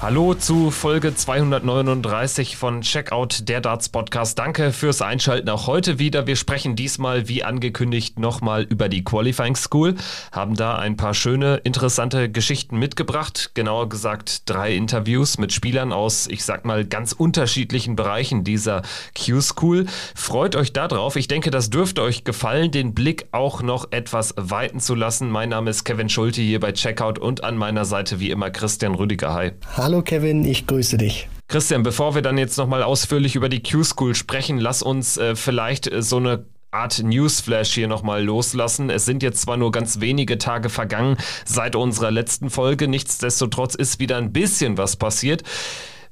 [0.00, 4.38] Hallo zu Folge 239 von Checkout der Darts Podcast.
[4.38, 6.28] Danke fürs Einschalten auch heute wieder.
[6.28, 9.96] Wir sprechen diesmal wie angekündigt nochmal über die Qualifying School,
[10.30, 13.50] haben da ein paar schöne, interessante Geschichten mitgebracht.
[13.54, 18.82] Genauer gesagt drei Interviews mit Spielern aus, ich sag mal, ganz unterschiedlichen Bereichen dieser
[19.20, 19.86] Q-School.
[20.14, 21.16] Freut euch darauf.
[21.16, 25.28] Ich denke, das dürfte euch gefallen, den Blick auch noch etwas weiten zu lassen.
[25.28, 28.94] Mein Name ist Kevin Schulte hier bei Checkout und an meiner Seite wie immer Christian
[28.94, 29.34] Rüdiger.
[29.34, 29.50] Hi.
[29.88, 31.30] Hallo Kevin, ich grüße dich.
[31.48, 35.90] Christian, bevor wir dann jetzt nochmal ausführlich über die Q-School sprechen, lass uns äh, vielleicht
[35.90, 38.90] äh, so eine Art Newsflash hier nochmal loslassen.
[38.90, 43.98] Es sind jetzt zwar nur ganz wenige Tage vergangen seit unserer letzten Folge, nichtsdestotrotz ist
[43.98, 45.42] wieder ein bisschen was passiert.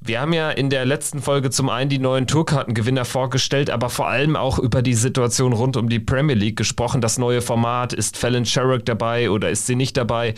[0.01, 4.09] Wir haben ja in der letzten Folge zum einen die neuen Tourkartengewinner vorgestellt, aber vor
[4.09, 7.03] allem auch über die Situation rund um die Premier League gesprochen.
[7.03, 10.33] Das neue Format, ist Fallon Sherrock dabei oder ist sie nicht dabei?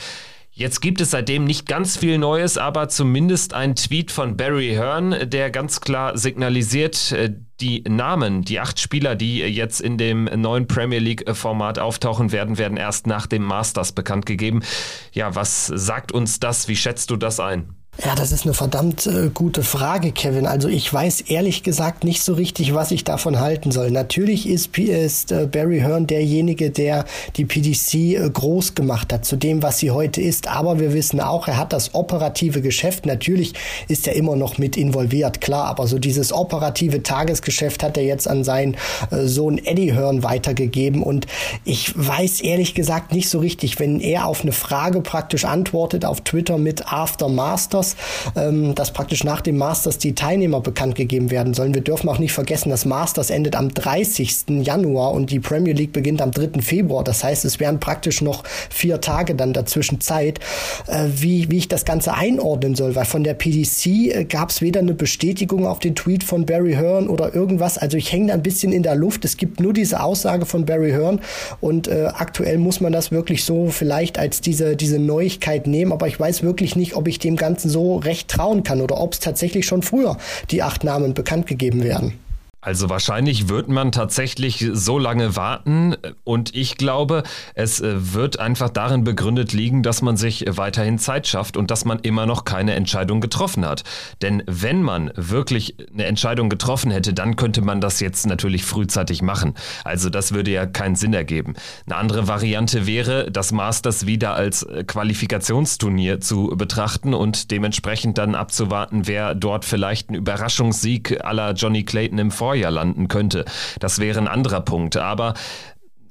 [0.58, 5.30] Jetzt gibt es seitdem nicht ganz viel Neues, aber zumindest ein Tweet von Barry Hearn,
[5.30, 10.66] der ganz klar signalisiert, äh, die Namen, die acht Spieler, die jetzt in dem neuen
[10.66, 14.64] Premier League-Format auftauchen werden, werden erst nach dem Masters bekannt gegeben.
[15.12, 16.66] Ja, was sagt uns das?
[16.66, 17.76] Wie schätzt du das ein?
[18.04, 20.46] Ja, das ist eine verdammt äh, gute Frage, Kevin.
[20.46, 23.90] Also ich weiß ehrlich gesagt nicht so richtig, was ich davon halten soll.
[23.90, 29.34] Natürlich ist, ist äh, Barry Hearn derjenige, der die PDC äh, groß gemacht hat zu
[29.34, 30.46] dem, was sie heute ist.
[30.46, 33.04] Aber wir wissen auch, er hat das operative Geschäft.
[33.04, 33.54] Natürlich
[33.88, 35.64] ist er immer noch mit involviert, klar.
[35.64, 38.76] Aber so dieses operative Tagesgeschäft hat er jetzt an seinen
[39.10, 41.02] äh, Sohn Eddie Hearn weitergegeben.
[41.02, 41.26] Und
[41.64, 46.20] ich weiß ehrlich gesagt nicht so richtig, wenn er auf eine Frage praktisch antwortet auf
[46.20, 47.96] Twitter mit After Masters Masters,
[48.36, 51.74] ähm, dass praktisch nach dem Masters die Teilnehmer bekannt gegeben werden sollen.
[51.74, 54.62] Wir dürfen auch nicht vergessen, das Masters endet am 30.
[54.62, 56.60] Januar und die Premier League beginnt am 3.
[56.60, 57.04] Februar.
[57.04, 60.40] Das heißt, es wären praktisch noch vier Tage dann dazwischen Zeit,
[60.86, 64.60] äh, wie, wie ich das Ganze einordnen soll, weil von der PDC äh, gab es
[64.60, 67.78] weder eine Bestätigung auf den Tweet von Barry Hearn oder irgendwas.
[67.78, 69.24] Also ich hänge da ein bisschen in der Luft.
[69.24, 71.20] Es gibt nur diese Aussage von Barry Hearn
[71.60, 76.06] und äh, aktuell muss man das wirklich so vielleicht als diese, diese Neuigkeit nehmen, aber
[76.06, 79.12] ich weiß wirklich nicht, ob ich dem Ganzen so so recht trauen kann oder ob
[79.12, 80.16] es tatsächlich schon früher
[80.50, 82.18] die acht Namen bekannt gegeben werden.
[82.60, 87.22] Also wahrscheinlich wird man tatsächlich so lange warten und ich glaube,
[87.54, 91.84] es äh, wird einfach darin begründet liegen, dass man sich weiterhin Zeit schafft und dass
[91.84, 93.84] man immer noch keine Entscheidung getroffen hat.
[94.22, 99.22] Denn wenn man wirklich eine Entscheidung getroffen hätte, dann könnte man das jetzt natürlich frühzeitig
[99.22, 99.54] machen.
[99.84, 101.54] Also das würde ja keinen Sinn ergeben.
[101.86, 109.06] Eine andere Variante wäre, das Masters wieder als Qualifikationsturnier zu betrachten und dementsprechend dann abzuwarten,
[109.06, 113.44] wer dort vielleicht einen Überraschungssieg aller Johnny Clayton im Vor Vorjahr landen könnte.
[113.78, 114.96] Das wäre ein anderer Punkt.
[114.96, 115.34] Aber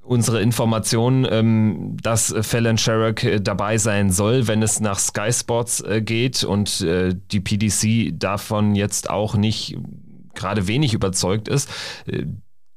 [0.03, 5.81] unsere Information, ähm, dass Fallon Sherrock äh, dabei sein soll, wenn es nach Sky Sports
[5.81, 9.77] äh, geht und äh, die PDC davon jetzt auch nicht
[10.35, 11.69] gerade wenig überzeugt ist.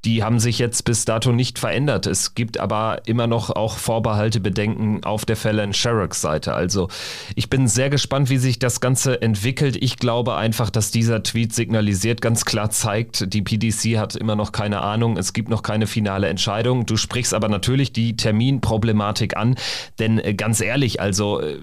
[0.04, 2.06] Die haben sich jetzt bis dato nicht verändert.
[2.06, 6.54] Es gibt aber immer noch auch Vorbehalte, Bedenken auf der Fallon Sherrocks Seite.
[6.54, 6.88] Also
[7.34, 9.76] ich bin sehr gespannt, wie sich das Ganze entwickelt.
[9.80, 14.52] Ich glaube einfach, dass dieser Tweet signalisiert, ganz klar zeigt, die PDC hat immer noch
[14.52, 15.16] keine Ahnung.
[15.16, 16.86] Es gibt noch keine finale Entscheidung.
[16.86, 19.56] Du sprichst aber natürlich die Terminproblematik an.
[19.98, 21.58] Denn äh, ganz ehrlich, also äh,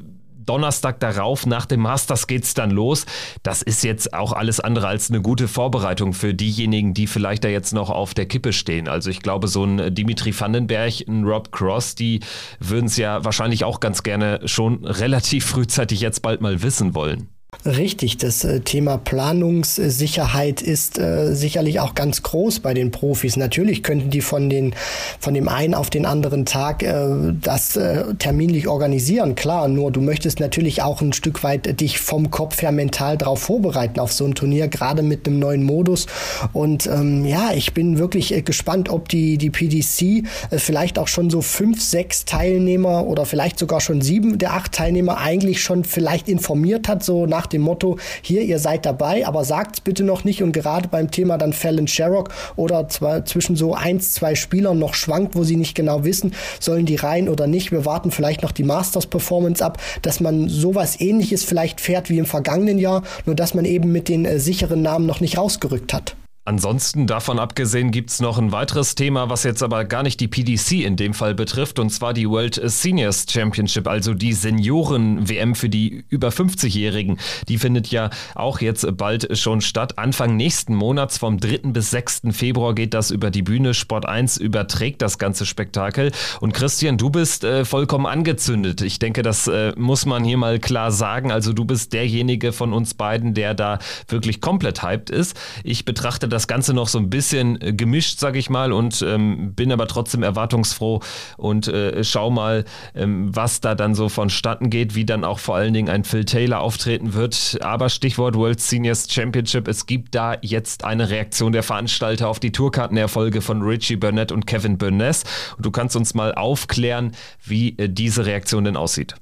[0.48, 3.06] Donnerstag darauf, nach dem Masters geht's dann los.
[3.44, 7.50] Das ist jetzt auch alles andere als eine gute Vorbereitung für diejenigen, die vielleicht da
[7.50, 8.88] jetzt noch auf der Kippe stehen.
[8.88, 12.22] Also ich glaube, so ein Dimitri Vandenberg, ein Rob Cross, die
[12.60, 17.30] würden es ja wahrscheinlich auch ganz gerne schon relativ frühzeitig jetzt bald mal wissen wollen.
[17.66, 23.36] Richtig, das äh, Thema Planungssicherheit ist äh, sicherlich auch ganz groß bei den Profis.
[23.36, 24.76] Natürlich könnten die von, den,
[25.20, 27.08] von dem einen auf den anderen Tag äh,
[27.42, 29.70] das äh, terminlich organisieren, klar.
[29.70, 34.00] Nur du möchtest natürlich auch ein Stück weit dich vom Kopf her mental darauf vorbereiten
[34.00, 36.06] auf so ein Turnier, gerade mit einem neuen Modus.
[36.52, 41.08] Und ähm, ja, ich bin wirklich äh, gespannt, ob die, die PDC äh, vielleicht auch
[41.08, 45.86] schon so fünf, sechs Teilnehmer oder vielleicht sogar schon sieben der acht Teilnehmer eigentlich schon
[45.86, 50.04] vielleicht informiert hat, so nach dem dem Motto, hier, ihr seid dabei, aber sagt's bitte
[50.04, 54.36] noch nicht und gerade beim Thema dann Fallon Sherrock oder zwar zwischen so eins, zwei
[54.36, 57.72] Spielern noch schwankt, wo sie nicht genau wissen, sollen die rein oder nicht.
[57.72, 62.26] Wir warten vielleicht noch die Masters-Performance ab, dass man sowas ähnliches vielleicht fährt wie im
[62.26, 66.16] vergangenen Jahr, nur dass man eben mit den äh, sicheren Namen noch nicht rausgerückt hat.
[66.48, 70.30] Ansonsten davon abgesehen gibt es noch ein weiteres Thema, was jetzt aber gar nicht die
[70.30, 75.68] PDC in dem Fall betrifft, und zwar die World Seniors Championship, also die Senioren-WM für
[75.68, 77.18] die über 50-Jährigen.
[77.50, 79.98] Die findet ja auch jetzt bald schon statt.
[79.98, 81.74] Anfang nächsten Monats, vom 3.
[81.74, 82.22] bis 6.
[82.32, 83.74] Februar geht das über die Bühne.
[83.74, 86.14] Sport 1 überträgt das ganze Spektakel.
[86.40, 88.80] Und Christian, du bist äh, vollkommen angezündet.
[88.80, 91.30] Ich denke, das äh, muss man hier mal klar sagen.
[91.30, 95.38] Also du bist derjenige von uns beiden, der da wirklich komplett hyped ist.
[95.66, 99.02] Ich betrachte das das Ganze noch so ein bisschen äh, gemischt, sag ich mal, und
[99.02, 101.02] ähm, bin aber trotzdem erwartungsfroh
[101.36, 102.64] und äh, schau mal,
[102.94, 106.26] ähm, was da dann so vonstatten geht, wie dann auch vor allen Dingen ein Phil
[106.26, 107.58] Taylor auftreten wird.
[107.62, 112.52] Aber Stichwort World Seniors Championship, es gibt da jetzt eine Reaktion der Veranstalter auf die
[112.52, 115.24] Tourkartenerfolge von Richie Burnett und Kevin Burness.
[115.58, 117.14] Und du kannst uns mal aufklären,
[117.44, 119.16] wie äh, diese Reaktion denn aussieht.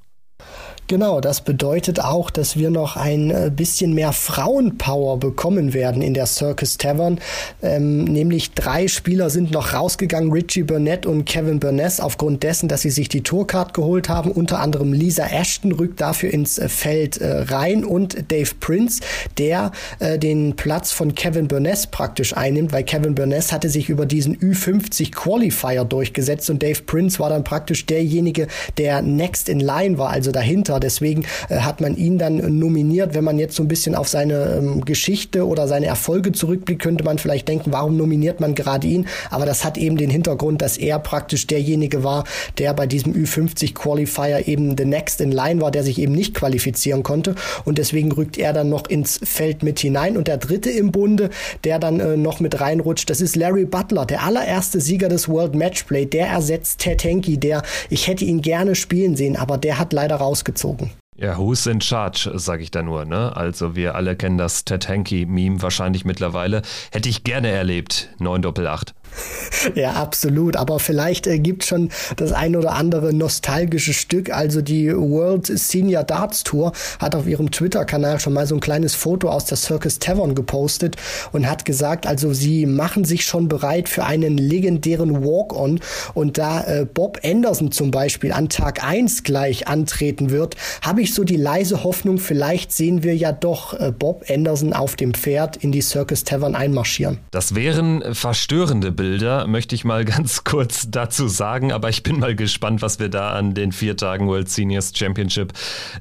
[0.87, 6.13] Genau, das bedeutet auch, dass wir noch ein äh, bisschen mehr Frauenpower bekommen werden in
[6.13, 7.19] der Circus Tavern.
[7.63, 12.81] Ähm, nämlich drei Spieler sind noch rausgegangen, Richie Burnett und Kevin Burness, aufgrund dessen, dass
[12.81, 14.29] sie sich die Tourcard geholt haben.
[14.29, 19.01] Unter anderem Lisa Ashton rückt dafür ins äh, Feld äh, rein und Dave Prince,
[19.39, 24.05] der äh, den Platz von Kevin Burness praktisch einnimmt, weil Kevin Burness hatte sich über
[24.05, 28.45] diesen Ü50 Qualifier durchgesetzt und Dave Prince war dann praktisch derjenige,
[28.77, 30.79] der next in line war, also dahinter war.
[30.79, 33.13] Deswegen äh, hat man ihn dann nominiert.
[33.13, 37.03] Wenn man jetzt so ein bisschen auf seine ähm, Geschichte oder seine Erfolge zurückblickt, könnte
[37.03, 39.07] man vielleicht denken, warum nominiert man gerade ihn?
[39.29, 42.25] Aber das hat eben den Hintergrund, dass er praktisch derjenige war,
[42.57, 46.33] der bei diesem Ü50 Qualifier eben the next in line war, der sich eben nicht
[46.33, 47.35] qualifizieren konnte.
[47.63, 50.17] Und deswegen rückt er dann noch ins Feld mit hinein.
[50.17, 51.29] Und der dritte im Bunde,
[51.63, 55.55] der dann äh, noch mit reinrutscht, das ist Larry Butler, der allererste Sieger des World
[55.55, 56.05] Matchplay.
[56.05, 60.17] Der ersetzt Ted Henke, der, ich hätte ihn gerne spielen sehen, aber der hat leider
[60.17, 60.91] rausgezogen gezogen.
[61.17, 63.05] Ja, who's in charge, sage ich da nur.
[63.05, 63.35] Ne?
[63.37, 66.61] Also wir alle kennen das Ted Hanky-Meme wahrscheinlich mittlerweile.
[66.91, 68.93] Hätte ich gerne erlebt, 9 Doppel 8.
[69.75, 70.55] Ja, absolut.
[70.55, 74.31] Aber vielleicht äh, gibt schon das ein oder andere nostalgische Stück.
[74.31, 78.95] Also die World Senior Darts Tour hat auf ihrem Twitter-Kanal schon mal so ein kleines
[78.95, 80.97] Foto aus der Circus Tavern gepostet
[81.31, 85.79] und hat gesagt, also sie machen sich schon bereit für einen legendären Walk-On.
[86.13, 91.13] Und da äh, Bob Anderson zum Beispiel an Tag 1 gleich antreten wird, habe ich
[91.13, 95.57] so die leise Hoffnung, vielleicht sehen wir ja doch äh, Bob Anderson auf dem Pferd
[95.57, 97.19] in die Circus Tavern einmarschieren.
[97.31, 101.71] Das wären verstörende Bilder Bilder, möchte ich mal ganz kurz dazu sagen.
[101.71, 105.53] Aber ich bin mal gespannt, was wir da an den vier Tagen World Seniors Championship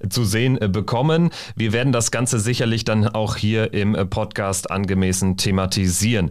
[0.09, 1.29] zu sehen äh, bekommen.
[1.55, 6.31] Wir werden das Ganze sicherlich dann auch hier im äh, Podcast angemessen thematisieren.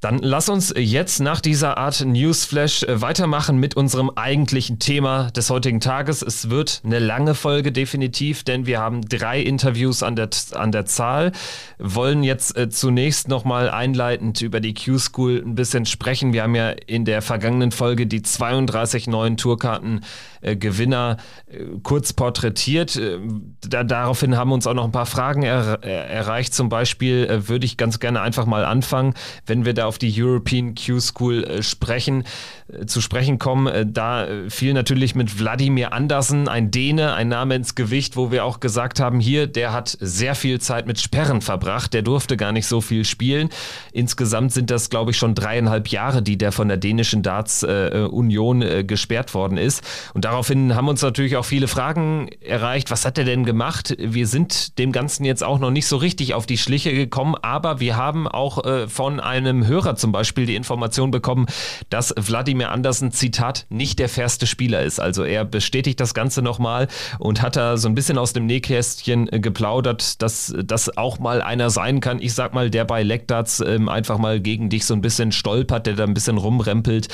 [0.00, 5.48] Dann lass uns jetzt nach dieser Art Newsflash äh, weitermachen mit unserem eigentlichen Thema des
[5.48, 6.20] heutigen Tages.
[6.20, 10.84] Es wird eine lange Folge definitiv, denn wir haben drei Interviews an der, an der
[10.84, 11.32] Zahl.
[11.78, 16.34] Wollen jetzt äh, zunächst nochmal einleitend über die Q-School ein bisschen sprechen.
[16.34, 20.04] Wir haben ja in der vergangenen Folge die 32 neuen Tourkarten
[20.42, 20.56] äh,
[21.82, 23.00] kurz porträtiert.
[23.66, 26.52] Da, daraufhin haben uns auch noch ein paar Fragen er, erreicht.
[26.52, 29.14] Zum Beispiel würde ich ganz gerne einfach mal anfangen,
[29.46, 32.24] wenn wir da auf die European Q School äh, sprechen,
[32.68, 33.66] äh, zu sprechen kommen.
[33.66, 38.44] Äh, da fiel natürlich mit Wladimir Andersen ein Däne, ein Name ins Gewicht, wo wir
[38.44, 42.52] auch gesagt haben, hier, der hat sehr viel Zeit mit Sperren verbracht, der durfte gar
[42.52, 43.48] nicht so viel spielen.
[43.92, 48.86] Insgesamt sind das, glaube ich, schon dreieinhalb Jahre, die der von der dänischen Darts Union
[48.86, 49.82] gesperrt worden ist.
[50.14, 52.90] Und daraufhin haben uns natürlich auch viele Fragen erreicht.
[52.90, 53.94] Was hat er denn gemacht?
[53.98, 57.80] Wir sind dem Ganzen jetzt auch noch nicht so richtig auf die Schliche gekommen, aber
[57.80, 61.46] wir haben auch von einem Hörer Hörer zum Beispiel die Information bekommen,
[61.90, 65.00] dass Wladimir Andersen, Zitat, nicht der fairste Spieler ist.
[65.00, 69.30] Also er bestätigt das Ganze nochmal und hat da so ein bisschen aus dem Nähkästchen
[69.30, 73.60] äh, geplaudert, dass das auch mal einer sein kann, ich sag mal, der bei Lektarts
[73.60, 77.08] ähm, einfach mal gegen dich so ein bisschen stolpert, der da ein bisschen rumrempelt.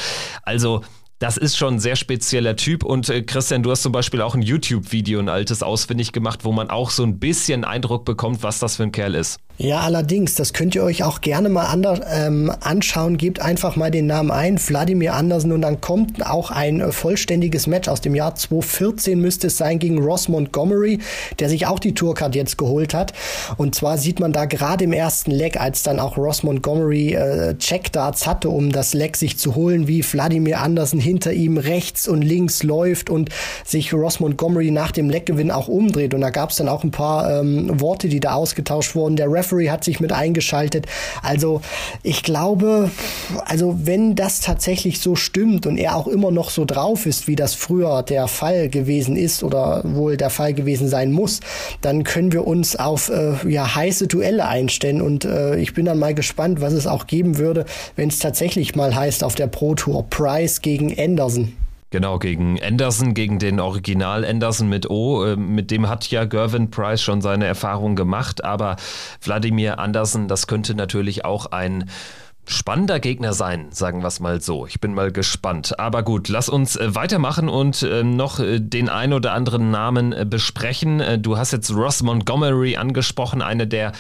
[0.45, 0.83] Also
[1.19, 2.85] das ist schon ein sehr spezieller Typ.
[2.85, 6.51] Und äh, Christian, du hast zum Beispiel auch ein YouTube-Video, ein altes, ausfindig gemacht, wo
[6.51, 9.39] man auch so ein bisschen Eindruck bekommt, was das für ein Kerl ist.
[9.59, 13.19] Ja, allerdings, das könnt ihr euch auch gerne mal ander, ähm, anschauen.
[13.19, 17.67] Gebt einfach mal den Namen ein, Wladimir Andersen, und dann kommt auch ein äh, vollständiges
[17.67, 21.01] Match aus dem Jahr 2014 müsste es sein gegen Ross Montgomery,
[21.39, 23.13] der sich auch die Tourcard jetzt geholt hat.
[23.59, 27.55] Und zwar sieht man da gerade im ersten Leg, als dann auch Ross Montgomery äh,
[27.59, 32.23] Checkdarts hatte, um das Leg sich zu holen, wie Wladimir Andersen hinter ihm rechts und
[32.23, 33.29] links läuft und
[33.65, 36.15] sich Ross Montgomery nach dem Leggewinn auch umdreht.
[36.15, 39.17] Und da gab es dann auch ein paar ähm, Worte, die da ausgetauscht wurden.
[39.17, 40.87] Der Referee hat sich mit eingeschaltet.
[41.23, 41.61] Also
[42.03, 42.91] ich glaube,
[43.45, 47.37] also wenn das tatsächlich so stimmt und er auch immer noch so drauf ist, wie
[47.37, 51.41] das früher der Fall gewesen ist oder wohl der Fall gewesen sein muss,
[51.81, 55.99] dann können wir uns auf äh, ja heiße Duelle einstellen und äh, ich bin dann
[55.99, 57.67] mal gespannt, was es auch geben würde,
[57.97, 61.53] wenn es tatsächlich mal heißt auf der Pro Tour Price gegen Anderson.
[61.93, 65.27] Genau, gegen Anderson, gegen den Original Anderson mit O.
[65.27, 68.77] Äh, mit dem hat ja Gervin Price schon seine Erfahrung gemacht, aber
[69.21, 71.91] Wladimir Anderson, das könnte natürlich auch ein
[72.47, 74.67] spannender Gegner sein, sagen wir es mal so.
[74.67, 75.79] Ich bin mal gespannt.
[75.79, 80.15] Aber gut, lass uns äh, weitermachen und äh, noch äh, den ein oder anderen Namen
[80.29, 81.23] besprechen.
[81.23, 83.93] Du hast jetzt Ross Montgomery angesprochen, einer der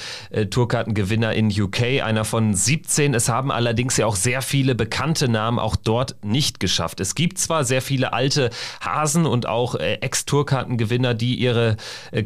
[0.51, 3.15] Tourkartengewinner in UK, einer von 17.
[3.15, 7.01] Es haben allerdings ja auch sehr viele bekannte Namen auch dort nicht geschafft.
[7.01, 11.77] Es gibt zwar sehr viele alte Hasen und auch Ex-Tourkartengewinner, die ihre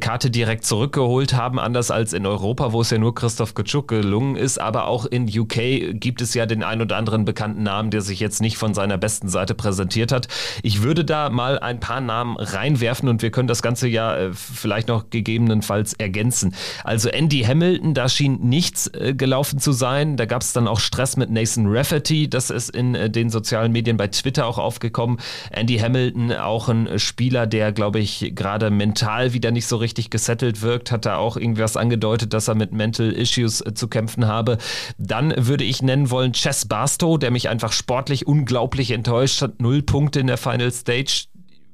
[0.01, 4.37] Karte direkt zurückgeholt haben, anders als in Europa, wo es ja nur Christoph Kutschuk gelungen
[4.37, 8.01] ist, aber auch in UK gibt es ja den ein oder anderen bekannten Namen, der
[8.01, 10.29] sich jetzt nicht von seiner besten Seite präsentiert hat.
[10.63, 14.31] Ich würde da mal ein paar Namen reinwerfen und wir können das Ganze ja äh,
[14.33, 16.55] vielleicht noch gegebenenfalls ergänzen.
[16.85, 20.17] Also Andy Hamilton, da schien nichts äh, gelaufen zu sein.
[20.17, 22.31] Da gab es dann auch Stress mit Nathan Rafferty.
[22.31, 25.19] Das ist in äh, den sozialen Medien bei Twitter auch aufgekommen.
[25.51, 30.63] Andy Hamilton, auch ein Spieler, der, glaube ich, gerade mental wieder nicht so richtig gesettelt
[30.63, 34.59] wirkt, hat da auch irgendwas angedeutet, dass er mit Mental Issues zu kämpfen habe.
[34.99, 39.61] Dann würde ich nennen, nennen wollen Chess Barstow, der mich einfach sportlich unglaublich enttäuscht hat.
[39.61, 41.27] Null Punkte in der Final Stage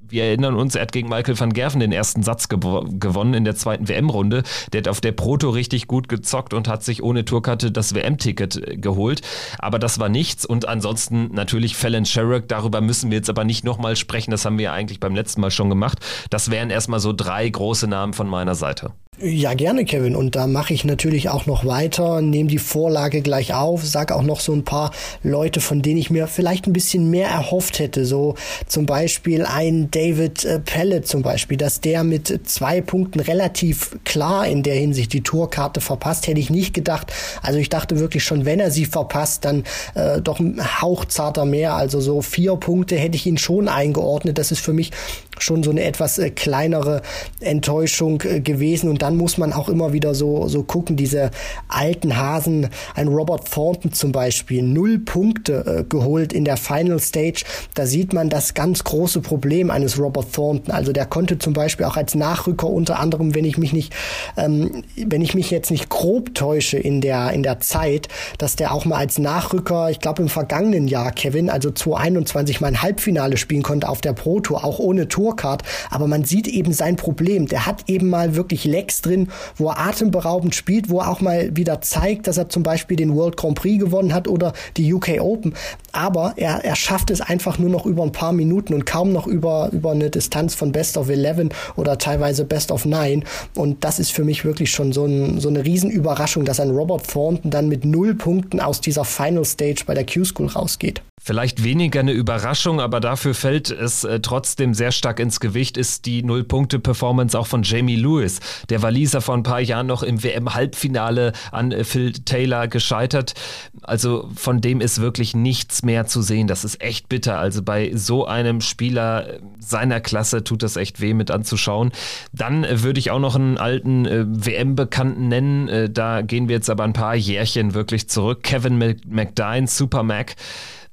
[0.08, 3.44] wir erinnern uns, er hat gegen Michael van Gerven den ersten Satz gew gewonnen in
[3.44, 4.42] der zweiten WM-Runde.
[4.70, 8.56] Der hat auf der Proto richtig gut gezockt und hat sich ohne Tourkarte das WM-Ticket
[8.56, 9.22] äh, geholt.
[9.58, 10.44] Aber das war nichts.
[10.44, 12.46] Und ansonsten natürlich Fallon Sherrock.
[12.46, 14.32] Darüber müssen wir jetzt aber nicht nochmal sprechen.
[14.32, 16.00] Das haben wir ja eigentlich beim letzten Mal schon gemacht.
[16.28, 18.92] Das wären erstmal so drei große Namen von meiner Seite.
[19.24, 20.16] Ja, gerne, Kevin.
[20.16, 24.22] Und da mache ich natürlich auch noch weiter, nehme die Vorlage gleich auf, sag auch
[24.22, 24.90] noch so ein paar
[25.22, 28.04] Leute, von denen ich mir vielleicht ein bisschen mehr erhofft hätte.
[28.04, 28.34] So
[28.66, 34.48] zum Beispiel ein David äh, Pelle zum Beispiel, dass der mit zwei Punkten relativ klar
[34.48, 37.12] in der Hinsicht die Tourkarte verpasst, hätte ich nicht gedacht.
[37.42, 39.62] Also ich dachte wirklich schon, wenn er sie verpasst, dann
[39.94, 41.74] äh, doch ein hauchzarter mehr.
[41.74, 44.36] Also so vier Punkte hätte ich ihn schon eingeordnet.
[44.38, 44.90] Das ist für mich
[45.38, 47.02] schon so eine etwas äh, kleinere
[47.40, 48.88] Enttäuschung äh, gewesen.
[48.90, 51.30] Und dann muss man auch immer wieder so, so gucken, diese
[51.68, 57.44] alten Hasen, ein Robert Thornton zum Beispiel, null Punkte äh, geholt in der Final Stage.
[57.74, 60.72] Da sieht man das ganz große Problem eines Robert Thornton.
[60.72, 63.94] Also der konnte zum Beispiel auch als Nachrücker unter anderem, wenn ich mich nicht,
[64.36, 68.08] ähm, wenn ich mich jetzt nicht grob täusche in der, in der Zeit,
[68.38, 72.68] dass der auch mal als Nachrücker, ich glaube im vergangenen Jahr, Kevin, also 2021 mal
[72.68, 76.48] ein Halbfinale spielen konnte auf der Pro Tour, auch ohne Tour Tourcard, aber man sieht
[76.48, 77.46] eben sein Problem.
[77.46, 81.56] Der hat eben mal wirklich Lecks drin, wo er atemberaubend spielt, wo er auch mal
[81.56, 85.20] wieder zeigt, dass er zum Beispiel den World Grand Prix gewonnen hat oder die UK
[85.20, 85.54] Open.
[85.92, 89.26] Aber er, er schafft es einfach nur noch über ein paar Minuten und kaum noch
[89.26, 93.24] über, über eine Distanz von Best of 11 oder teilweise Best of 9.
[93.54, 97.08] Und das ist für mich wirklich schon so, ein, so eine Riesenüberraschung, dass ein Robert
[97.08, 101.02] Thornton dann mit null Punkten aus dieser Final Stage bei der Q-School rausgeht.
[101.24, 106.04] Vielleicht weniger eine Überraschung, aber dafür fällt es äh, trotzdem sehr stark ins Gewicht, ist
[106.04, 108.40] die Null-Punkte-Performance auch von Jamie Lewis.
[108.70, 113.34] Der Waliser vor ein paar Jahren noch im WM-Halbfinale an äh, Phil Taylor gescheitert.
[113.82, 116.48] Also von dem ist wirklich nichts mehr zu sehen.
[116.48, 117.38] Das ist echt bitter.
[117.38, 121.92] Also bei so einem Spieler äh, seiner Klasse tut das echt weh mit anzuschauen.
[122.32, 125.94] Dann würde ich auch noch einen alten WM-Bekannten nennen.
[125.94, 128.42] Da gehen wir jetzt aber ein paar Jährchen wirklich zurück.
[128.42, 128.76] Kevin
[129.06, 130.34] McDine, Super Mac.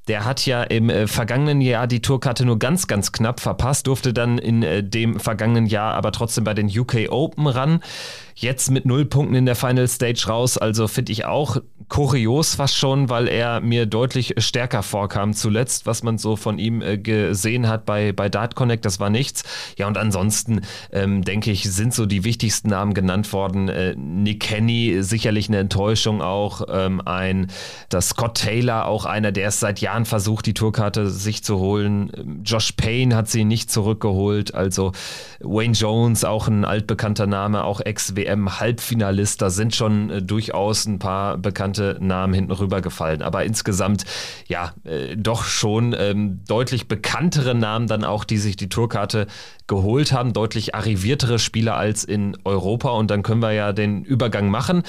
[0.09, 4.11] Der hat ja im äh, vergangenen Jahr die Tourkarte nur ganz, ganz knapp verpasst, durfte
[4.11, 7.81] dann in äh, dem vergangenen Jahr aber trotzdem bei den UK Open ran.
[8.35, 11.57] Jetzt mit null Punkten in der Final Stage raus, also finde ich auch
[11.89, 16.81] kurios fast schon, weil er mir deutlich stärker vorkam zuletzt, was man so von ihm
[16.81, 19.43] äh, gesehen hat bei, bei Dart Connect, das war nichts.
[19.77, 20.61] Ja, und ansonsten
[20.93, 23.67] ähm, denke ich, sind so die wichtigsten Namen genannt worden.
[23.67, 26.61] Äh, Nick Kenny, sicherlich eine Enttäuschung auch.
[26.71, 27.47] Ähm, ein,
[27.89, 32.41] das Scott Taylor, auch einer, der es seit Jahren versucht, die Tourkarte sich zu holen.
[32.43, 34.55] Josh Payne hat sie nicht zurückgeholt.
[34.55, 34.91] Also
[35.41, 39.41] Wayne Jones, auch ein altbekannter Name, auch Ex-WM WM-Halbfinalist.
[39.41, 43.21] Da sind schon äh, durchaus ein paar bekannte Namen hinten rübergefallen.
[43.21, 44.05] Aber insgesamt,
[44.47, 49.27] ja, äh, doch schon ähm, deutlich bekanntere Namen dann auch, die sich die Tourkarte
[49.67, 50.33] geholt haben.
[50.33, 52.89] Deutlich arriviertere Spieler als in Europa.
[52.89, 54.83] Und dann können wir ja den Übergang machen.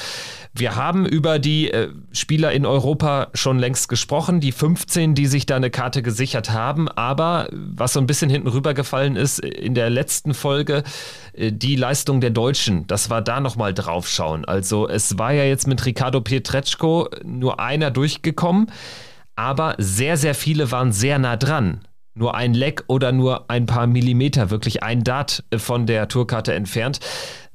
[0.52, 4.40] Wir haben über die äh, Spieler in Europa schon längst gesprochen.
[4.40, 6.88] Die 15 14, die sich da eine Karte gesichert haben.
[6.88, 10.82] Aber was so ein bisschen hinten rübergefallen ist, in der letzten Folge,
[11.32, 14.44] äh, die Leistung der Deutschen, das war da nochmal draufschauen.
[14.44, 18.70] Also es war ja jetzt mit Ricardo Pietreczko nur einer durchgekommen,
[19.36, 21.80] aber sehr, sehr viele waren sehr nah dran
[22.12, 26.98] nur ein Leck oder nur ein paar Millimeter, wirklich ein Dart von der Tourkarte entfernt.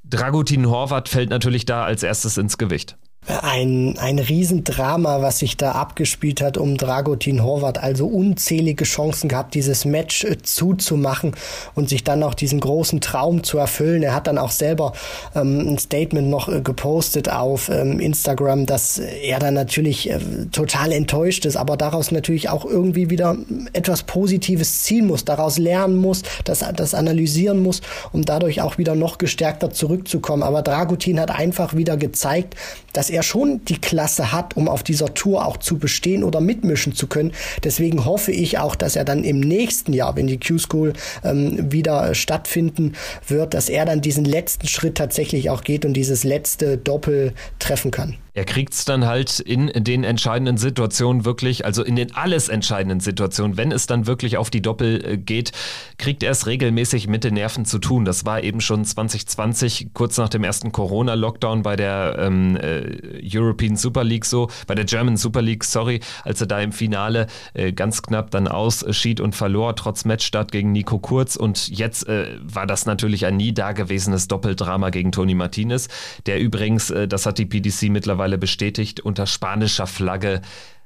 [0.05, 5.71] Dragutin Horvath fällt natürlich da als erstes ins Gewicht ein, ein Riesendrama, was sich da
[5.71, 7.81] abgespielt hat um Dragutin Horvath.
[7.81, 11.35] Also unzählige Chancen gehabt, dieses Match äh, zuzumachen
[11.73, 14.03] und sich dann auch diesen großen Traum zu erfüllen.
[14.03, 14.93] Er hat dann auch selber
[15.33, 20.19] ähm, ein Statement noch äh, gepostet auf ähm, Instagram, dass er dann natürlich äh,
[20.51, 23.35] total enttäuscht ist, aber daraus natürlich auch irgendwie wieder
[23.73, 28.93] etwas Positives ziehen muss, daraus lernen muss, das, das analysieren muss, um dadurch auch wieder
[28.93, 30.43] noch gestärkter zurückzukommen.
[30.43, 32.55] Aber Dragutin hat einfach wieder gezeigt,
[32.93, 36.93] dass er schon die Klasse hat, um auf dieser Tour auch zu bestehen oder mitmischen
[36.93, 37.31] zu können.
[37.63, 40.93] Deswegen hoffe ich auch, dass er dann im nächsten Jahr, wenn die Q-School
[41.23, 42.93] ähm, wieder stattfinden
[43.27, 47.91] wird, dass er dann diesen letzten Schritt tatsächlich auch geht und dieses letzte Doppel treffen
[47.91, 48.17] kann.
[48.35, 52.99] Er kriegt es dann halt in den entscheidenden Situationen wirklich, also in den alles entscheidenden
[52.99, 55.53] Situationen, wenn es dann wirklich auf die Doppel äh, geht,
[55.97, 58.03] kriegt er es regelmäßig mit den Nerven zu tun.
[58.03, 63.77] Das war eben schon 2020, kurz nach dem ersten Corona-Lockdown bei der ähm, äh, European
[63.77, 67.71] Super League so, bei der German Super League, sorry, als er da im Finale äh,
[67.71, 71.37] ganz knapp dann ausschied und verlor, trotz Matchstart gegen Nico Kurz.
[71.37, 75.87] Und jetzt äh, war das natürlich ein nie dagewesenes Doppeldrama gegen Tony Martinez,
[76.25, 80.41] der übrigens, äh, das hat die PDC mittlerweile mittlerweile bestätigt, unter spanischer Flagge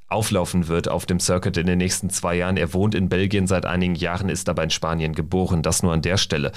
[0.10, 2.58] auflaufen wird auf dem Circuit in den nächsten zwei Jahren.
[2.58, 5.62] Er wohnt in Belgien seit einigen Jahren, ist aber in Spanien geboren.
[5.62, 6.52] Das nur an der Stelle.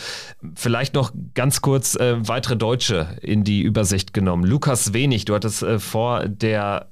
[0.54, 4.44] Vielleicht noch ganz kurz äh, weitere Deutsche in die Übersicht genommen.
[4.44, 6.88] Lukas Wenig, du hattest äh, vor der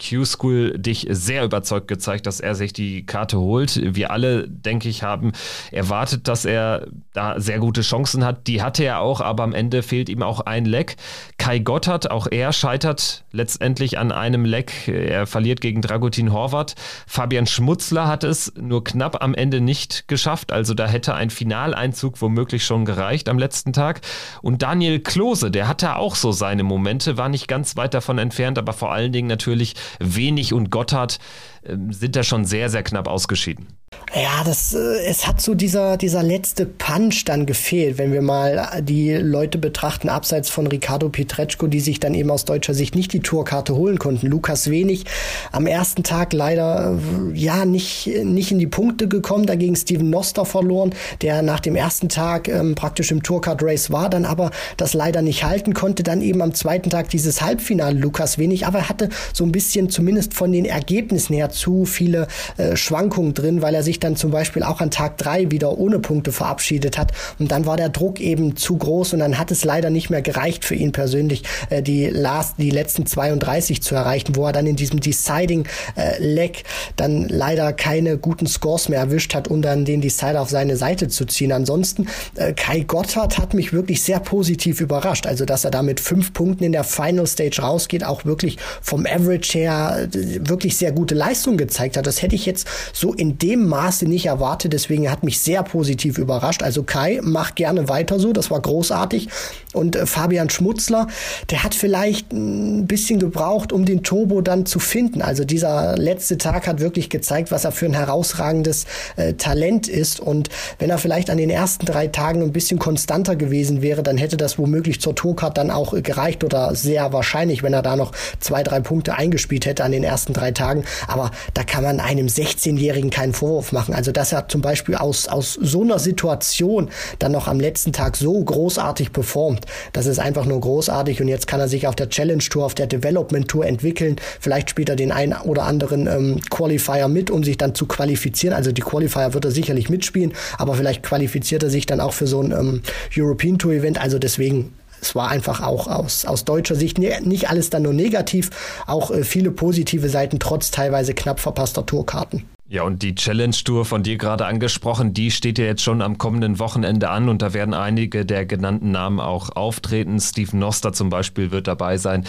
[0.00, 3.80] Q-School dich sehr überzeugt gezeigt, dass er sich die Karte holt.
[3.94, 5.32] Wir alle, denke ich, haben
[5.70, 8.46] erwartet, dass er da sehr gute Chancen hat.
[8.46, 10.96] Die hatte er auch, aber am Ende fehlt ihm auch ein Leck.
[11.38, 14.88] Kai Gotthard, auch er scheitert letztendlich an einem Leck.
[14.88, 16.74] Er verliert gegen Dragutin Horvath.
[17.06, 20.52] Fabian Schmutzler hat es nur knapp am Ende nicht geschafft.
[20.52, 24.00] Also da hätte ein Finaleinzug womöglich schon gereicht am letzten Tag.
[24.42, 28.58] Und Daniel Klose, der hatte auch so seine Momente, war nicht ganz weit davon entfernt,
[28.58, 31.18] aber vor allen Dingen natürlich Wenig und Gotthard
[31.62, 33.66] sind da schon sehr, sehr knapp ausgeschieden.
[34.14, 38.82] Ja, das, äh, es hat so dieser, dieser letzte Punch dann gefehlt, wenn wir mal
[38.82, 43.12] die Leute betrachten, abseits von Ricardo Pietreczko, die sich dann eben aus deutscher Sicht nicht
[43.12, 44.26] die Tourkarte holen konnten.
[44.26, 45.04] Lukas Wenig
[45.52, 50.10] am ersten Tag leider, äh, ja, nicht, nicht in die Punkte gekommen, da gegen Steven
[50.10, 54.50] Noster verloren, der nach dem ersten Tag ähm, praktisch im Tourcard Race war, dann aber
[54.76, 56.02] das leider nicht halten konnte.
[56.02, 59.88] Dann eben am zweiten Tag dieses Halbfinale Lukas Wenig, aber er hatte so ein bisschen
[59.88, 64.30] zumindest von den Ergebnissen her zu viele äh, Schwankungen drin, weil er sich dann zum
[64.30, 67.12] Beispiel auch an Tag drei wieder ohne Punkte verabschiedet hat.
[67.38, 70.22] Und dann war der Druck eben zu groß und dann hat es leider nicht mehr
[70.22, 74.66] gereicht für ihn persönlich, äh, die, last, die letzten 32 zu erreichen, wo er dann
[74.66, 76.64] in diesem Deciding äh, Leg
[76.96, 81.08] dann leider keine guten Scores mehr erwischt hat, um dann den Decider auf seine Seite
[81.08, 81.52] zu ziehen.
[81.52, 85.26] Ansonsten, äh, Kai Gotthard hat mich wirklich sehr positiv überrascht.
[85.26, 89.06] Also, dass er da mit fünf Punkten in der Final Stage rausgeht, auch wirklich vom
[89.06, 92.06] Average her äh, wirklich sehr gute Leistung gezeigt hat.
[92.06, 94.72] Das hätte ich jetzt so in dem Maße nicht erwartet.
[94.72, 96.62] Deswegen hat mich sehr positiv überrascht.
[96.62, 98.32] Also Kai, mach gerne weiter so.
[98.32, 99.28] Das war großartig.
[99.72, 101.06] Und äh, Fabian Schmutzler,
[101.50, 105.22] der hat vielleicht ein bisschen gebraucht, um den Turbo dann zu finden.
[105.22, 110.20] Also dieser letzte Tag hat wirklich gezeigt, was er für ein herausragendes äh, Talent ist.
[110.20, 110.48] Und
[110.78, 114.36] wenn er vielleicht an den ersten drei Tagen ein bisschen konstanter gewesen wäre, dann hätte
[114.36, 118.12] das womöglich zur Tourcard dann auch äh, gereicht oder sehr wahrscheinlich, wenn er da noch
[118.40, 120.84] zwei, drei Punkte eingespielt hätte an den ersten drei Tagen.
[121.06, 123.94] Aber da kann man einem 16-Jährigen keinen Vorwurf machen.
[123.94, 128.16] Also dass er zum Beispiel aus, aus so einer Situation dann noch am letzten Tag
[128.16, 132.08] so großartig performt, das ist einfach nur großartig und jetzt kann er sich auf der
[132.08, 134.16] Challenge Tour, auf der Development Tour entwickeln.
[134.40, 138.54] Vielleicht spielt er den einen oder anderen ähm, Qualifier mit, um sich dann zu qualifizieren.
[138.54, 142.26] Also die Qualifier wird er sicherlich mitspielen, aber vielleicht qualifiziert er sich dann auch für
[142.26, 142.82] so ein ähm,
[143.16, 144.00] European Tour Event.
[144.00, 148.50] Also deswegen es war einfach auch aus, aus deutscher Sicht nicht alles dann nur negativ,
[148.86, 152.44] auch äh, viele positive Seiten trotz teilweise knapp verpasster Tourkarten.
[152.72, 156.18] Ja, und die Challenge Tour von dir gerade angesprochen, die steht ja jetzt schon am
[156.18, 160.20] kommenden Wochenende an und da werden einige der genannten Namen auch auftreten.
[160.20, 162.24] Steve Noster zum Beispiel wird dabei sein.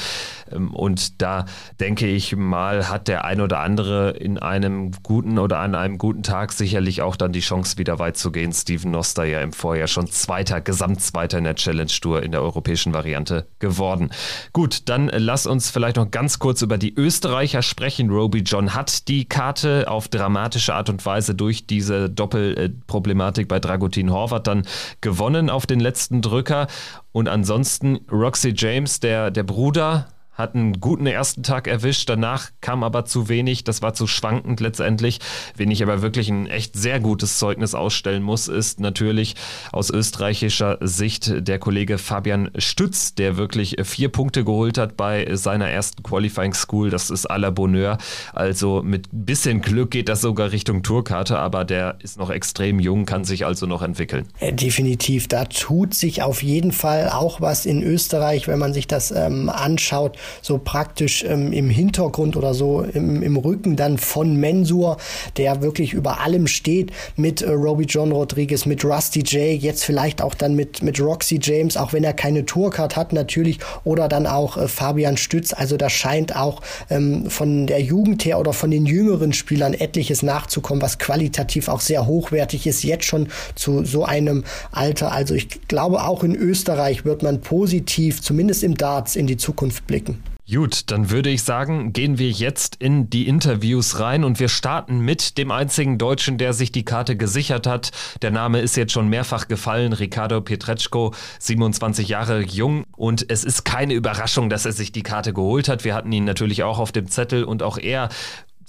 [0.51, 1.45] Ähm, und da
[1.79, 6.23] denke ich mal, hat der ein oder andere in einem guten oder an einem guten
[6.23, 8.51] Tag sicherlich auch dann die Chance, wieder weit zu gehen.
[8.51, 12.95] Steven Noster ja im Vorjahr schon Zweiter, Gesamtzweiter in der Challenge Tour in der europäischen
[12.95, 14.09] Variante geworden.
[14.53, 18.09] Gut, dann lass uns vielleicht noch ganz kurz über die Österreicher sprechen.
[18.09, 23.59] Roby John hat die Karte auf dramatische dramatische Art und Weise durch diese Doppelproblematik bei
[23.59, 24.63] Dragutin Horvath dann
[25.01, 26.67] gewonnen auf den letzten Drücker.
[27.11, 30.07] Und ansonsten Roxy James, der, der Bruder,
[30.41, 34.59] hat einen guten ersten Tag erwischt, danach kam aber zu wenig, das war zu schwankend
[34.59, 35.19] letztendlich.
[35.55, 39.35] Wen ich aber wirklich ein echt sehr gutes Zeugnis ausstellen muss, ist natürlich
[39.71, 45.69] aus österreichischer Sicht der Kollege Fabian Stütz, der wirklich vier Punkte geholt hat bei seiner
[45.69, 46.89] ersten Qualifying School.
[46.89, 47.97] Das ist à la Bonheur.
[48.33, 52.79] Also mit ein bisschen Glück geht das sogar Richtung Tourkarte, aber der ist noch extrem
[52.79, 54.27] jung, kann sich also noch entwickeln.
[54.41, 59.11] Definitiv, da tut sich auf jeden Fall auch was in Österreich, wenn man sich das
[59.11, 64.97] ähm, anschaut so praktisch ähm, im Hintergrund oder so im, im Rücken dann von Mensur,
[65.37, 70.21] der wirklich über allem steht, mit äh, Roby John Rodriguez, mit Rusty J, jetzt vielleicht
[70.21, 74.27] auch dann mit, mit Roxy James, auch wenn er keine Tourcard hat natürlich, oder dann
[74.27, 75.53] auch äh, Fabian Stütz.
[75.53, 80.23] Also da scheint auch ähm, von der Jugend her oder von den jüngeren Spielern etliches
[80.23, 85.11] nachzukommen, was qualitativ auch sehr hochwertig ist, jetzt schon zu so einem Alter.
[85.11, 89.87] Also ich glaube, auch in Österreich wird man positiv, zumindest im Darts, in die Zukunft
[89.87, 90.20] blicken.
[90.53, 94.99] Gut, dann würde ich sagen, gehen wir jetzt in die Interviews rein und wir starten
[94.99, 97.91] mit dem einzigen Deutschen, der sich die Karte gesichert hat.
[98.21, 103.63] Der Name ist jetzt schon mehrfach gefallen, Ricardo Pietreczko, 27 Jahre jung und es ist
[103.63, 105.85] keine Überraschung, dass er sich die Karte geholt hat.
[105.85, 108.09] Wir hatten ihn natürlich auch auf dem Zettel und auch er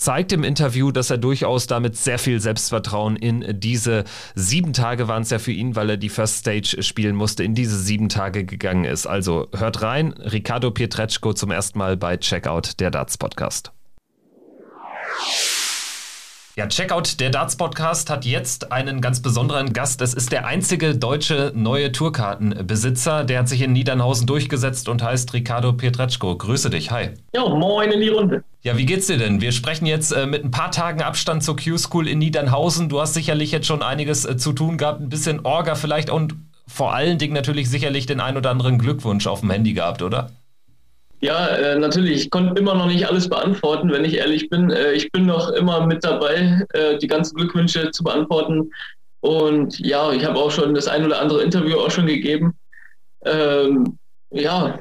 [0.03, 5.23] zeigt im Interview, dass er durchaus damit sehr viel Selbstvertrauen in diese sieben Tage waren
[5.23, 8.45] es ja für ihn, weil er die First Stage spielen musste, in diese sieben Tage
[8.45, 9.07] gegangen ist.
[9.07, 13.73] Also hört rein, Ricardo Pietreczko zum ersten Mal bei Checkout, der Darts Podcast.
[16.55, 20.03] Ja, Checkout, der Darts Podcast hat jetzt einen ganz besonderen Gast.
[20.03, 23.25] Das ist der einzige deutsche neue Tourkartenbesitzer.
[23.25, 26.37] Der hat sich in Niedernhausen durchgesetzt und heißt Ricardo Pietreczko.
[26.37, 27.13] Grüße dich, hi.
[27.35, 28.45] Ja, moin in die Runde.
[28.61, 29.41] Ja, wie geht's dir denn?
[29.41, 32.91] Wir sprechen jetzt äh, mit ein paar Tagen Abstand zur Q-School in Niedernhausen.
[32.91, 36.35] Du hast sicherlich jetzt schon einiges äh, zu tun gehabt, ein bisschen Orga vielleicht und
[36.69, 40.31] vor allen Dingen natürlich sicherlich den ein oder anderen Glückwunsch auf dem Handy gehabt, oder?
[41.23, 42.23] Ja, äh, natürlich.
[42.23, 44.71] Ich konnte immer noch nicht alles beantworten, wenn ich ehrlich bin.
[44.71, 48.73] Äh, ich bin noch immer mit dabei, äh, die ganzen Glückwünsche zu beantworten.
[49.21, 52.59] Und ja, ich habe auch schon das ein oder andere Interview auch schon gegeben.
[53.25, 53.99] Ähm,
[54.31, 54.81] ja,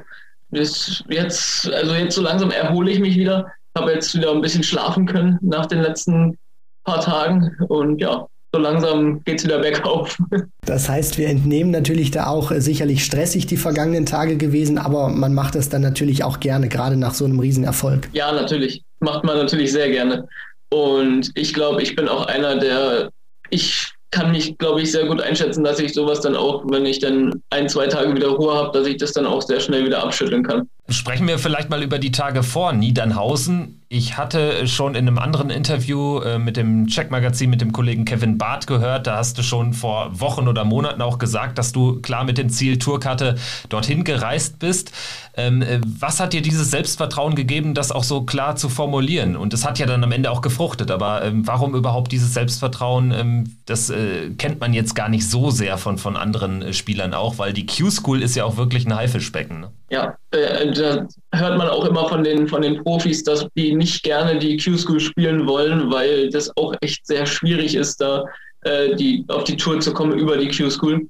[0.50, 3.46] das jetzt, also jetzt so langsam erhole ich mich wieder.
[3.76, 6.36] Habe jetzt wieder ein bisschen schlafen können nach den letzten
[6.82, 7.56] paar Tagen.
[7.68, 10.18] Und ja, so langsam geht es wieder bergauf.
[10.64, 15.08] Das heißt, wir entnehmen natürlich da auch äh, sicherlich stressig die vergangenen Tage gewesen, aber
[15.08, 18.08] man macht es dann natürlich auch gerne, gerade nach so einem Riesenerfolg.
[18.12, 18.84] Ja, natürlich.
[19.00, 20.28] Macht man natürlich sehr gerne.
[20.70, 23.10] Und ich glaube, ich bin auch einer, der
[23.50, 26.98] ich kann mich, glaube ich, sehr gut einschätzen, dass ich sowas dann auch, wenn ich
[27.00, 30.04] dann ein, zwei Tage wieder Ruhe habe, dass ich das dann auch sehr schnell wieder
[30.04, 30.68] abschütteln kann.
[30.88, 33.81] Sprechen wir vielleicht mal über die Tage vor Niedernhausen.
[33.94, 38.38] Ich hatte schon in einem anderen Interview äh, mit dem Check-Magazin mit dem Kollegen Kevin
[38.38, 42.24] Barth gehört, da hast du schon vor Wochen oder Monaten auch gesagt, dass du klar
[42.24, 43.36] mit dem Ziel Tourkarte
[43.68, 44.92] dorthin gereist bist.
[45.36, 49.36] Ähm, äh, was hat dir dieses Selbstvertrauen gegeben, das auch so klar zu formulieren?
[49.36, 53.12] Und es hat ja dann am Ende auch gefruchtet, aber ähm, warum überhaupt dieses Selbstvertrauen?
[53.12, 57.12] Ähm, das äh, kennt man jetzt gar nicht so sehr von, von anderen äh, Spielern
[57.12, 59.60] auch, weil die Q-School ist ja auch wirklich ein Haifischbecken.
[59.60, 59.70] Ne?
[59.92, 64.02] Ja, äh, da hört man auch immer von den, von den Profis, dass die nicht
[64.02, 68.24] gerne die Q-School spielen wollen, weil das auch echt sehr schwierig ist, da
[68.62, 71.06] äh, die, auf die Tour zu kommen über die Q-School.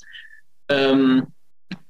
[0.69, 1.29] Ähm,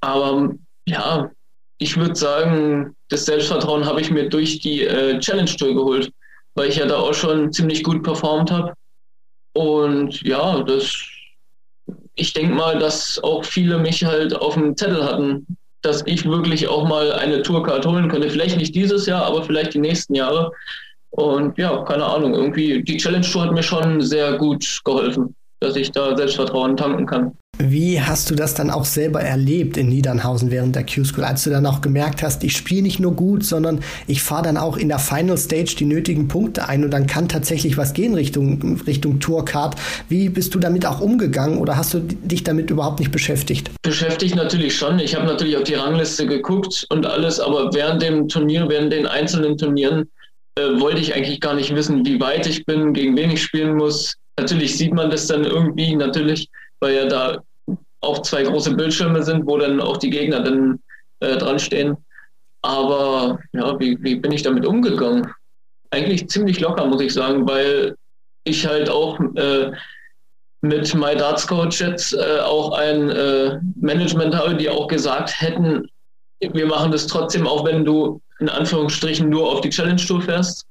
[0.00, 1.30] aber ja,
[1.78, 6.12] ich würde sagen, das Selbstvertrauen habe ich mir durch die äh, Challenge Tour geholt,
[6.56, 8.74] weil ich ja da auch schon ziemlich gut performt habe.
[9.54, 10.94] Und ja, das,
[12.16, 15.46] ich denke mal, dass auch viele mich halt auf dem Zettel hatten,
[15.82, 18.30] dass ich wirklich auch mal eine Tourcard holen könnte.
[18.30, 20.52] Vielleicht nicht dieses Jahr, aber vielleicht die nächsten Jahre.
[21.10, 25.76] Und ja, keine Ahnung, irgendwie die Challenge Tour hat mir schon sehr gut geholfen, dass
[25.76, 27.36] ich da Selbstvertrauen tanken kann.
[27.70, 31.50] Wie hast du das dann auch selber erlebt in Niedernhausen während der Q-School, als du
[31.50, 34.88] dann auch gemerkt hast, ich spiele nicht nur gut, sondern ich fahre dann auch in
[34.88, 39.20] der Final Stage die nötigen Punkte ein und dann kann tatsächlich was gehen Richtung, Richtung
[39.20, 39.76] Tourcard.
[40.08, 43.70] Wie bist du damit auch umgegangen oder hast du dich damit überhaupt nicht beschäftigt?
[43.82, 44.98] Beschäftigt natürlich schon.
[44.98, 49.06] Ich habe natürlich auf die Rangliste geguckt und alles, aber während dem Turnier, während den
[49.06, 50.10] einzelnen Turnieren
[50.58, 53.76] äh, wollte ich eigentlich gar nicht wissen, wie weit ich bin, gegen wen ich spielen
[53.76, 54.14] muss.
[54.36, 56.48] Natürlich sieht man das dann irgendwie, natürlich,
[56.80, 57.38] weil ja da
[58.02, 60.80] auch zwei große Bildschirme sind, wo dann auch die Gegner dann
[61.20, 61.96] äh, dran stehen.
[62.62, 65.32] Aber ja, wie, wie bin ich damit umgegangen?
[65.90, 67.96] Eigentlich ziemlich locker, muss ich sagen, weil
[68.44, 69.72] ich halt auch äh,
[70.62, 75.88] mit My Darts Coach jetzt äh, auch ein äh, Management habe, die auch gesagt hätten,
[76.40, 80.66] wir machen das trotzdem, auch wenn du in Anführungsstrichen nur auf die Challenge Tour fährst.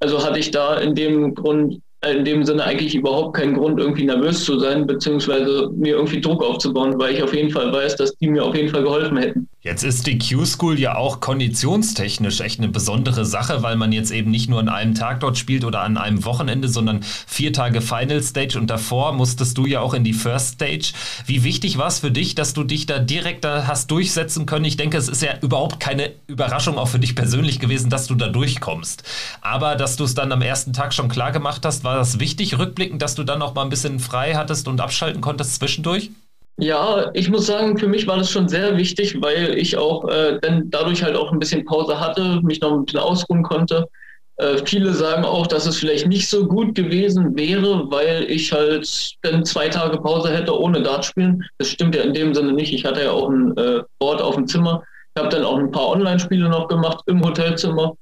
[0.00, 4.04] Also hatte ich da in dem Grund in dem Sinne eigentlich überhaupt keinen Grund, irgendwie
[4.04, 8.16] nervös zu sein, beziehungsweise mir irgendwie Druck aufzubauen, weil ich auf jeden Fall weiß, dass
[8.16, 9.48] die mir auf jeden Fall geholfen hätten.
[9.64, 14.28] Jetzt ist die Q-School ja auch konditionstechnisch echt eine besondere Sache, weil man jetzt eben
[14.28, 18.20] nicht nur an einem Tag dort spielt oder an einem Wochenende, sondern vier Tage Final
[18.24, 20.94] Stage und davor musstest du ja auch in die First Stage.
[21.26, 24.64] Wie wichtig war es für dich, dass du dich da direkt da hast durchsetzen können?
[24.64, 28.16] Ich denke, es ist ja überhaupt keine Überraschung auch für dich persönlich gewesen, dass du
[28.16, 29.04] da durchkommst.
[29.42, 32.58] Aber dass du es dann am ersten Tag schon klar gemacht hast, war das wichtig,
[32.58, 36.10] rückblickend, dass du dann noch mal ein bisschen frei hattest und abschalten konntest zwischendurch?
[36.58, 40.38] Ja, ich muss sagen, für mich war das schon sehr wichtig, weil ich auch äh,
[40.40, 43.88] dann dadurch halt auch ein bisschen Pause hatte, mich noch ein bisschen ausruhen konnte.
[44.36, 49.16] Äh, viele sagen auch, dass es vielleicht nicht so gut gewesen wäre, weil ich halt
[49.22, 51.42] dann zwei Tage Pause hätte ohne Dart spielen.
[51.58, 52.72] Das stimmt ja in dem Sinne nicht.
[52.72, 54.84] Ich hatte ja auch ein äh, Board auf dem Zimmer.
[55.14, 57.94] Ich habe dann auch ein paar Online-Spiele noch gemacht im Hotelzimmer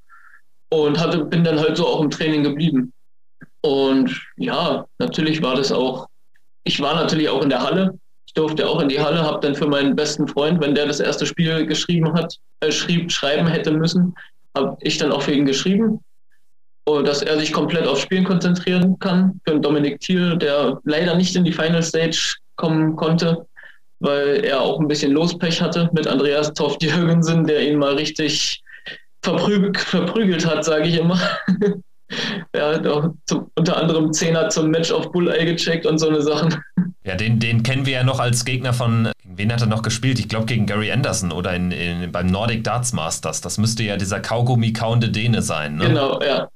[0.70, 2.92] und hatte, bin dann halt so auch im Training geblieben.
[3.62, 6.06] Und ja, natürlich war das auch,
[6.64, 7.98] ich war natürlich auch in der Halle
[8.40, 11.26] durfte auch in die Halle, habe dann für meinen besten Freund, wenn der das erste
[11.26, 14.14] Spiel geschrieben hat, äh, schrieb, schreiben hätte müssen,
[14.56, 16.00] habe ich dann auch für ihn geschrieben,
[16.86, 19.40] und dass er sich komplett aufs Spielen konzentrieren kann.
[19.46, 23.46] Für Dominik Thiel, der leider nicht in die Final Stage kommen konnte,
[24.00, 28.62] weil er auch ein bisschen Lospech hatte mit Andreas Toft Jürgensen, der ihn mal richtig
[29.22, 31.20] verprügelt, verprügelt hat, sage ich immer.
[32.52, 36.22] er hat auch zum, unter anderem Zehner zum Match auf Bulleye gecheckt und so eine
[36.22, 36.54] Sachen.
[37.02, 40.18] Ja, den, den kennen wir ja noch als Gegner von, wen hat er noch gespielt?
[40.18, 43.40] Ich glaube gegen Gary Anderson oder in, in, beim Nordic Darts Masters.
[43.40, 45.86] Das müsste ja dieser Kaugummi-kauende Däne sein, ne?
[45.86, 46.48] Genau, ja.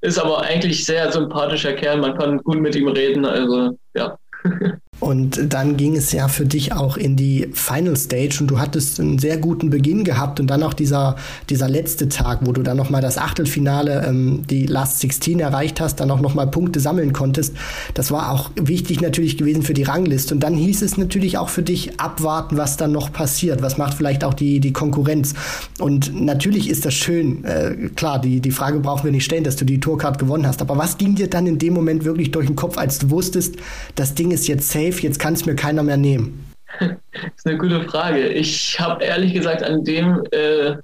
[0.00, 4.18] Ist aber eigentlich sehr sympathischer Kerl, man kann gut mit ihm reden, also ja.
[5.02, 9.00] Und dann ging es ja für dich auch in die Final Stage und du hattest
[9.00, 11.16] einen sehr guten Beginn gehabt und dann auch dieser,
[11.50, 15.96] dieser letzte Tag, wo du dann nochmal das Achtelfinale, ähm, die Last 16 erreicht hast,
[15.96, 17.56] dann auch nochmal Punkte sammeln konntest.
[17.94, 20.34] Das war auch wichtig natürlich gewesen für die Rangliste.
[20.34, 23.60] Und dann hieß es natürlich auch für dich abwarten, was dann noch passiert.
[23.60, 25.34] Was macht vielleicht auch die, die Konkurrenz?
[25.80, 29.56] Und natürlich ist das schön, äh, klar, die, die Frage brauchen wir nicht stellen, dass
[29.56, 30.62] du die Tourcard gewonnen hast.
[30.62, 33.56] Aber was ging dir dann in dem Moment wirklich durch den Kopf, als du wusstest,
[33.96, 34.91] das Ding ist jetzt safe?
[34.92, 36.52] Safe, jetzt kann es mir keiner mehr nehmen?
[36.78, 36.90] Das
[37.36, 38.28] ist eine gute Frage.
[38.28, 40.76] Ich habe ehrlich gesagt an dem, äh,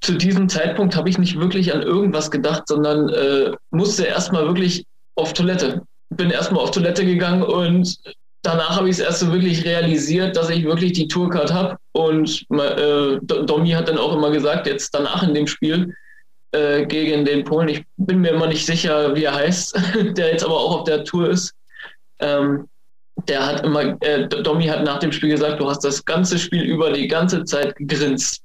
[0.00, 4.86] zu diesem Zeitpunkt habe ich nicht wirklich an irgendwas gedacht, sondern äh, musste erstmal wirklich
[5.16, 5.82] auf Toilette.
[6.10, 7.98] Bin erstmal auf Toilette gegangen und
[8.42, 11.76] danach habe ich es erst so wirklich realisiert, dass ich wirklich die Tourcard habe.
[11.92, 15.94] Und äh, Domi hat dann auch immer gesagt, jetzt danach in dem Spiel
[16.52, 19.78] äh, gegen den Polen, ich bin mir immer nicht sicher, wie er heißt,
[20.16, 21.52] der jetzt aber auch auf der Tour ist.
[22.20, 22.68] Ähm,
[23.26, 26.62] der hat immer, äh, Domi hat nach dem Spiel gesagt, du hast das ganze Spiel
[26.62, 28.42] über die ganze Zeit gegrinst.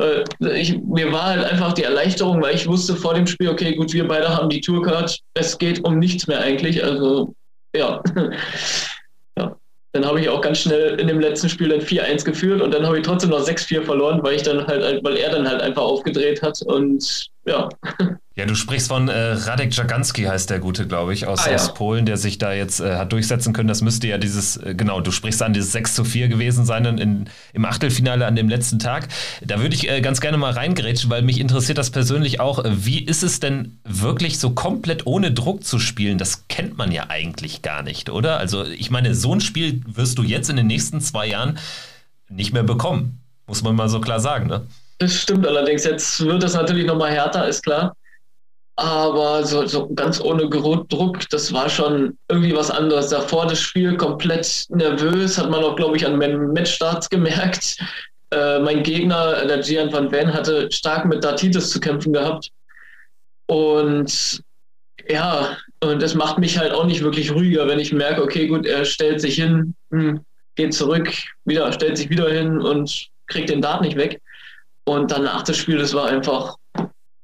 [0.00, 3.74] Äh, ich, mir war halt einfach die Erleichterung, weil ich wusste vor dem Spiel, okay,
[3.74, 6.82] gut, wir beide haben die Tourcard, es geht um nichts mehr eigentlich.
[6.82, 7.34] Also,
[7.74, 8.02] ja.
[9.38, 9.56] ja.
[9.92, 12.86] Dann habe ich auch ganz schnell in dem letzten Spiel dann 4-1 geführt und dann
[12.86, 15.82] habe ich trotzdem noch 6-4 verloren, weil ich dann halt, weil er dann halt einfach
[15.82, 17.68] aufgedreht hat und ja.
[18.38, 21.56] Ja, du sprichst von äh, Radek Jaganski, heißt der Gute, glaube ich, aus, ah, ja.
[21.56, 23.66] aus Polen, der sich da jetzt äh, hat durchsetzen können.
[23.66, 26.84] Das müsste ja dieses, äh, genau, du sprichst an dieses 6 zu 4 gewesen sein
[26.84, 29.08] in, im Achtelfinale an dem letzten Tag.
[29.44, 32.64] Da würde ich äh, ganz gerne mal reingrätschen, weil mich interessiert das persönlich auch.
[32.64, 36.16] Äh, wie ist es denn wirklich so komplett ohne Druck zu spielen?
[36.16, 38.38] Das kennt man ja eigentlich gar nicht, oder?
[38.38, 41.58] Also, ich meine, so ein Spiel wirst du jetzt in den nächsten zwei Jahren
[42.28, 43.18] nicht mehr bekommen.
[43.48, 44.64] Muss man mal so klar sagen, ne?
[44.98, 45.82] Das stimmt allerdings.
[45.82, 47.96] Jetzt wird es natürlich nochmal härter, ist klar.
[48.78, 53.08] Aber so, so ganz ohne Druck, das war schon irgendwie was anderes.
[53.08, 57.76] Davor das Spiel komplett nervös, hat man auch, glaube ich, an meinem Matchstarts gemerkt.
[58.30, 62.50] Äh, mein Gegner, der Gian van Ven, hatte stark mit Datitis zu kämpfen gehabt.
[63.46, 64.44] Und
[65.08, 68.64] ja, und das macht mich halt auch nicht wirklich ruhiger, wenn ich merke, okay, gut,
[68.64, 70.20] er stellt sich hin, hm,
[70.54, 71.12] geht zurück,
[71.44, 74.20] wieder, stellt sich wieder hin und kriegt den Dart nicht weg.
[74.84, 76.54] Und danach das Spiel, das war einfach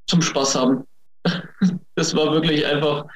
[0.09, 0.85] zum Spaß haben.
[1.95, 3.07] Das war wirklich einfach,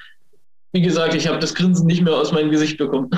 [0.73, 3.11] wie gesagt, ich habe das Grinsen nicht mehr aus meinem Gesicht bekommen.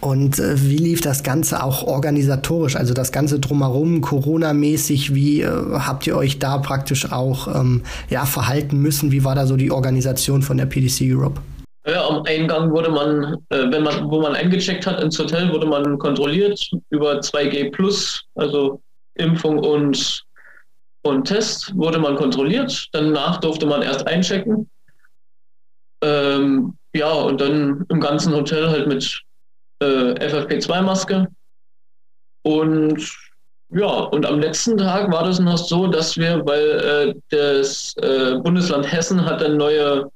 [0.00, 5.48] Und äh, wie lief das Ganze auch organisatorisch, also das Ganze drumherum, Corona-mäßig, wie äh,
[5.78, 9.12] habt ihr euch da praktisch auch ähm, ja, verhalten müssen?
[9.12, 11.40] Wie war da so die Organisation von der PDC Europe?
[11.86, 15.66] Ja, am Eingang wurde man, äh, wenn man, wo man eingecheckt hat ins Hotel, wurde
[15.66, 18.80] man kontrolliert über 2G Plus, also
[19.14, 20.24] Impfung und,
[21.02, 22.88] und Test wurde man kontrolliert.
[22.92, 24.70] Danach durfte man erst einchecken.
[26.02, 29.22] Ähm, ja, und dann im ganzen Hotel halt mit
[29.80, 31.26] äh, FFP2-Maske.
[32.42, 33.12] Und
[33.74, 38.36] ja, und am letzten Tag war das noch so, dass wir, weil äh, das äh,
[38.42, 40.10] Bundesland Hessen hat dann neue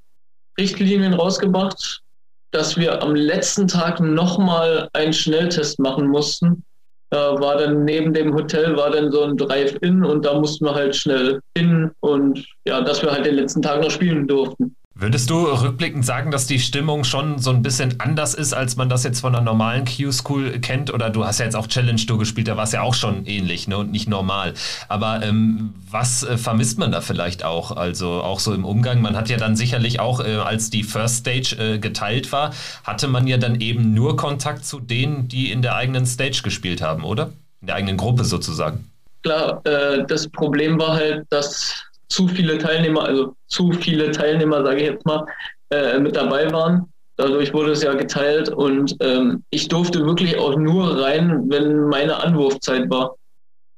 [0.59, 2.03] Richtlinien rausgebracht,
[2.51, 6.65] dass wir am letzten Tag nochmal einen Schnelltest machen mussten.
[7.11, 10.75] Da war dann neben dem Hotel war dann so ein Drive-In und da mussten wir
[10.75, 14.75] halt schnell hin und ja, dass wir halt den letzten Tag noch spielen durften.
[14.99, 18.89] Würdest du rückblickend sagen, dass die Stimmung schon so ein bisschen anders ist, als man
[18.89, 20.91] das jetzt von einer normalen Q-School kennt?
[20.91, 23.27] Oder du hast ja jetzt auch Challenge Tour gespielt, da war es ja auch schon
[23.27, 23.77] ähnlich ne?
[23.77, 24.55] und nicht normal.
[24.89, 27.73] Aber ähm, was äh, vermisst man da vielleicht auch?
[27.73, 29.03] Also auch so im Umgang.
[29.03, 33.07] Man hat ja dann sicherlich auch, äh, als die First Stage äh, geteilt war, hatte
[33.07, 37.05] man ja dann eben nur Kontakt zu denen, die in der eigenen Stage gespielt haben,
[37.05, 37.33] oder?
[37.61, 38.91] In der eigenen Gruppe sozusagen.
[39.23, 44.81] Klar, äh, das Problem war halt, dass zu viele Teilnehmer, also zu viele Teilnehmer, sage
[44.81, 45.27] ich jetzt mal,
[45.71, 46.93] äh, mit dabei waren.
[47.17, 52.23] Dadurch wurde es ja geteilt und ähm, ich durfte wirklich auch nur rein, wenn meine
[52.23, 53.17] Anwurfzeit war.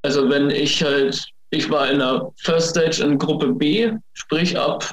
[0.02, 4.92] Also wenn ich halt, ich war in der First Stage in Gruppe B, sprich ab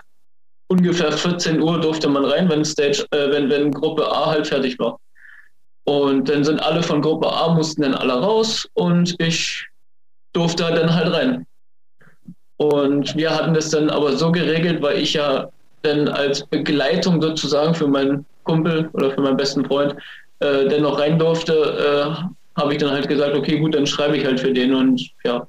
[0.68, 4.78] ungefähr 14 Uhr durfte man rein, wenn Stage, äh, wenn, wenn Gruppe A halt fertig
[4.80, 5.00] war.
[5.84, 9.68] Und dann sind alle von Gruppe A mussten dann alle raus und ich
[10.34, 11.46] durfte dann halt rein.
[12.58, 15.50] Und wir hatten das dann aber so geregelt, weil ich ja
[15.82, 19.96] dann als Begleitung sozusagen für meinen Kumpel oder für meinen besten Freund
[20.40, 24.18] äh, dann noch rein durfte, äh, habe ich dann halt gesagt, okay, gut, dann schreibe
[24.18, 25.46] ich halt für den und ja,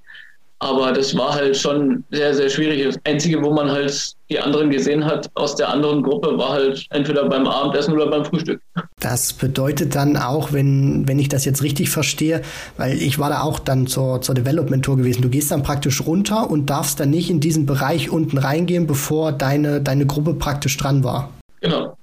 [0.59, 2.83] aber das war halt schon sehr, sehr schwierig.
[2.83, 6.87] Das Einzige, wo man halt die anderen gesehen hat aus der anderen Gruppe, war halt
[6.91, 8.61] entweder beim Abendessen oder beim Frühstück.
[9.01, 12.41] Das bedeutet dann auch, wenn, wenn ich das jetzt richtig verstehe,
[12.79, 16.07] weil ich war da auch dann zur, zur Development Tour gewesen, du gehst dann praktisch
[16.07, 20.77] runter und darfst dann nicht in diesen Bereich unten reingehen, bevor deine, deine Gruppe praktisch
[20.79, 21.31] dran war.
[21.61, 21.97] Genau.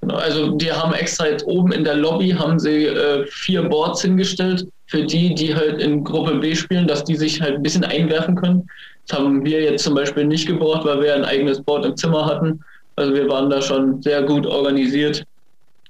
[0.00, 0.16] genau.
[0.16, 4.66] Also die haben extra jetzt oben in der Lobby haben sie äh, vier Boards hingestellt
[4.88, 8.34] für die, die halt in Gruppe B spielen, dass die sich halt ein bisschen einwerfen
[8.34, 8.68] können.
[9.06, 12.26] Das haben wir jetzt zum Beispiel nicht gebraucht, weil wir ein eigenes Board im Zimmer
[12.26, 12.60] hatten.
[12.96, 15.24] Also wir waren da schon sehr gut organisiert.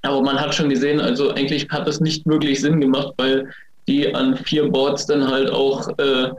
[0.01, 3.49] Aber man hat schon gesehen, also eigentlich hat das nicht wirklich Sinn gemacht, weil
[3.87, 6.29] die an vier Boards dann halt auch äh,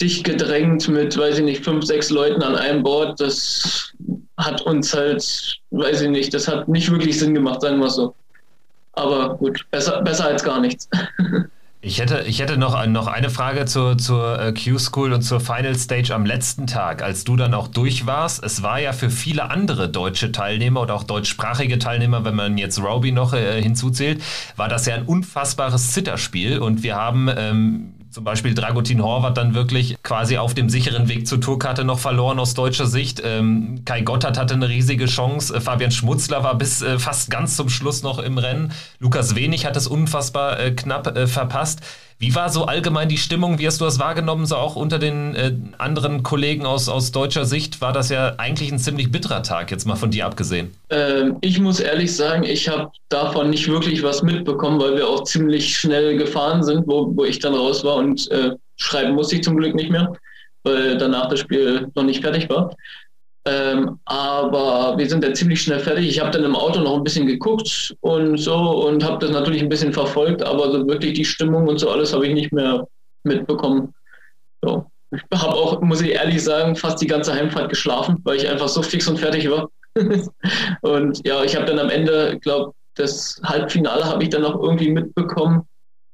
[0.00, 3.20] dicht gedrängt mit, weiß ich nicht, fünf, sechs Leuten an einem Board.
[3.20, 3.92] Das
[4.38, 7.96] hat uns halt, weiß ich nicht, das hat nicht wirklich Sinn gemacht, sagen wir es
[7.96, 8.14] so.
[8.92, 10.88] Aber gut, besser, besser als gar nichts.
[11.86, 15.76] Ich hätte, ich hätte noch, noch eine Frage zur, zur äh, Q-School und zur Final
[15.76, 18.42] Stage am letzten Tag, als du dann auch durch warst.
[18.42, 22.82] Es war ja für viele andere deutsche Teilnehmer oder auch deutschsprachige Teilnehmer, wenn man jetzt
[22.82, 24.20] Roby noch äh, hinzuzählt,
[24.56, 29.52] war das ja ein unfassbares Zitterspiel und wir haben ähm, zum Beispiel Dragutin Horvath dann
[29.52, 33.20] wirklich quasi auf dem sicheren Weg zur Tourkarte noch verloren aus deutscher Sicht.
[33.22, 35.54] Ähm, Kai Gotthard hatte eine riesige Chance.
[35.54, 38.72] Äh, Fabian Schmutzler war bis äh, fast ganz zum Schluss noch im Rennen.
[39.00, 41.80] Lukas Wenig hat es unfassbar äh, knapp äh, verpasst.
[42.18, 43.58] Wie war so allgemein die Stimmung?
[43.58, 47.44] Wie hast du das wahrgenommen, so auch unter den äh, anderen Kollegen aus, aus deutscher
[47.44, 47.82] Sicht?
[47.82, 50.72] War das ja eigentlich ein ziemlich bitterer Tag, jetzt mal von dir abgesehen.
[50.88, 55.24] Ähm, ich muss ehrlich sagen, ich habe davon nicht wirklich was mitbekommen, weil wir auch
[55.24, 59.42] ziemlich schnell gefahren sind, wo, wo ich dann raus war und äh, schreiben musste ich
[59.42, 60.10] zum Glück nicht mehr,
[60.62, 62.74] weil danach das Spiel noch nicht fertig war.
[63.46, 66.08] Ähm, aber wir sind dann ziemlich schnell fertig.
[66.08, 68.56] Ich habe dann im Auto noch ein bisschen geguckt und so
[68.86, 72.12] und habe das natürlich ein bisschen verfolgt, aber so wirklich die Stimmung und so alles
[72.12, 72.86] habe ich nicht mehr
[73.22, 73.94] mitbekommen.
[74.62, 74.86] So.
[75.12, 78.68] Ich habe auch, muss ich ehrlich sagen, fast die ganze Heimfahrt geschlafen, weil ich einfach
[78.68, 79.70] so fix und fertig war.
[80.82, 84.60] und ja, ich habe dann am Ende, ich glaube, das Halbfinale habe ich dann auch
[84.60, 85.62] irgendwie mitbekommen,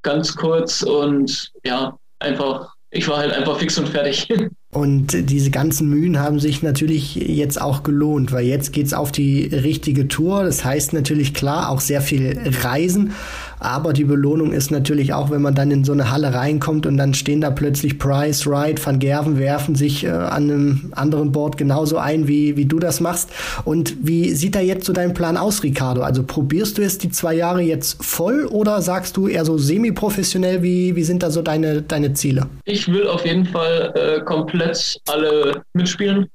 [0.03, 4.29] ganz kurz und ja, einfach, ich war halt einfach fix und fertig.
[4.75, 9.45] Und diese ganzen Mühen haben sich natürlich jetzt auch gelohnt, weil jetzt geht's auf die
[9.45, 10.45] richtige Tour.
[10.45, 13.13] Das heißt natürlich klar auch sehr viel Reisen.
[13.63, 16.97] Aber die Belohnung ist natürlich auch, wenn man dann in so eine Halle reinkommt und
[16.97, 21.59] dann stehen da plötzlich Price, Wright, Van Gerven, werfen sich äh, an einem anderen Board
[21.59, 23.31] genauso ein, wie, wie du das machst.
[23.65, 26.03] Und wie sieht da jetzt so dein Plan aus, Ricardo?
[26.03, 30.65] Also probierst du es die zwei Jahre jetzt voll oder sagst du eher so semi-professionell?
[30.65, 32.47] Wie, wie sind da so deine, deine Ziele?
[32.65, 36.27] Ich will auf jeden Fall äh, komplett alle mitspielen.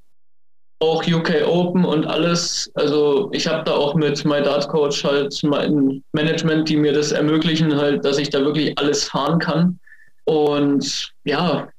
[0.80, 2.70] Auch UK Open und alles.
[2.76, 7.12] Also ich habe da auch mit My Dart Coach halt mein Management, die mir das
[7.12, 9.80] ermöglichen, halt, dass ich da wirklich alles fahren kann.
[10.26, 11.70] Und ja,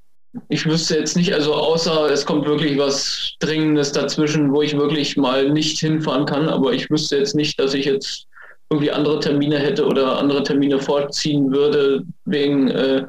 [0.48, 5.16] ich wüsste jetzt nicht, also außer es kommt wirklich was Dringendes dazwischen, wo ich wirklich
[5.16, 8.26] mal nicht hinfahren kann, aber ich wüsste jetzt nicht, dass ich jetzt
[8.70, 13.06] irgendwie andere Termine hätte oder andere Termine vorziehen würde wegen, äh,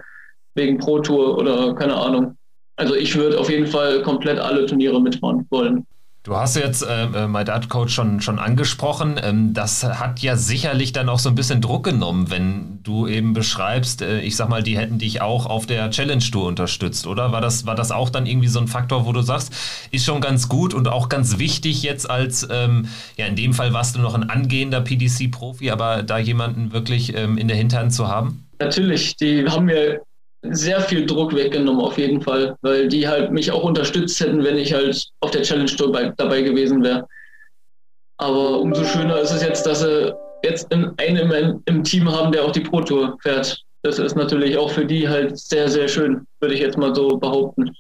[0.56, 2.38] wegen Pro Tour oder keine Ahnung.
[2.80, 5.86] Also ich würde auf jeden Fall komplett alle Turniere mitfahren wollen.
[6.24, 9.20] Du hast jetzt äh, äh, My Dad Coach schon, schon angesprochen.
[9.22, 13.34] Ähm, das hat ja sicherlich dann auch so ein bisschen Druck genommen, wenn du eben
[13.34, 17.34] beschreibst, äh, ich sag mal, die hätten dich auch auf der Challenge Tour unterstützt, oder?
[17.34, 19.54] War das, war das auch dann irgendwie so ein Faktor, wo du sagst,
[19.92, 23.73] ist schon ganz gut und auch ganz wichtig jetzt als, ähm, ja, in dem Fall
[23.73, 28.08] warst du noch ein angehender PDC-Profi, aber da jemanden wirklich ähm, in der Hinterhand zu
[28.08, 28.46] haben?
[28.60, 30.02] Natürlich, die haben mir
[30.42, 34.58] sehr viel Druck weggenommen, auf jeden Fall, weil die halt mich auch unterstützt hätten, wenn
[34.58, 37.08] ich halt auf der Challenge Tour bei, dabei gewesen wäre.
[38.17, 40.13] Aber umso schöner ist es jetzt, dass sie
[40.44, 43.62] jetzt einen im, im Team haben, der auch die Pro Tour fährt.
[43.81, 47.17] Das ist natürlich auch für die halt sehr, sehr schön, würde ich jetzt mal so
[47.17, 47.71] behaupten.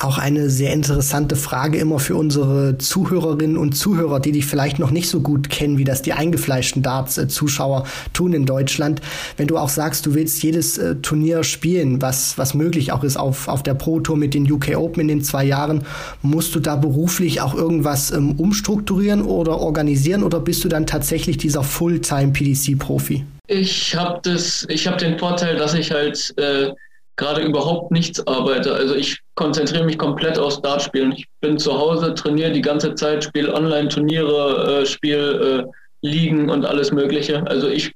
[0.00, 4.90] Auch eine sehr interessante Frage immer für unsere Zuhörerinnen und Zuhörer, die dich vielleicht noch
[4.90, 9.00] nicht so gut kennen, wie das die eingefleischten Darts-Zuschauer tun in Deutschland.
[9.36, 13.16] Wenn du auch sagst, du willst jedes äh, Turnier spielen, was, was möglich auch ist
[13.16, 15.84] auf, auf der Pro Tour mit den UK Open in den zwei Jahren,
[16.22, 21.38] musst du da beruflich auch irgendwas ähm, umstrukturieren oder organisieren oder bist du dann tatsächlich
[21.38, 23.24] dieser Fulltime PDC-Profi?
[23.46, 26.72] Ich habe das, ich habe den Vorteil, dass ich halt äh,
[27.16, 28.74] gerade überhaupt nichts arbeite.
[28.74, 31.12] Also ich konzentriere mich komplett aufs Dartspielen.
[31.12, 35.64] Ich bin zu Hause, trainiere die ganze Zeit, spiele Online-Turniere, äh, spiele äh,
[36.02, 37.44] Ligen und alles Mögliche.
[37.46, 37.92] Also ich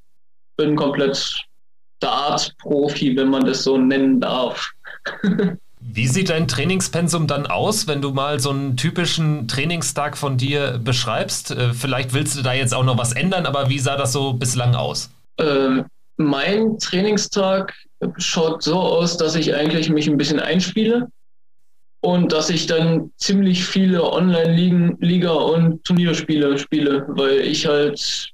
[0.56, 1.44] bin komplett
[2.00, 4.70] Dart-Profi, wenn man das so nennen darf.
[5.80, 10.80] Wie sieht dein Trainingspensum dann aus, wenn du mal so einen typischen Trainingstag von dir
[10.82, 11.52] beschreibst?
[11.52, 14.32] Äh, vielleicht willst du da jetzt auch noch was ändern, aber wie sah das so
[14.32, 15.10] bislang aus?
[15.38, 15.84] Ähm,
[16.16, 17.72] mein Trainingstag
[18.16, 21.08] schaut so aus, dass ich eigentlich mich ein bisschen einspiele
[22.00, 28.30] und dass ich dann ziemlich viele Online-Liga und Turnierspiele spiele, weil ich halt,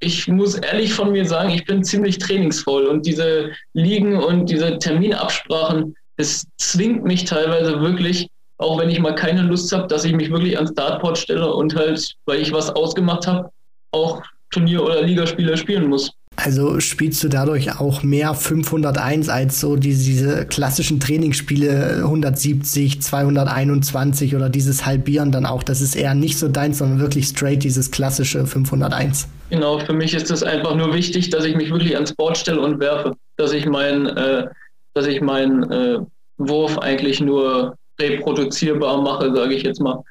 [0.00, 4.78] ich muss ehrlich von mir sagen, ich bin ziemlich trainingsvoll und diese Ligen und diese
[4.78, 10.12] Terminabsprachen, das zwingt mich teilweise wirklich, auch wenn ich mal keine Lust habe, dass ich
[10.12, 13.50] mich wirklich ans Dartboard stelle und halt, weil ich was ausgemacht habe,
[13.92, 16.12] auch Turnier- oder Ligaspiele spielen muss.
[16.36, 24.34] Also spielst du dadurch auch mehr 501 als so diese, diese klassischen Trainingsspiele 170, 221
[24.34, 25.62] oder dieses Halbieren dann auch.
[25.62, 29.28] Das ist eher nicht so deins, sondern wirklich straight dieses klassische 501.
[29.50, 32.60] Genau, für mich ist es einfach nur wichtig, dass ich mich wirklich ans Board stelle
[32.60, 33.12] und werfe.
[33.36, 34.46] Dass ich meinen äh,
[34.94, 35.98] dass äh,
[36.38, 40.02] Wurf eigentlich nur reproduzierbar mache, sage ich jetzt mal.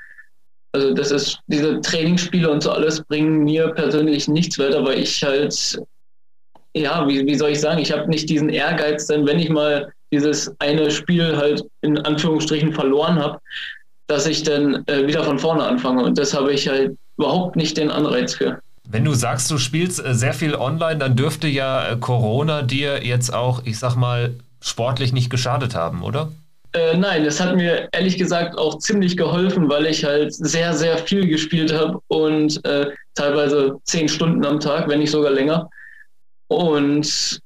[0.73, 5.21] Also das ist, diese Trainingsspiele und so alles bringen mir persönlich nichts weiter, weil ich
[5.23, 5.79] halt
[6.75, 9.91] ja, wie, wie soll ich sagen, ich habe nicht diesen Ehrgeiz, denn wenn ich mal
[10.11, 13.39] dieses eine Spiel halt in Anführungsstrichen verloren habe,
[14.07, 16.03] dass ich dann äh, wieder von vorne anfange.
[16.03, 18.59] Und das habe ich halt überhaupt nicht den Anreiz für.
[18.87, 23.03] Wenn du sagst, du spielst äh, sehr viel online, dann dürfte ja äh, Corona dir
[23.03, 26.31] jetzt auch, ich sag mal, sportlich nicht geschadet haben, oder?
[26.73, 30.97] Äh, nein, es hat mir ehrlich gesagt auch ziemlich geholfen, weil ich halt sehr, sehr
[30.97, 35.69] viel gespielt habe und äh, teilweise zehn Stunden am Tag, wenn nicht sogar länger.
[36.55, 37.39] Und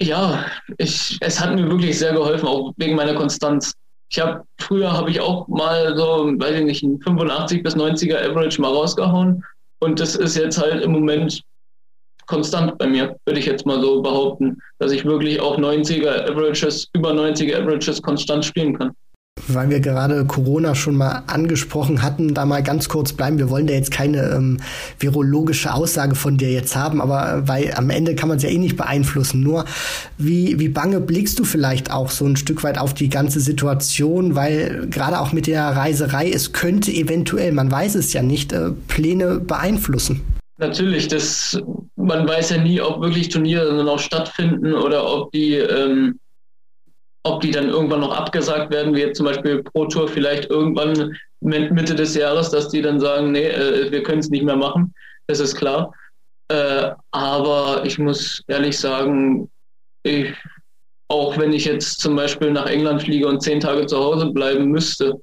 [0.00, 0.46] ja,
[0.78, 3.72] ich, es hat mir wirklich sehr geholfen, auch wegen meiner Konstanz.
[4.10, 8.18] Ich habe früher habe ich auch mal so, weiß ich nicht, ein 85 bis 90er
[8.18, 9.42] Average mal rausgehauen
[9.80, 11.42] und das ist jetzt halt im Moment
[12.26, 16.88] konstant bei mir, würde ich jetzt mal so behaupten, dass ich wirklich auch 90er Averages,
[16.92, 18.92] über 90er Averages konstant spielen kann
[19.48, 23.38] weil wir gerade Corona schon mal angesprochen hatten, da mal ganz kurz bleiben.
[23.38, 24.58] Wir wollen da jetzt keine ähm,
[24.98, 28.50] virologische Aussage von dir jetzt haben, aber äh, weil am Ende kann man es ja
[28.50, 29.42] eh nicht beeinflussen.
[29.42, 29.64] Nur
[30.18, 34.34] wie, wie bange blickst du vielleicht auch so ein Stück weit auf die ganze Situation,
[34.34, 38.70] weil gerade auch mit der Reiserei, es könnte eventuell, man weiß es ja nicht, äh,
[38.88, 40.20] Pläne beeinflussen.
[40.58, 41.60] Natürlich, das,
[41.96, 46.20] man weiß ja nie, ob wirklich Turniere noch stattfinden oder ob die ähm,
[47.24, 51.16] ob die dann irgendwann noch abgesagt werden, wie jetzt zum Beispiel Pro Tour vielleicht irgendwann
[51.40, 54.92] Mitte des Jahres, dass die dann sagen, nee, äh, wir können es nicht mehr machen.
[55.26, 55.92] Das ist klar.
[56.48, 59.48] Äh, aber ich muss ehrlich sagen,
[60.02, 60.34] ich,
[61.08, 64.66] auch wenn ich jetzt zum Beispiel nach England fliege und zehn Tage zu Hause bleiben
[64.66, 65.20] müsste,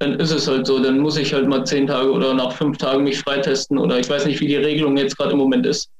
[0.00, 0.78] dann ist es halt so.
[0.80, 4.10] Dann muss ich halt mal zehn Tage oder nach fünf Tagen mich freitesten oder ich
[4.10, 5.90] weiß nicht, wie die Regelung jetzt gerade im Moment ist.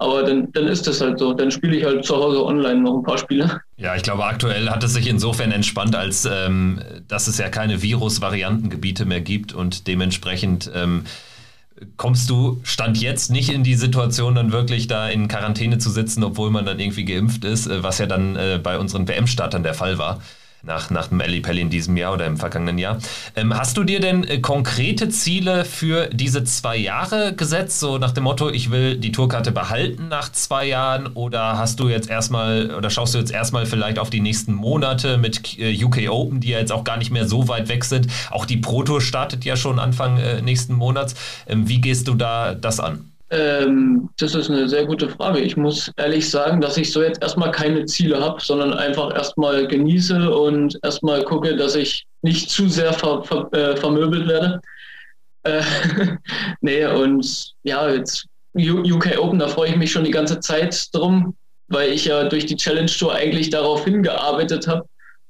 [0.00, 1.34] Aber dann, dann ist das halt so.
[1.34, 3.60] Dann spiele ich halt zu Hause online noch ein paar Spiele.
[3.76, 7.82] Ja, ich glaube, aktuell hat es sich insofern entspannt, als ähm, dass es ja keine
[7.82, 11.04] Virus-Variantengebiete mehr gibt und dementsprechend ähm,
[11.98, 16.24] kommst du Stand jetzt nicht in die Situation, dann wirklich da in Quarantäne zu sitzen,
[16.24, 19.74] obwohl man dann irgendwie geimpft ist, äh, was ja dann äh, bei unseren WM-Startern der
[19.74, 20.20] Fall war
[20.62, 22.98] nach, nach dem Ali Pelli in diesem Jahr oder im vergangenen Jahr.
[23.36, 27.80] Ähm, hast du dir denn äh, konkrete Ziele für diese zwei Jahre gesetzt?
[27.80, 31.88] So nach dem Motto, ich will die Tourkarte behalten nach zwei Jahren oder hast du
[31.88, 36.10] jetzt erstmal oder schaust du jetzt erstmal vielleicht auf die nächsten Monate mit äh, UK
[36.10, 38.08] Open, die ja jetzt auch gar nicht mehr so weit weg sind?
[38.30, 41.14] Auch die Pro Tour startet ja schon Anfang äh, nächsten Monats.
[41.46, 43.09] Ähm, wie gehst du da das an?
[43.30, 45.38] Ähm, das ist eine sehr gute Frage.
[45.38, 49.68] Ich muss ehrlich sagen, dass ich so jetzt erstmal keine Ziele habe, sondern einfach erstmal
[49.68, 54.60] genieße und erstmal gucke, dass ich nicht zu sehr ver, ver, äh, vermöbelt werde.
[55.44, 55.62] Äh,
[56.60, 58.26] nee, und ja, jetzt
[58.56, 61.36] UK Open, da freue ich mich schon die ganze Zeit drum,
[61.68, 64.84] weil ich ja durch die Challenge Tour eigentlich darauf hingearbeitet habe.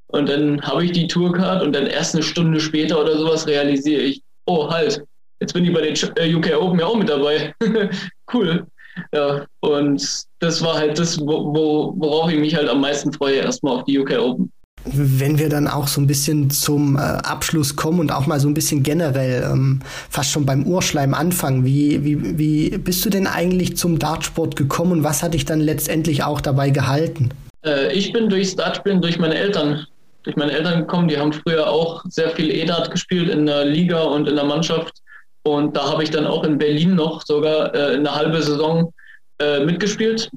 [0.06, 4.02] Und dann habe ich die Tourcard und dann erst eine Stunde später oder sowas realisiere
[4.02, 5.04] ich, oh halt,
[5.40, 7.54] jetzt bin ich bei den äh, UK Open ja auch mit dabei.
[8.32, 8.66] cool.
[9.12, 13.76] Ja, und das war halt das, wo, worauf ich mich halt am meisten freue, erstmal
[13.76, 14.52] auf die UK Open.
[14.84, 18.48] Wenn wir dann auch so ein bisschen zum äh, Abschluss kommen und auch mal so
[18.48, 23.26] ein bisschen generell ähm, fast schon beim Urschleim anfangen, wie, wie, wie bist du denn
[23.26, 27.30] eigentlich zum Dartsport gekommen und was hat dich dann letztendlich auch dabei gehalten?
[27.64, 29.86] Äh, ich bin durchs Dartspielen durch meine Eltern,
[30.22, 31.08] durch meine Eltern gekommen.
[31.08, 35.02] Die haben früher auch sehr viel E-Dart gespielt in der Liga und in der Mannschaft.
[35.42, 38.92] Und da habe ich dann auch in Berlin noch sogar äh, eine halbe Saison
[39.38, 40.30] äh, mitgespielt.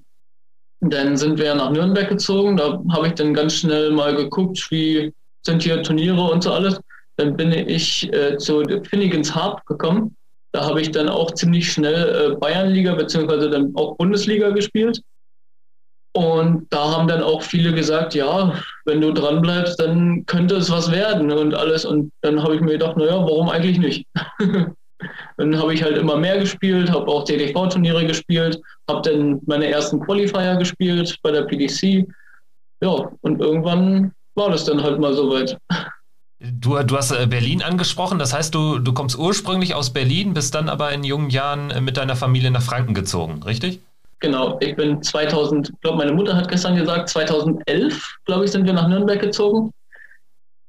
[0.80, 2.58] Dann sind wir nach Nürnberg gezogen.
[2.58, 5.14] Da habe ich dann ganz schnell mal geguckt, wie
[5.45, 6.80] sind hier Turniere und so alles.
[7.18, 10.16] Dann bin ich äh, zu Finnegans Harp gekommen.
[10.51, 15.01] Da habe ich dann auch ziemlich schnell äh, Bayernliga beziehungsweise dann auch Bundesliga gespielt.
[16.16, 18.54] Und da haben dann auch viele gesagt, ja,
[18.86, 21.86] wenn du dran bleibst, dann könnte es was werden und alles.
[21.86, 24.06] Und dann habe ich mir gedacht, naja, warum eigentlich nicht?
[25.38, 29.99] Dann habe ich halt immer mehr gespielt, habe auch TTV-Turniere gespielt, habe dann meine ersten
[29.99, 32.08] Qualifier gespielt bei der PDC.
[32.82, 35.58] Ja, und irgendwann war das dann halt mal soweit.
[36.39, 40.54] Du, du hast äh, Berlin angesprochen, das heißt, du, du kommst ursprünglich aus Berlin, bist
[40.56, 43.80] dann aber in jungen Jahren äh, mit deiner Familie nach Franken gezogen, richtig?
[44.20, 48.66] Genau, ich bin 2000, ich glaube, meine Mutter hat gestern gesagt, 2011, glaube ich, sind
[48.66, 49.72] wir nach Nürnberg gezogen.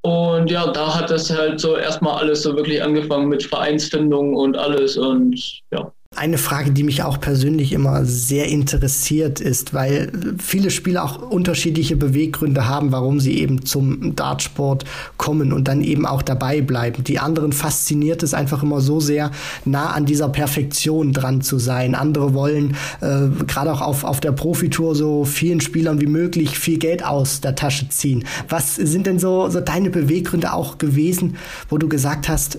[0.05, 4.55] Und ja, da hat es halt so erstmal alles so wirklich angefangen mit Vereinsfindung und
[4.55, 5.91] alles und ja.
[6.17, 11.97] Eine Frage, die mich auch persönlich immer sehr interessiert ist, weil viele Spieler auch unterschiedliche
[11.97, 14.85] Beweggründe haben, warum sie eben zum Dartsport
[15.17, 17.03] kommen und dann eben auch dabei bleiben.
[17.05, 19.33] Die anderen fasziniert es einfach immer so sehr,
[19.65, 21.95] nah an dieser Perfektion dran zu sein.
[21.95, 26.79] Andere wollen äh, gerade auch auf, auf der Profitour so vielen Spielern wie möglich viel
[26.79, 28.25] Geld aus der Tasche ziehen.
[28.49, 31.37] Was sind denn so, so deine Beweggründe auch gewesen,
[31.69, 32.59] wo du gesagt hast,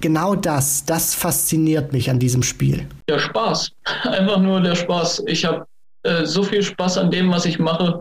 [0.00, 2.86] genau das, das fasziniert mich an diesem Spiel.
[3.08, 3.72] Der Spaß,
[4.04, 5.24] einfach nur der Spaß.
[5.26, 5.66] Ich habe
[6.02, 8.00] äh, so viel Spaß an dem, was ich mache.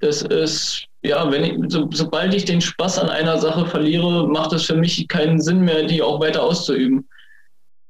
[0.00, 4.52] Das ist, ja, wenn ich, so, sobald ich den Spaß an einer Sache verliere, macht
[4.52, 7.08] es für mich keinen Sinn mehr, die auch weiter auszuüben.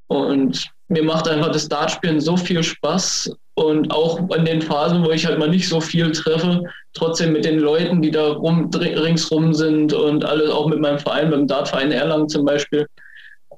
[0.08, 5.10] Und mir macht einfach das Dartspielen so viel Spaß und auch in den Phasen, wo
[5.10, 9.54] ich halt mal nicht so viel treffe, trotzdem mit den Leuten, die da rum, ringsrum
[9.54, 12.86] sind und alles, auch mit meinem Verein, beim Dartverein Erlangen zum Beispiel,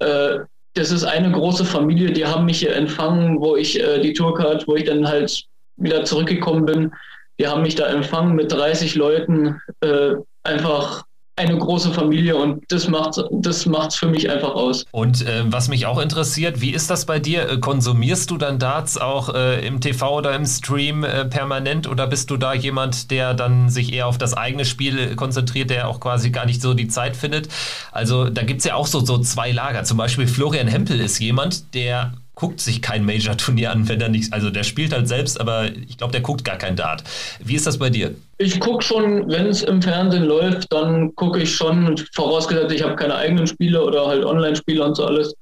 [0.03, 0.44] äh,
[0.74, 4.66] das ist eine große Familie, die haben mich hier empfangen, wo ich äh, die Tourcard,
[4.66, 5.44] wo ich dann halt
[5.76, 6.92] wieder zurückgekommen bin.
[7.38, 10.12] Die haben mich da empfangen mit 30 Leuten, äh,
[10.44, 11.05] einfach
[11.43, 14.84] eine große Familie und das macht das macht's für mich einfach aus.
[14.90, 17.49] Und äh, was mich auch interessiert, wie ist das bei dir?
[17.49, 22.07] Äh, konsumierst du dann Darts auch äh, im TV oder im Stream äh, permanent oder
[22.07, 26.01] bist du da jemand, der dann sich eher auf das eigene Spiel konzentriert, der auch
[26.01, 27.49] quasi gar nicht so die Zeit findet?
[27.90, 29.84] Also da gibt es ja auch so, so zwei Lager.
[29.84, 34.33] Zum Beispiel Florian Hempel ist jemand, der guckt sich kein Major-Turnier an, wenn er nicht,
[34.33, 37.05] also der spielt halt selbst, aber ich glaube, der guckt gar kein Dart.
[37.45, 38.14] Wie ist das bei dir?
[38.39, 42.97] Ich gucke schon, wenn es im Fernsehen läuft, dann gucke ich schon, vorausgesetzt, ich habe
[42.97, 45.35] keine eigenen Spiele oder halt Online-Spiele und so alles.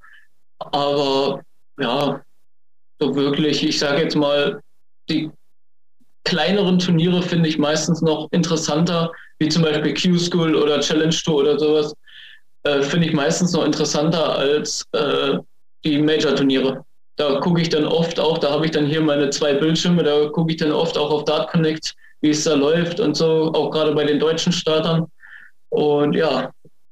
[0.59, 1.41] Aber
[1.79, 2.21] ja,
[2.99, 4.61] so wirklich, ich sage jetzt mal,
[5.09, 5.31] die
[6.25, 11.59] kleineren Turniere finde ich meistens noch interessanter, wie zum Beispiel Q-School oder Challenge Tour oder
[11.59, 11.95] sowas.
[12.65, 15.39] Äh, finde ich meistens noch interessanter als äh,
[15.85, 16.85] die Major-Turniere.
[17.17, 20.29] Da gucke ich dann oft auch, da habe ich dann hier meine zwei Bildschirme, da
[20.29, 23.71] gucke ich dann oft auch auf Dart Connect, wie es da läuft und so, auch
[23.71, 25.07] gerade bei den deutschen Startern.
[25.71, 26.51] Und ja,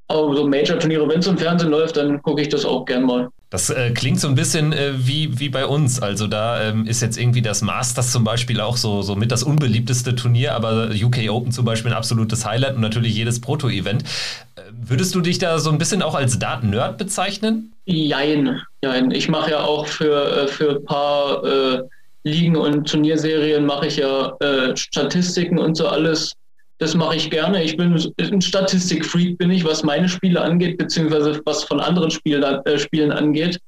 [0.09, 3.29] aber so Major-Turniere, wenn es im Fernsehen läuft, dann gucke ich das auch gern mal.
[3.51, 6.01] Das äh, klingt so ein bisschen äh, wie, wie bei uns.
[6.03, 9.43] Also da ähm, ist jetzt irgendwie das Masters zum Beispiel auch so, so mit das
[9.43, 14.03] unbeliebteste Turnier, aber UK Open zum Beispiel ein absolutes Highlight und natürlich jedes Proto-Event.
[14.03, 17.73] Äh, würdest du dich da so ein bisschen auch als Daten-Nerd bezeichnen?
[17.87, 19.11] Jein, jein.
[19.13, 21.83] Ich mache ja auch für, äh, für ein paar äh,
[22.25, 26.35] Ligen und Turnierserien mache ich ja äh, Statistiken und so alles
[26.79, 27.63] das mache ich gerne.
[27.63, 32.43] Ich bin ein Statistikfreak, bin ich, was meine Spiele angeht, beziehungsweise was von anderen Spiel,
[32.43, 33.61] äh, Spielen angeht.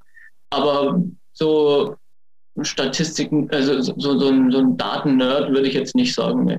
[0.51, 1.03] Aber
[1.33, 1.97] so
[2.63, 6.45] Statistiken, also so, so, ein, so ein Daten-Nerd würde ich jetzt nicht sagen.
[6.45, 6.59] Nee.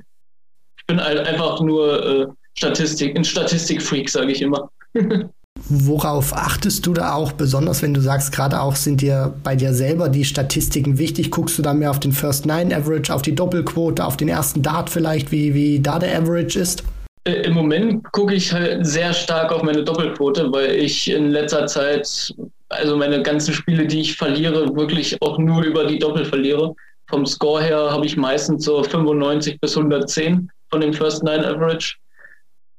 [0.78, 2.26] Ich bin einfach nur äh,
[2.56, 4.70] Statistik, ein Statistikfreak, sage ich immer.
[5.74, 9.72] Worauf achtest du da auch, besonders wenn du sagst, gerade auch sind dir bei dir
[9.72, 11.30] selber die Statistiken wichtig?
[11.30, 14.60] Guckst du da mehr auf den First Nine Average, auf die Doppelquote, auf den ersten
[14.60, 16.84] Dart vielleicht, wie, wie da der Average ist?
[17.24, 21.66] Äh, Im Moment gucke ich halt sehr stark auf meine Doppelquote, weil ich in letzter
[21.66, 22.34] Zeit,
[22.68, 26.74] also meine ganzen Spiele, die ich verliere, wirklich auch nur über die Doppel verliere.
[27.08, 31.94] Vom Score her habe ich meistens so 95 bis 110 von dem First Nine Average.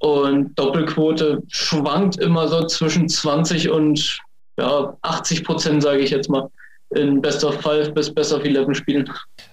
[0.04, 4.20] Und Doppelquote schwankt immer so zwischen 20 und
[4.60, 6.50] ja, 80 Prozent, sage ich jetzt mal,
[6.90, 9.10] in Best of Five bis Best of Eleven Spielen.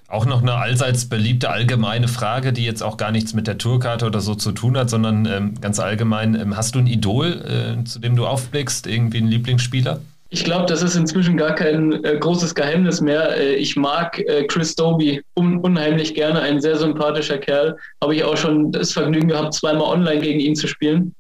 [0.08, 4.06] Auch noch eine allseits beliebte allgemeine Frage, die jetzt auch gar nichts mit der Tourkarte
[4.06, 6.34] oder so zu tun hat, sondern ähm, ganz allgemein.
[6.34, 10.00] Ähm, hast du ein Idol, äh, zu dem du aufblickst, irgendwie einen Lieblingsspieler?
[10.32, 13.36] Ich glaube, das ist inzwischen gar kein äh, großes Geheimnis mehr.
[13.36, 17.76] Äh, ich mag äh, Chris Doby un unheimlich gerne, ein sehr sympathischer Kerl.
[18.00, 21.14] Habe ich auch schon das Vergnügen gehabt, zweimal online gegen ihn zu spielen.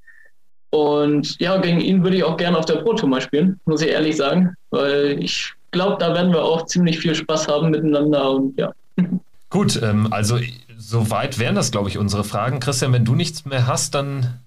[0.70, 3.82] Und ja, gegen ihn würde ich auch gerne auf der Pro Tour mal spielen, muss
[3.82, 8.30] ich ehrlich sagen, weil ich glaube, da werden wir auch ziemlich viel Spaß haben miteinander
[8.30, 8.72] und ja.
[9.50, 10.38] Gut, ähm, also
[10.78, 12.60] soweit wären das, glaube ich, unsere Fragen.
[12.60, 14.40] Christian, wenn du nichts mehr hast, dann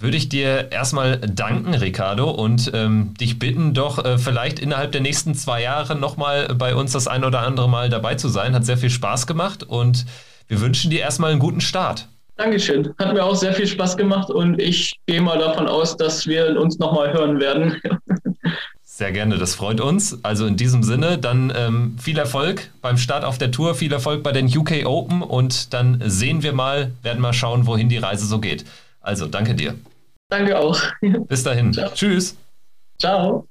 [0.00, 5.02] würde ich dir erstmal danken, Ricardo, und ähm, dich bitten, doch äh, vielleicht innerhalb der
[5.02, 8.54] nächsten zwei Jahre nochmal bei uns das ein oder andere Mal dabei zu sein.
[8.54, 10.06] Hat sehr viel Spaß gemacht und
[10.48, 12.08] wir wünschen dir erstmal einen guten Start.
[12.36, 12.94] Dankeschön.
[12.98, 16.58] Hat mir auch sehr viel Spaß gemacht und ich gehe mal davon aus, dass wir
[16.58, 17.80] uns nochmal hören werden.
[18.82, 20.22] Sehr gerne, das freut uns.
[20.24, 24.22] Also in diesem Sinne, dann ähm, viel Erfolg beim Start auf der Tour, viel Erfolg
[24.22, 28.26] bei den UK Open und dann sehen wir mal, werden mal schauen, wohin die Reise
[28.26, 28.66] so geht.
[29.00, 29.74] Also danke dir.
[30.30, 30.80] Danke auch.
[31.28, 31.72] Bis dahin.
[31.72, 31.90] Ciao.
[31.92, 32.36] Tschüss.
[32.98, 33.46] Ciao.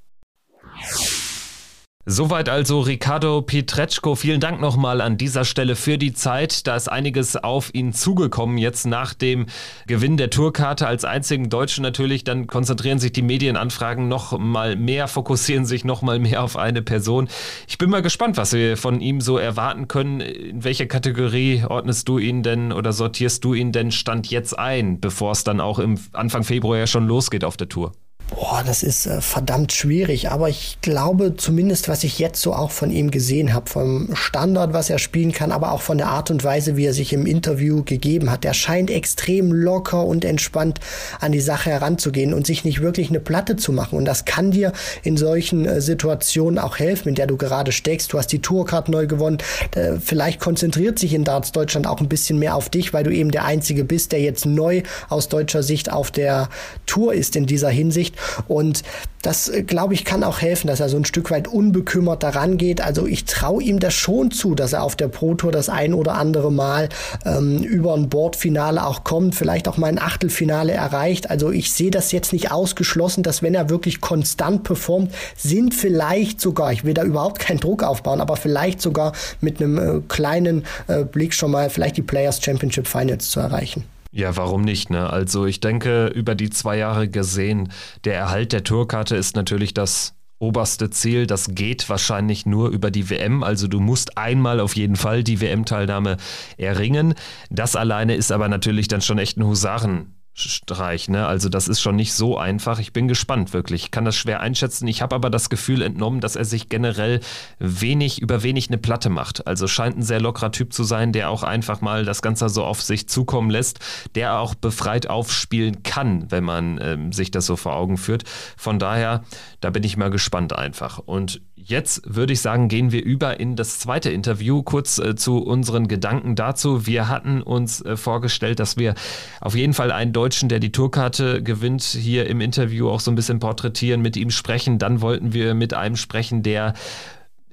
[2.11, 4.15] Soweit also Ricardo Pietreczko.
[4.15, 6.65] Vielen Dank nochmal an dieser Stelle für die Zeit.
[6.65, 9.45] Da ist einiges auf ihn zugekommen jetzt nach dem
[9.85, 12.23] Gewinn der Tourkarte als einzigen Deutschen natürlich.
[12.23, 16.81] Dann konzentrieren sich die Medienanfragen noch mal mehr, fokussieren sich noch mal mehr auf eine
[16.81, 17.29] Person.
[17.67, 20.19] Ich bin mal gespannt, was wir von ihm so erwarten können.
[20.19, 24.99] In welche Kategorie ordnest du ihn denn oder sortierst du ihn denn Stand jetzt ein,
[24.99, 27.91] bevor es dann auch im Anfang Februar ja schon losgeht auf der Tour?
[28.31, 32.69] Boah, das ist äh, verdammt schwierig, aber ich glaube zumindest, was ich jetzt so auch
[32.69, 36.29] von ihm gesehen habe, vom Standard, was er spielen kann, aber auch von der Art
[36.29, 38.43] und Weise, wie er sich im Interview gegeben hat.
[38.43, 40.79] Der scheint extrem locker und entspannt
[41.19, 43.97] an die Sache heranzugehen und sich nicht wirklich eine Platte zu machen.
[43.97, 48.13] Und das kann dir in solchen äh, Situationen auch helfen, in der du gerade steckst.
[48.13, 49.39] Du hast die Tourcard neu gewonnen.
[49.73, 53.11] Äh, vielleicht konzentriert sich in Darts Deutschland auch ein bisschen mehr auf dich, weil du
[53.11, 56.49] eben der Einzige bist, der jetzt neu aus deutscher Sicht auf der
[56.85, 58.18] Tour ist in dieser Hinsicht.
[58.47, 58.83] Und
[59.21, 62.57] das, äh, glaube ich, kann auch helfen, dass er so ein Stück weit unbekümmert daran
[62.57, 62.81] geht.
[62.81, 65.93] Also ich traue ihm das schon zu, dass er auf der Pro Tour das ein
[65.93, 66.89] oder andere Mal
[67.25, 71.29] ähm, über ein Bordfinale auch kommt, vielleicht auch mal ein Achtelfinale erreicht.
[71.29, 76.39] Also ich sehe das jetzt nicht ausgeschlossen, dass wenn er wirklich konstant performt, sind vielleicht
[76.39, 80.65] sogar, ich will da überhaupt keinen Druck aufbauen, aber vielleicht sogar mit einem äh, kleinen
[80.87, 83.83] äh, Blick schon mal vielleicht die Players Championship Finals zu erreichen.
[84.11, 84.89] Ja, warum nicht?
[84.89, 85.09] Ne?
[85.09, 87.71] Also ich denke, über die zwei Jahre gesehen,
[88.05, 91.27] der Erhalt der Tourkarte ist natürlich das oberste Ziel.
[91.27, 93.43] Das geht wahrscheinlich nur über die WM.
[93.43, 96.17] Also du musst einmal auf jeden Fall die WM-Teilnahme
[96.57, 97.13] erringen.
[97.51, 100.18] Das alleine ist aber natürlich dann schon echt ein Husaren.
[100.33, 101.09] Streich.
[101.09, 101.27] Ne?
[101.27, 102.79] Also das ist schon nicht so einfach.
[102.79, 103.83] Ich bin gespannt, wirklich.
[103.83, 104.87] Ich kann das schwer einschätzen.
[104.87, 107.19] Ich habe aber das Gefühl entnommen, dass er sich generell
[107.59, 109.47] wenig über wenig eine Platte macht.
[109.47, 112.63] Also scheint ein sehr lockerer Typ zu sein, der auch einfach mal das Ganze so
[112.63, 113.79] auf sich zukommen lässt,
[114.15, 118.23] der auch befreit aufspielen kann, wenn man ähm, sich das so vor Augen führt.
[118.57, 119.23] Von daher,
[119.59, 120.99] da bin ich mal gespannt einfach.
[120.99, 124.63] Und Jetzt würde ich sagen, gehen wir über in das zweite Interview.
[124.63, 126.87] Kurz äh, zu unseren Gedanken dazu.
[126.87, 128.95] Wir hatten uns äh, vorgestellt, dass wir
[129.39, 133.15] auf jeden Fall einen Deutschen, der die Tourkarte gewinnt, hier im Interview auch so ein
[133.15, 134.79] bisschen porträtieren, mit ihm sprechen.
[134.79, 136.73] Dann wollten wir mit einem sprechen, der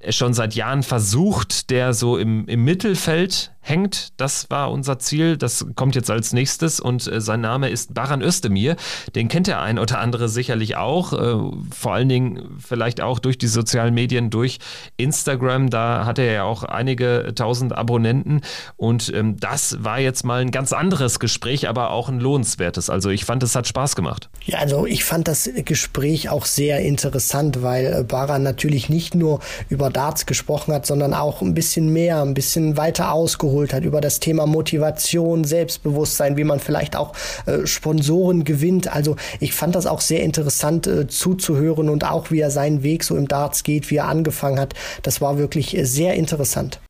[0.08, 4.12] schon seit Jahren versucht, der so im, im Mittelfeld hängt.
[4.16, 5.36] Das war unser Ziel.
[5.36, 8.76] Das kommt jetzt als nächstes und äh, sein Name ist Baran Özdemir.
[9.14, 11.12] Den kennt der ein oder andere sicherlich auch.
[11.12, 14.58] Äh, vor allen Dingen vielleicht auch durch die sozialen Medien, durch
[14.96, 15.68] Instagram.
[15.68, 18.42] Da hat er ja auch einige tausend Abonnenten
[18.76, 22.88] und ähm, das war jetzt mal ein ganz anderes Gespräch, aber auch ein lohnenswertes.
[22.88, 24.30] Also ich fand, es hat Spaß gemacht.
[24.44, 29.40] Ja, also ich fand das Gespräch auch sehr interessant, weil äh, Baran natürlich nicht nur
[29.68, 34.00] über Darts gesprochen hat, sondern auch ein bisschen mehr, ein bisschen weiter ausgeholt hat über
[34.00, 37.14] das Thema Motivation, Selbstbewusstsein, wie man vielleicht auch
[37.46, 38.94] äh, Sponsoren gewinnt.
[38.94, 43.04] Also ich fand das auch sehr interessant äh, zuzuhören und auch wie er seinen Weg
[43.04, 44.74] so im Darts geht, wie er angefangen hat.
[45.02, 46.80] Das war wirklich äh, sehr interessant.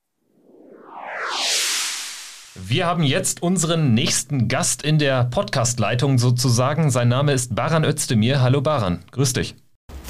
[2.55, 6.91] Wir haben jetzt unseren nächsten Gast in der Podcast-Leitung sozusagen.
[6.91, 8.41] Sein Name ist Baran Özdemir.
[8.41, 9.55] Hallo Baran, grüß dich.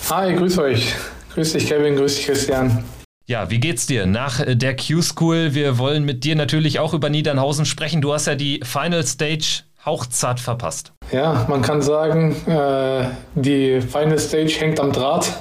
[0.09, 0.95] Hi, grüß euch.
[1.35, 2.85] Grüß dich Kevin, grüß dich Christian.
[3.29, 5.53] Ja, wie geht's dir nach äh, der Q-School?
[5.53, 8.01] Wir wollen mit dir natürlich auch über Niedernhausen sprechen.
[8.01, 10.93] Du hast ja die Final Stage hauchzart verpasst.
[11.11, 15.33] Ja, man kann sagen, äh, die Final Stage hängt am Draht.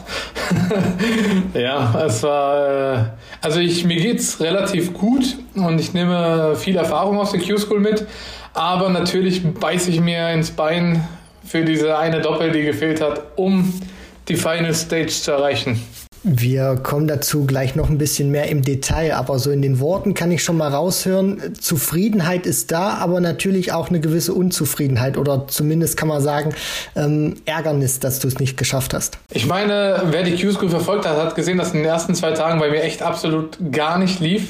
[1.54, 3.04] ja, es war, äh,
[3.42, 8.08] also ich, mir geht's relativ gut und ich nehme viel Erfahrung aus der Q-School mit,
[8.56, 11.08] aber natürlich beiße ich mir ins Bein
[11.44, 13.80] für diese eine Doppel, die gefehlt hat, um
[14.28, 15.80] die Final Stage zu erreichen.
[16.28, 20.16] Wir kommen dazu gleich noch ein bisschen mehr im Detail, aber so in den Worten
[20.16, 25.48] kann ich schon mal raushören, Zufriedenheit ist da, aber natürlich auch eine gewisse Unzufriedenheit oder
[25.48, 26.56] zumindest kann man sagen,
[26.96, 29.20] ähm, Ärgernis, dass du es nicht geschafft hast.
[29.30, 32.58] Ich meine, wer die Q-School verfolgt hat, hat gesehen, dass in den ersten zwei Tagen
[32.60, 34.50] bei mir echt absolut gar nicht lief.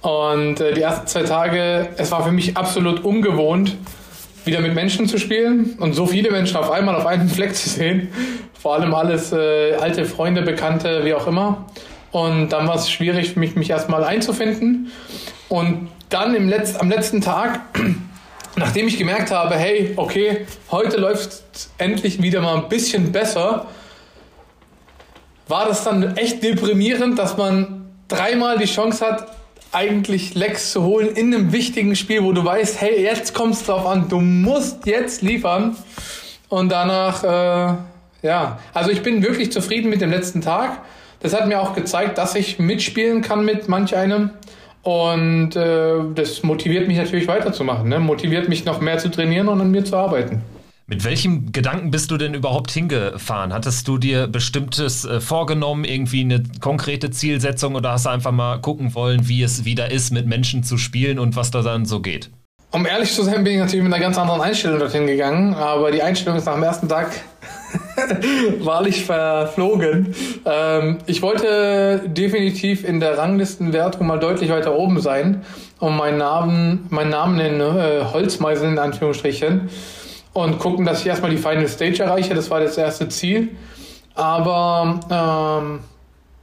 [0.00, 3.76] Und äh, die ersten zwei Tage, es war für mich absolut ungewohnt,
[4.50, 7.68] wieder mit Menschen zu spielen und so viele Menschen auf einmal auf einem Fleck zu
[7.68, 8.08] sehen.
[8.60, 11.66] Vor allem alles äh, alte Freunde, Bekannte, wie auch immer.
[12.10, 14.90] Und dann war es schwierig für mich, mich erstmal einzufinden.
[15.48, 17.60] Und dann im Letz-, am letzten Tag,
[18.56, 21.30] nachdem ich gemerkt habe, hey, okay, heute läuft
[21.78, 23.68] endlich wieder mal ein bisschen besser,
[25.46, 29.28] war das dann echt deprimierend, dass man dreimal die Chance hat,
[29.72, 33.64] eigentlich Lecks zu holen in einem wichtigen Spiel, wo du weißt, hey, jetzt kommt es
[33.64, 35.76] drauf an, du musst jetzt liefern.
[36.48, 40.82] Und danach, äh, ja, also ich bin wirklich zufrieden mit dem letzten Tag.
[41.20, 44.30] Das hat mir auch gezeigt, dass ich mitspielen kann mit manch einem.
[44.82, 48.00] Und äh, das motiviert mich natürlich weiterzumachen, ne?
[48.00, 50.42] motiviert mich noch mehr zu trainieren und an mir zu arbeiten.
[50.90, 53.52] Mit welchem Gedanken bist du denn überhaupt hingefahren?
[53.52, 58.60] Hattest du dir bestimmtes äh, vorgenommen, irgendwie eine konkrete Zielsetzung oder hast du einfach mal
[58.60, 62.00] gucken wollen, wie es wieder ist, mit Menschen zu spielen und was da dann so
[62.00, 62.30] geht?
[62.72, 65.92] Um ehrlich zu sein, bin ich natürlich mit einer ganz anderen Einstellung dorthin gegangen, aber
[65.92, 67.12] die Einstellung ist nach dem ersten Tag
[68.58, 70.12] wahrlich verflogen.
[70.44, 75.42] Ähm, ich wollte definitiv in der Ranglistenwertung mal deutlich weiter oben sein,
[75.78, 79.70] um meinen Namen, meinen Namen in äh, Holzmeiseln in Anführungsstrichen
[80.32, 82.34] und gucken, dass ich erstmal die Final Stage erreiche.
[82.34, 83.56] Das war das erste Ziel.
[84.14, 85.80] Aber ähm,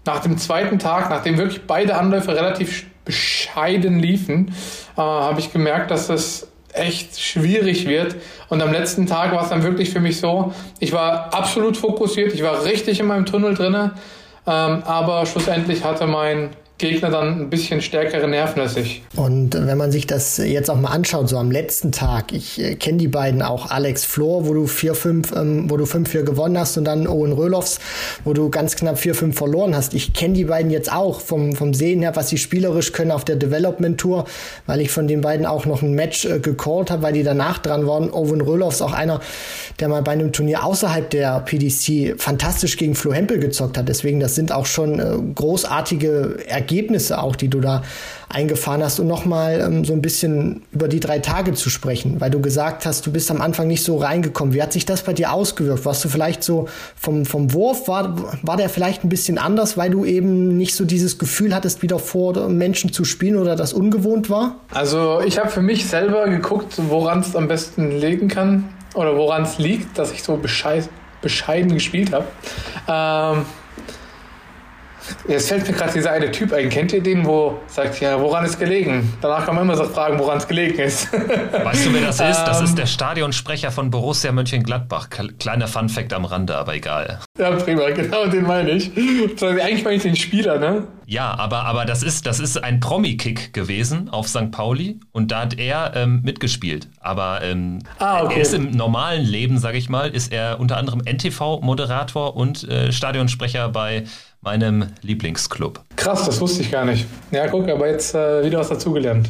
[0.05, 4.53] nach dem zweiten Tag, nachdem wirklich beide Anläufe relativ bescheiden liefen,
[4.95, 8.15] äh, habe ich gemerkt, dass es echt schwierig wird.
[8.49, 12.33] Und am letzten Tag war es dann wirklich für mich so, ich war absolut fokussiert,
[12.33, 13.93] ich war richtig in meinem Tunnel drinne,
[14.45, 19.01] ähm, aber schlussendlich hatte mein Gegner dann ein bisschen stärkere Nerven als ich.
[19.15, 22.75] Und wenn man sich das jetzt auch mal anschaut, so am letzten Tag, ich äh,
[22.75, 26.77] kenne die beiden auch, Alex Flor, wo du 4-5, ähm, wo du 5-4 gewonnen hast
[26.77, 27.79] und dann Owen Röloffs,
[28.25, 29.95] wo du ganz knapp 4-5 verloren hast.
[29.95, 33.25] Ich kenne die beiden jetzt auch vom, vom Sehen her, was sie spielerisch können auf
[33.25, 34.25] der Development Tour,
[34.67, 37.57] weil ich von den beiden auch noch ein Match äh, gecallt habe, weil die danach
[37.57, 38.11] dran waren.
[38.11, 39.19] Owen Röloffs auch einer,
[39.79, 43.89] der mal bei einem Turnier außerhalb der PDC fantastisch gegen Flo Hempel gezockt hat.
[43.89, 47.81] Deswegen, das sind auch schon äh, großartige Ergebnisse Ergebnisse auch, die du da
[48.29, 52.29] eingefahren hast und nochmal ähm, so ein bisschen über die drei Tage zu sprechen, weil
[52.29, 54.53] du gesagt hast, du bist am Anfang nicht so reingekommen.
[54.53, 55.85] Wie hat sich das bei dir ausgewirkt?
[55.85, 59.91] Warst du vielleicht so vom, vom Wurf, war, war der vielleicht ein bisschen anders, weil
[59.91, 64.29] du eben nicht so dieses Gefühl hattest, wieder vor Menschen zu spielen oder das ungewohnt
[64.29, 64.57] war?
[64.73, 69.43] Also ich habe für mich selber geguckt, woran es am besten liegen kann oder woran
[69.43, 70.37] es liegt, dass ich so
[71.21, 72.25] bescheiden gespielt habe.
[72.89, 73.45] Ähm,
[75.27, 76.69] Jetzt fällt mir gerade dieser eine Typ ein.
[76.69, 79.13] Kennt ihr den, wo sagt, ja, woran ist gelegen?
[79.21, 81.11] Danach kann man immer so fragen, woran es gelegen ist.
[81.11, 82.43] Weißt du, wer das ist?
[82.43, 82.75] Das ist ähm.
[82.77, 85.09] der Stadionsprecher von Borussia Mönchengladbach.
[85.39, 87.19] Kleiner Funfact am Rande, aber egal.
[87.37, 88.91] Ja, prima, genau den meine ich.
[88.97, 90.87] Eigentlich meine ich den Spieler, ne?
[91.09, 94.51] Ja, aber, aber das, ist, das ist ein Promi-Kick gewesen auf St.
[94.51, 96.89] Pauli und da hat er ähm, mitgespielt.
[96.99, 98.35] Aber ähm, ah, okay.
[98.35, 102.91] er ist im normalen Leben, sage ich mal, ist er unter anderem NTV-Moderator und äh,
[102.91, 104.03] Stadionsprecher bei
[104.47, 105.81] meinem Lieblingsclub.
[105.97, 107.05] Krass, das wusste ich gar nicht.
[107.31, 109.29] Ja, guck, aber jetzt äh, wieder was dazugelernt.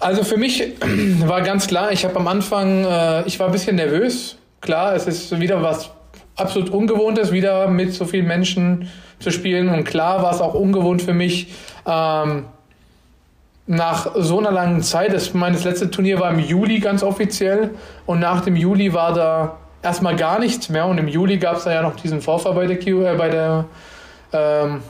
[0.00, 0.62] Also für mich
[1.26, 4.38] war ganz klar, ich habe am Anfang, äh, ich war ein bisschen nervös.
[4.62, 5.90] Klar, es ist wieder was
[6.34, 8.88] absolut Ungewohntes, wieder mit so vielen Menschen
[9.18, 9.68] zu spielen.
[9.68, 11.48] Und klar war es auch ungewohnt für mich,
[11.86, 12.44] ähm,
[13.66, 17.72] nach so einer langen Zeit, das, mein letzte Turnier war im Juli ganz offiziell
[18.06, 21.64] und nach dem Juli war da erstmal gar nichts mehr und im Juli gab es
[21.64, 23.66] da ja noch diesen Vorfall bei der, Q, äh, bei der
[24.32, 24.82] ähm,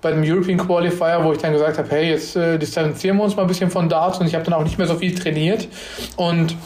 [0.00, 3.34] bei dem European Qualifier, wo ich dann gesagt habe, hey, jetzt äh, distanzieren wir uns
[3.34, 5.68] mal ein bisschen von Darts und ich habe dann auch nicht mehr so viel trainiert.
[6.16, 6.56] Und,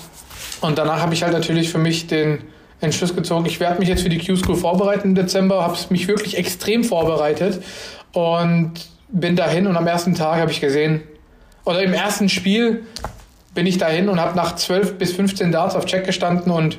[0.60, 2.40] und danach habe ich halt natürlich für mich den
[2.80, 6.36] Entschluss gezogen, ich werde mich jetzt für die Q-School vorbereiten im Dezember, habe mich wirklich
[6.36, 7.62] extrem vorbereitet
[8.12, 8.72] und
[9.08, 11.02] bin dahin und am ersten Tag habe ich gesehen,
[11.64, 12.84] oder im ersten Spiel
[13.54, 16.78] bin ich dahin und habe nach 12 bis 15 Darts auf Check gestanden und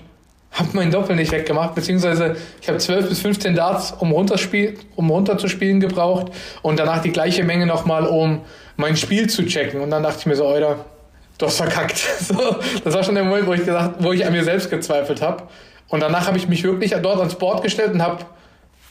[0.54, 5.80] habe meinen Doppel nicht weggemacht, beziehungsweise ich habe 12 bis 15 Darts, um, um runterzuspielen
[5.80, 6.32] gebraucht
[6.62, 8.42] und danach die gleiche Menge nochmal, um
[8.78, 9.82] mein Spiel zu checken.
[9.82, 10.86] Und dann dachte ich mir so, Alter,
[11.38, 11.98] du hast verkackt.
[12.20, 15.22] So, das war schon der Moment, wo ich, gesagt, wo ich an mir selbst gezweifelt
[15.22, 15.44] habe.
[15.90, 18.26] Und danach habe ich mich wirklich dort ans Board gestellt und habe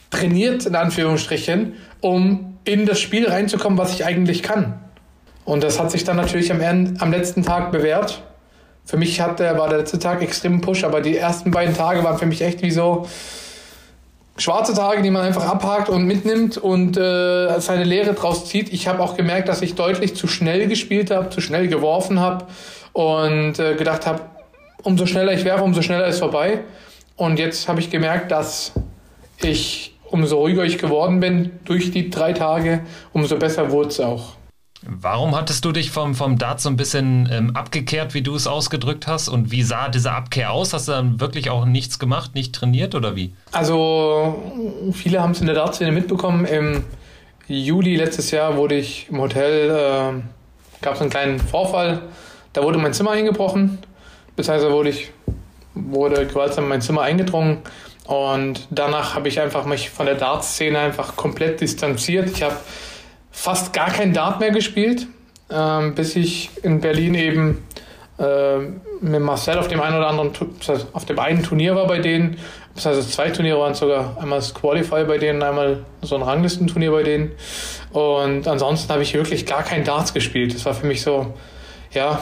[0.09, 4.79] trainiert, in Anführungsstrichen, um in das Spiel reinzukommen, was ich eigentlich kann.
[5.45, 6.61] Und das hat sich dann natürlich am,
[6.99, 8.21] am letzten Tag bewährt.
[8.85, 12.17] Für mich hat war der letzte Tag extrem Push, aber die ersten beiden Tage waren
[12.17, 13.07] für mich echt wie so
[14.37, 18.73] schwarze Tage, die man einfach abhakt und mitnimmt und äh, seine Lehre draus zieht.
[18.73, 22.45] Ich habe auch gemerkt, dass ich deutlich zu schnell gespielt habe, zu schnell geworfen habe
[22.93, 24.21] und äh, gedacht habe,
[24.83, 26.61] umso schneller ich werfe, umso schneller ist vorbei.
[27.15, 28.73] Und jetzt habe ich gemerkt, dass
[29.41, 32.81] ich, umso ruhiger ich geworden bin durch die drei Tage,
[33.13, 34.33] umso besser wurde es auch.
[34.85, 38.47] Warum hattest du dich vom, vom Dart so ein bisschen ähm, abgekehrt, wie du es
[38.47, 39.29] ausgedrückt hast?
[39.29, 40.73] Und wie sah diese Abkehr aus?
[40.73, 43.33] Hast du dann wirklich auch nichts gemacht, nicht trainiert oder wie?
[43.51, 46.45] Also, viele haben es in der Dart-Szene mitbekommen.
[46.45, 46.83] Im
[47.47, 52.01] Juli letztes Jahr wurde ich im Hotel, äh, gab es einen kleinen Vorfall.
[52.51, 53.79] Da wurde mein Zimmer eingebrochen,
[54.35, 55.11] beziehungsweise wurde ich
[55.75, 57.59] wurde gewaltsam in mein Zimmer eingedrungen
[58.05, 62.29] und danach habe ich einfach mich von der Dart-Szene einfach komplett distanziert.
[62.29, 62.57] Ich habe
[63.33, 65.07] fast gar kein Dart mehr gespielt,
[65.49, 67.63] ähm, bis ich in Berlin eben
[68.17, 68.59] äh,
[69.01, 70.31] mit Marcel auf dem einen oder anderen,
[70.93, 72.37] auf dem einen Turnier war bei denen.
[72.75, 76.91] Das heißt, zwei Turniere waren sogar einmal das Qualify bei denen, einmal so ein Ranglistenturnier
[76.91, 77.31] bei denen.
[77.91, 80.55] Und ansonsten habe ich wirklich gar kein Darts gespielt.
[80.55, 81.33] Das war für mich so,
[81.91, 82.19] ja,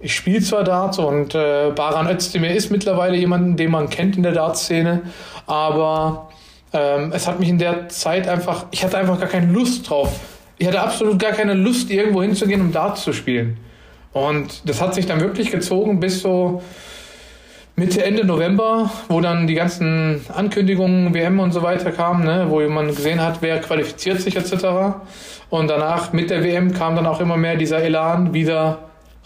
[0.00, 4.22] ich spiele zwar Darts und äh, Baran Özdemir ist mittlerweile jemanden, den man kennt in
[4.22, 5.02] der Darts-Szene,
[5.46, 6.30] aber
[6.72, 10.18] ähm, es hat mich in der Zeit einfach, ich hatte einfach gar keine Lust drauf.
[10.60, 13.56] Ich hatte absolut gar keine Lust, irgendwo hinzugehen, um Darts zu spielen.
[14.12, 16.62] Und das hat sich dann wirklich gezogen bis so
[17.76, 22.60] Mitte, Ende November, wo dann die ganzen Ankündigungen, WM und so weiter kamen, ne, wo
[22.68, 24.98] man gesehen hat, wer qualifiziert sich etc.
[25.48, 28.80] Und danach mit der WM kam dann auch immer mehr dieser Elan, wieder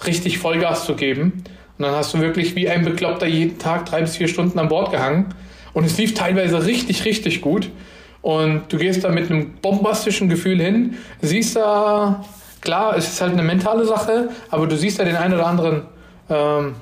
[0.06, 1.42] richtig Vollgas zu geben.
[1.76, 4.68] Und dann hast du wirklich wie ein Bekloppter jeden Tag drei bis vier Stunden an
[4.68, 5.34] Bord gehangen.
[5.72, 7.70] Und es lief teilweise richtig, richtig gut.
[8.24, 12.24] Und du gehst da mit einem bombastischen Gefühl hin, siehst da,
[12.62, 15.82] klar, es ist halt eine mentale Sache, aber du siehst da den einen oder anderen
[16.30, 16.74] ähm,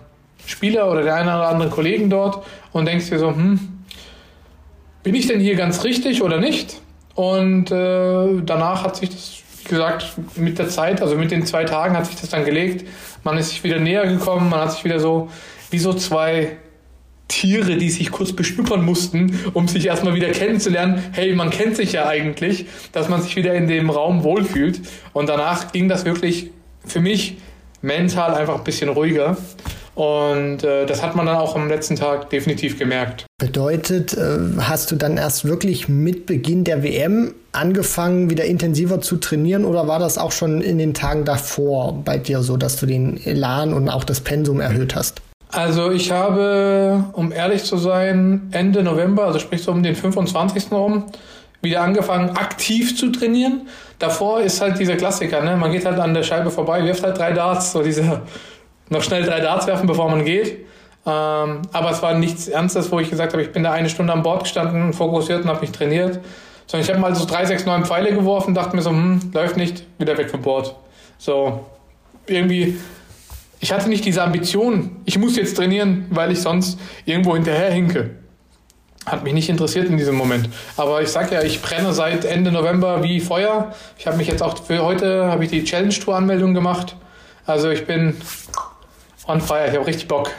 [0.46, 3.58] Spieler oder den einen oder anderen Kollegen dort und denkst dir so, hm,
[5.02, 6.80] bin ich denn hier ganz richtig oder nicht?
[7.16, 11.64] Und äh, danach hat sich das, wie gesagt, mit der Zeit, also mit den zwei
[11.64, 12.86] Tagen hat sich das dann gelegt.
[13.24, 15.28] Man ist sich wieder näher gekommen, man hat sich wieder so
[15.70, 16.56] wie so zwei
[17.32, 21.02] Tiere, die sich kurz beschnuppern mussten, um sich erstmal wieder kennenzulernen.
[21.12, 24.82] Hey, man kennt sich ja eigentlich, dass man sich wieder in dem Raum wohlfühlt.
[25.14, 26.50] Und danach ging das wirklich
[26.84, 27.38] für mich
[27.80, 29.38] mental einfach ein bisschen ruhiger.
[29.94, 33.24] Und äh, das hat man dann auch am letzten Tag definitiv gemerkt.
[33.38, 39.16] Bedeutet, äh, hast du dann erst wirklich mit Beginn der WM angefangen, wieder intensiver zu
[39.16, 42.86] trainieren oder war das auch schon in den Tagen davor bei dir so, dass du
[42.86, 45.22] den Elan und auch das Pensum erhöht hast?
[45.52, 50.72] Also ich habe, um ehrlich zu sein, Ende November, also sprich so um den 25.
[50.72, 51.04] rum,
[51.60, 53.68] wieder angefangen, aktiv zu trainieren.
[53.98, 55.56] Davor ist halt dieser Klassiker, ne?
[55.56, 58.22] Man geht halt an der Scheibe vorbei, wirft halt drei Darts, so diese
[58.88, 60.66] noch schnell drei Darts werfen, bevor man geht.
[61.04, 64.12] Ähm, aber es war nichts Ernstes, wo ich gesagt habe, ich bin da eine Stunde
[64.12, 66.18] an Bord gestanden, fokussiert und habe mich trainiert.
[66.66, 69.58] Sondern ich habe mal so drei, sechs, neun Pfeile geworfen, dachte mir so, hm, läuft
[69.58, 70.74] nicht, wieder weg vom Bord.
[71.18, 71.66] So,
[72.26, 72.78] irgendwie
[73.62, 78.10] ich hatte nicht diese Ambition, ich muss jetzt trainieren, weil ich sonst irgendwo hinterher hinke.
[79.06, 80.48] hat mich nicht interessiert in diesem Moment.
[80.76, 83.72] Aber ich sag ja, ich brenne seit Ende November wie Feuer.
[83.98, 86.96] Ich habe mich jetzt auch für heute habe ich die Challenge Tour Anmeldung gemacht.
[87.46, 88.16] Also ich bin
[89.26, 89.68] on fire.
[89.68, 90.30] Ich habe richtig Bock.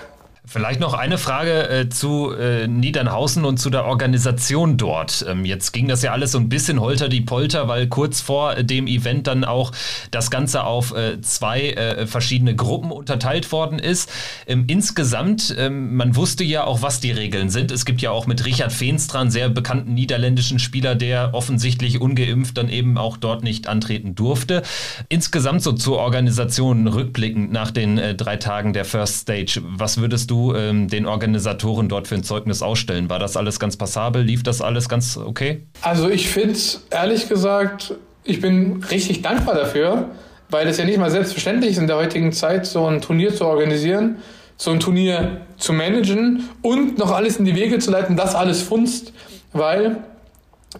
[0.54, 5.26] Vielleicht noch eine Frage äh, zu äh, Niedernhausen und zu der Organisation dort.
[5.28, 8.54] Ähm, jetzt ging das ja alles so ein bisschen holter die Polter, weil kurz vor
[8.62, 9.72] dem Event dann auch
[10.12, 14.12] das Ganze auf äh, zwei äh, verschiedene Gruppen unterteilt worden ist.
[14.46, 17.72] Ähm, insgesamt, ähm, man wusste ja auch, was die Regeln sind.
[17.72, 22.60] Es gibt ja auch mit Richard Feenstra einen sehr bekannten niederländischen Spieler, der offensichtlich ungeimpft
[22.60, 24.62] dann eben auch dort nicht antreten durfte.
[25.10, 30.30] Insgesamt so zur Organisation rückblickend nach den äh, drei Tagen der First Stage, was würdest
[30.30, 33.10] du ähm, den Organisatoren dort für ein Zeugnis ausstellen?
[33.10, 34.24] War das alles ganz passabel?
[34.24, 35.66] Lief das alles ganz okay?
[35.82, 40.10] Also ich finde ehrlich gesagt, ich bin richtig dankbar dafür,
[40.50, 43.46] weil es ja nicht mal selbstverständlich ist in der heutigen Zeit, so ein Turnier zu
[43.46, 44.18] organisieren,
[44.58, 48.62] so ein Turnier zu managen und noch alles in die Wege zu leiten, das alles
[48.62, 49.14] funzt,
[49.52, 50.04] weil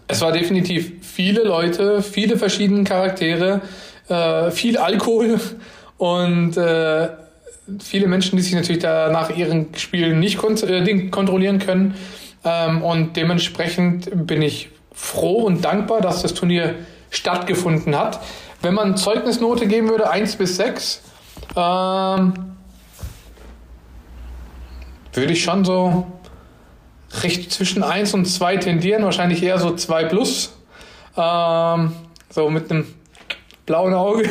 [0.08, 3.60] es war definitiv viele Leute, viele verschiedene Charaktere,
[4.08, 5.40] äh, viel Alkohol
[5.98, 7.08] und äh,
[7.82, 11.94] viele Menschen, die sich natürlich da nach ihren Spielen nicht kont äh, kontrollieren können.
[12.44, 16.74] Ähm, und dementsprechend bin ich froh und dankbar, dass das Turnier
[17.10, 18.20] stattgefunden hat.
[18.62, 21.02] Wenn man Zeugnisnote geben würde, 1 bis 6,
[21.56, 22.34] ähm,
[25.12, 26.06] würde ich schon so
[27.22, 30.56] recht zwischen 1 und 2 tendieren, wahrscheinlich eher so 2 plus.
[31.16, 31.92] Ähm,
[32.30, 32.86] so mit einem
[33.66, 34.24] blauen Auge.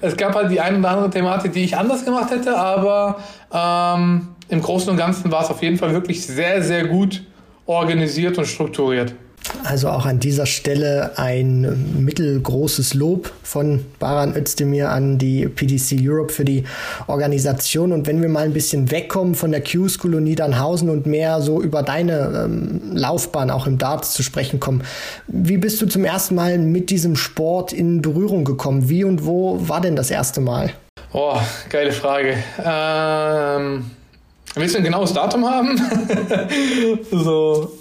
[0.00, 3.18] Es gab halt die eine oder andere Thematik, die ich anders gemacht hätte, aber
[3.52, 7.22] ähm, im Großen und Ganzen war es auf jeden Fall wirklich sehr, sehr gut
[7.66, 9.14] organisiert und strukturiert.
[9.62, 16.32] Also auch an dieser Stelle ein mittelgroßes Lob von Baran Özdemir an die PDC Europe
[16.32, 16.64] für die
[17.06, 17.92] Organisation.
[17.92, 21.60] Und wenn wir mal ein bisschen wegkommen von der Q-School und Niedernhausen und mehr so
[21.60, 24.82] über deine ähm, Laufbahn auch im Darts zu sprechen kommen,
[25.28, 28.88] wie bist du zum ersten Mal mit diesem Sport in Berührung gekommen?
[28.88, 30.72] Wie und wo war denn das erste Mal?
[31.12, 31.38] Oh,
[31.70, 32.36] geile Frage.
[32.64, 33.90] Ähm,
[34.54, 35.80] willst du ein genaues Datum haben?
[37.12, 37.72] so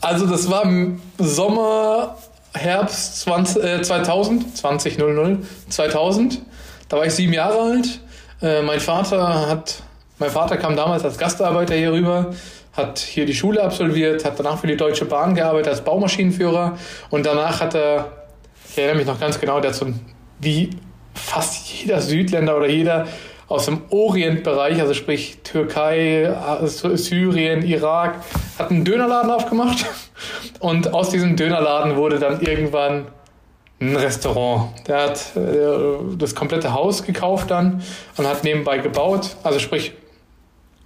[0.00, 2.16] also das war im Sommer,
[2.52, 6.42] Herbst 20, äh, 2000, 2000, 2000.
[6.88, 8.00] Da war ich sieben Jahre alt.
[8.42, 9.82] Äh, mein Vater hat,
[10.18, 12.34] mein Vater kam damals als Gastarbeiter hier rüber,
[12.72, 16.76] hat hier die Schule absolviert, hat danach für die Deutsche Bahn gearbeitet als Baumaschinenführer
[17.10, 18.12] und danach hat er,
[18.70, 19.92] ich erinnere mich noch ganz genau, dazu,
[20.40, 20.70] wie
[21.14, 23.06] fast jeder Südländer oder jeder
[23.48, 26.34] aus dem Orientbereich, also sprich Türkei,
[26.64, 28.16] Syrien, Irak,
[28.58, 29.86] hat einen Dönerladen aufgemacht
[30.60, 33.06] und aus diesem Dönerladen wurde dann irgendwann
[33.80, 34.70] ein Restaurant.
[34.88, 37.82] Der hat äh, das komplette Haus gekauft dann
[38.16, 39.92] und hat nebenbei gebaut, also sprich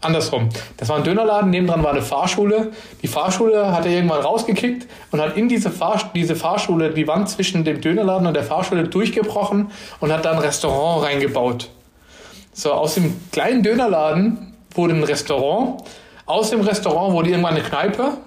[0.01, 0.49] andersrum.
[0.77, 2.73] Das war ein Dönerladen, nebendran war eine Fahrschule.
[3.03, 7.29] Die Fahrschule hat er irgendwann rausgekickt und hat in diese, Fahr diese Fahrschule die Wand
[7.29, 11.71] zwischen dem Dönerladen und der Fahrschule durchgebrochen und hat da ein Restaurant reingebaut.
[12.53, 15.83] So, aus dem kleinen Dönerladen wurde ein Restaurant.
[16.27, 18.19] Aus dem Restaurant wurde irgendwann eine Kneipe.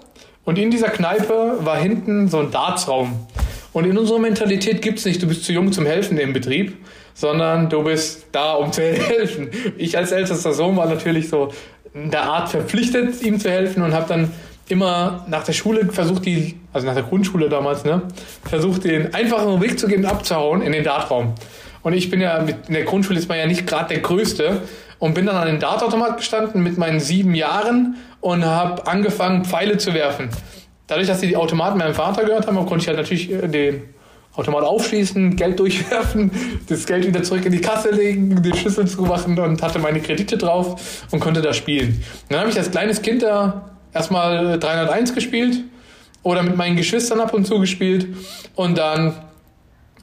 [0.46, 3.28] Und in dieser Kneipe war hinten so ein Dartsraum.
[3.74, 6.78] Und in unserer Mentalität gibt es nicht, du bist zu jung zum Helfen im Betrieb,
[7.14, 9.50] sondern du bist da, um zu helfen.
[9.78, 11.50] Ich als ältester Sohn war natürlich so
[11.94, 14.32] in der Art verpflichtet, ihm zu helfen und habe dann
[14.70, 18.04] immer nach der Schule versucht, die, also nach der Grundschule damals, ne,
[18.48, 21.34] versucht, den einfachen Weg zu gehen abzuhauen in den Dartraum.
[21.84, 24.62] Und ich bin ja, mit, in der Grundschule ist man ja nicht gerade der Größte
[25.00, 29.78] und bin dann an den Dartautomat gestanden mit meinen sieben Jahren und habe angefangen, Pfeile
[29.78, 30.30] zu werfen.
[30.88, 33.84] Dadurch, dass sie die Automaten meinem Vater gehört haben, konnte ich halt natürlich äh, den
[34.36, 36.32] Automat aufschließen, Geld durchwerfen,
[36.68, 40.38] das Geld wieder zurück in die Kasse legen, den Schlüssel zumachen und hatte meine Kredite
[40.38, 42.02] drauf und konnte da spielen.
[42.24, 45.58] Und dann habe ich als kleines Kind da erstmal 301 gespielt
[46.24, 48.08] oder mit meinen Geschwistern ab und zu gespielt
[48.56, 49.14] und dann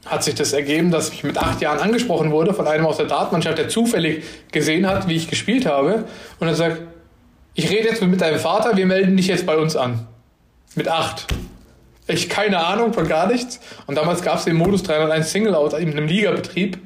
[0.05, 3.05] hat sich das ergeben, dass ich mit acht Jahren angesprochen wurde von einem aus der
[3.05, 6.05] Dartmannschaft, der zufällig gesehen hat, wie ich gespielt habe.
[6.39, 6.81] Und er sagt,
[7.53, 10.07] ich rede jetzt mit deinem Vater, wir melden dich jetzt bei uns an.
[10.75, 11.27] Mit acht.
[12.07, 13.59] Ich keine Ahnung von gar nichts.
[13.85, 16.79] Und damals gab es den Modus 301 Single-Out in einem Ligabetrieb.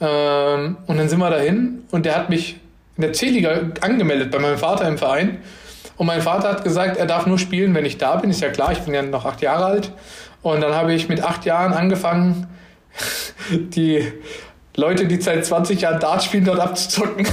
[0.00, 2.56] Ähm, und dann sind wir dahin und der hat mich
[2.96, 5.38] in der C-Liga angemeldet bei meinem Vater im Verein.
[5.96, 8.30] Und mein Vater hat gesagt, er darf nur spielen, wenn ich da bin.
[8.30, 9.92] Ist ja klar, ich bin ja noch acht Jahre alt.
[10.42, 12.46] Und dann habe ich mit acht Jahren angefangen,
[13.50, 14.12] die
[14.76, 17.26] Leute, die seit 20 Jahren Dart spielen, dort abzuzocken.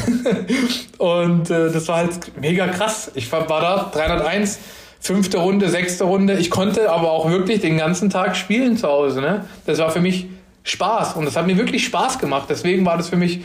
[0.98, 3.12] und äh, das war halt mega krass.
[3.14, 4.60] Ich war, da 301,
[5.00, 6.34] fünfte Runde, sechste Runde.
[6.38, 9.22] Ich konnte aber auch wirklich den ganzen Tag spielen zu Hause.
[9.22, 9.46] Ne?
[9.68, 10.28] Das war für mich
[10.64, 12.48] Spaß und das hat mir wirklich Spaß gemacht.
[12.50, 13.42] Deswegen war das für mich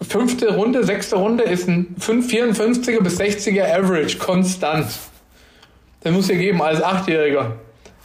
[0.00, 4.86] fünfte Runde, sechste Runde ist ein 54er bis 60er Average konstant.
[6.04, 7.56] Den muss dir geben als Achtjähriger.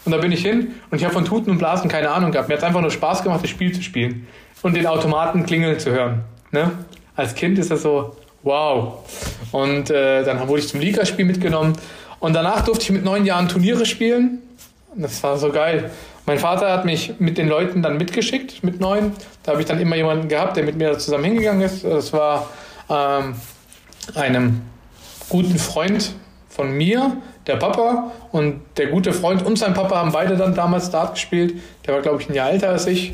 [0.08, 2.48] Und da bin ich hin und ich habe von Tuten und Blasen keine Ahnung gehabt.
[2.48, 4.26] Mir hat es einfach nur Spaß gemacht, das Spiel zu spielen
[4.62, 6.22] und den Automaten klingeln zu hören.
[6.52, 6.72] Ne?
[7.18, 9.00] Als Kind ist das so, wow.
[9.52, 11.74] Und äh, dann wurde ich zum Ligaspiel mitgenommen
[12.22, 14.38] und danach durfte ich mit neun Jahren Turniere spielen.
[14.96, 15.92] Das war so geil.
[16.26, 19.12] Mein Vater hat mich mit den Leuten dann mitgeschickt, mit neun.
[19.44, 21.84] Da habe ich dann immer jemanden gehabt, der mit mir zusammen hingegangen ist.
[21.84, 22.50] Das war
[22.90, 23.36] ähm,
[24.16, 24.62] einem
[25.28, 26.14] guten Freund
[26.48, 27.18] von mir,
[27.48, 31.56] der Papa und der gute Freund und sein Papa haben beide dann damals Dart gespielt.
[31.86, 33.14] Der war, glaube ich, ein Jahr älter als ich.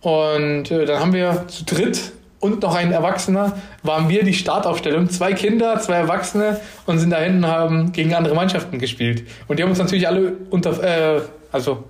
[0.00, 5.08] Und äh, dann haben wir zu dritt und noch ein Erwachsener, waren wir die Startaufstellung.
[5.08, 9.24] Zwei Kinder, zwei Erwachsene und sind da hinten haben gegen andere Mannschaften gespielt.
[9.48, 11.84] Und die haben uns natürlich alle unter, äh, also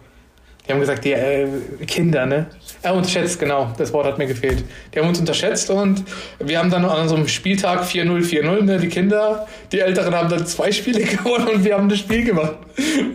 [0.66, 1.46] die haben gesagt, die äh,
[1.86, 2.46] Kinder, ne?
[2.82, 4.64] Äh, unterschätzt, genau, das Wort hat mir gefehlt.
[4.92, 6.04] Die haben uns unterschätzt und
[6.38, 8.78] wir haben dann an unserem Spieltag 4-0, 4-0, ne?
[8.78, 12.56] Die Kinder, die Älteren haben dann zwei Spiele gewonnen und wir haben das Spiel gemacht.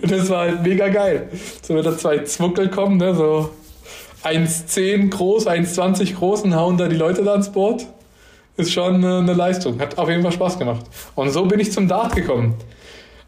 [0.02, 1.30] Und das war halt mega geil.
[1.64, 3.16] So, wenn da zwei Zwuckel kommen, ne?
[3.16, 3.50] So
[4.24, 7.88] 1,10 groß, 1,20 groß und hauen da die Leute da ins Board.
[8.58, 9.80] Ist schon eine Leistung.
[9.80, 10.86] Hat auf jeden Fall Spaß gemacht.
[11.16, 12.56] Und so bin ich zum Dart gekommen.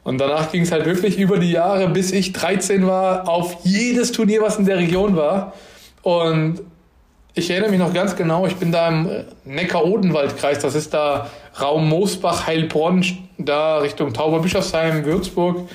[0.04, 4.12] Und danach ging es halt wirklich über die Jahre, bis ich 13 war, auf jedes
[4.12, 5.54] Turnier, was in der Region war.
[6.02, 6.62] Und
[7.34, 9.10] ich erinnere mich noch ganz genau, ich bin da im
[9.46, 11.30] Neckar-Odenwald-Kreis, das ist da
[11.62, 13.06] Raum Moosbach, Heilbronn,
[13.38, 15.68] da Richtung Tauberbischofsheim, Würzburg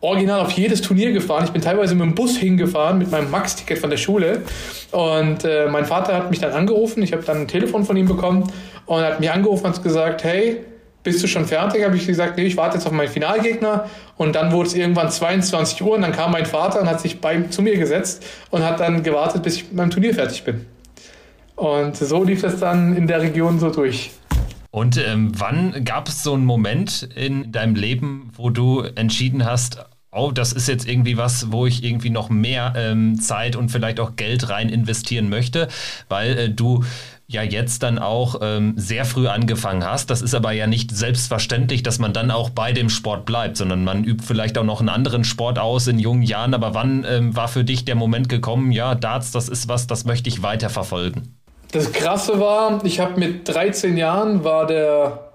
[0.00, 1.44] original auf jedes Turnier gefahren.
[1.44, 4.42] Ich bin teilweise mit dem Bus hingefahren, mit meinem Max-Ticket von der Schule.
[4.92, 7.02] Und äh, mein Vater hat mich dann angerufen.
[7.02, 8.50] Ich habe dann ein Telefon von ihm bekommen
[8.86, 10.64] und hat mich angerufen und gesagt, hey,
[11.08, 11.84] bist du schon fertig?
[11.84, 13.88] Habe ich gesagt, nee, ich warte jetzt auf meinen Finalgegner.
[14.16, 17.20] Und dann wurde es irgendwann 22 Uhr und dann kam mein Vater und hat sich
[17.20, 20.66] bei, zu mir gesetzt und hat dann gewartet, bis ich mit meinem Turnier fertig bin.
[21.56, 24.10] Und so lief das dann in der Region so durch.
[24.70, 29.78] Und ähm, wann gab es so einen Moment in deinem Leben, wo du entschieden hast,
[30.12, 33.98] oh, das ist jetzt irgendwie was, wo ich irgendwie noch mehr ähm, Zeit und vielleicht
[33.98, 35.68] auch Geld rein investieren möchte,
[36.08, 36.84] weil äh, du
[37.30, 40.08] ja jetzt dann auch ähm, sehr früh angefangen hast.
[40.08, 43.84] Das ist aber ja nicht selbstverständlich, dass man dann auch bei dem Sport bleibt, sondern
[43.84, 46.54] man übt vielleicht auch noch einen anderen Sport aus in jungen Jahren.
[46.54, 50.06] Aber wann ähm, war für dich der Moment gekommen, ja, Darts, das ist was, das
[50.06, 51.36] möchte ich weiterverfolgen?
[51.70, 55.28] Das Krasse war, ich habe mit 13 Jahren war der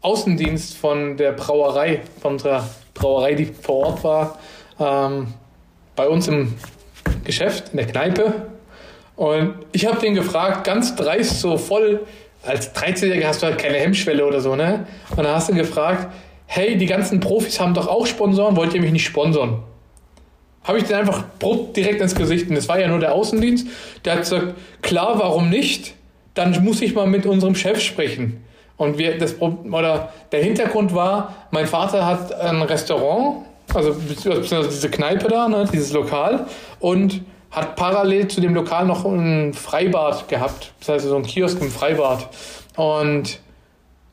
[0.00, 4.38] Außendienst von der Brauerei, von unserer Brauerei, die vor Ort war,
[4.80, 5.34] ähm,
[5.94, 6.54] bei uns im
[7.24, 8.53] Geschäft, in der Kneipe.
[9.16, 12.00] Und ich habe den gefragt, ganz dreist, so voll,
[12.44, 14.86] als 13-Jähriger hast du halt keine Hemmschwelle oder so, ne?
[15.10, 16.12] Und dann hast du gefragt,
[16.46, 19.62] hey, die ganzen Profis haben doch auch Sponsoren, wollt ihr mich nicht sponsern?
[20.64, 21.24] habe ich den einfach
[21.76, 22.50] direkt ins Gesicht.
[22.50, 23.66] Und es war ja nur der Außendienst.
[24.04, 25.94] Der hat gesagt, klar, warum nicht?
[26.32, 28.42] Dann muss ich mal mit unserem Chef sprechen.
[28.76, 35.28] Und wir, das, oder der Hintergrund war, mein Vater hat ein Restaurant, also diese Kneipe
[35.28, 36.46] da, ne, dieses Lokal,
[36.80, 37.20] und
[37.54, 40.72] hat parallel zu dem Lokal noch ein Freibad gehabt.
[40.80, 42.28] Das heißt, so ein Kiosk im Freibad.
[42.76, 43.38] Und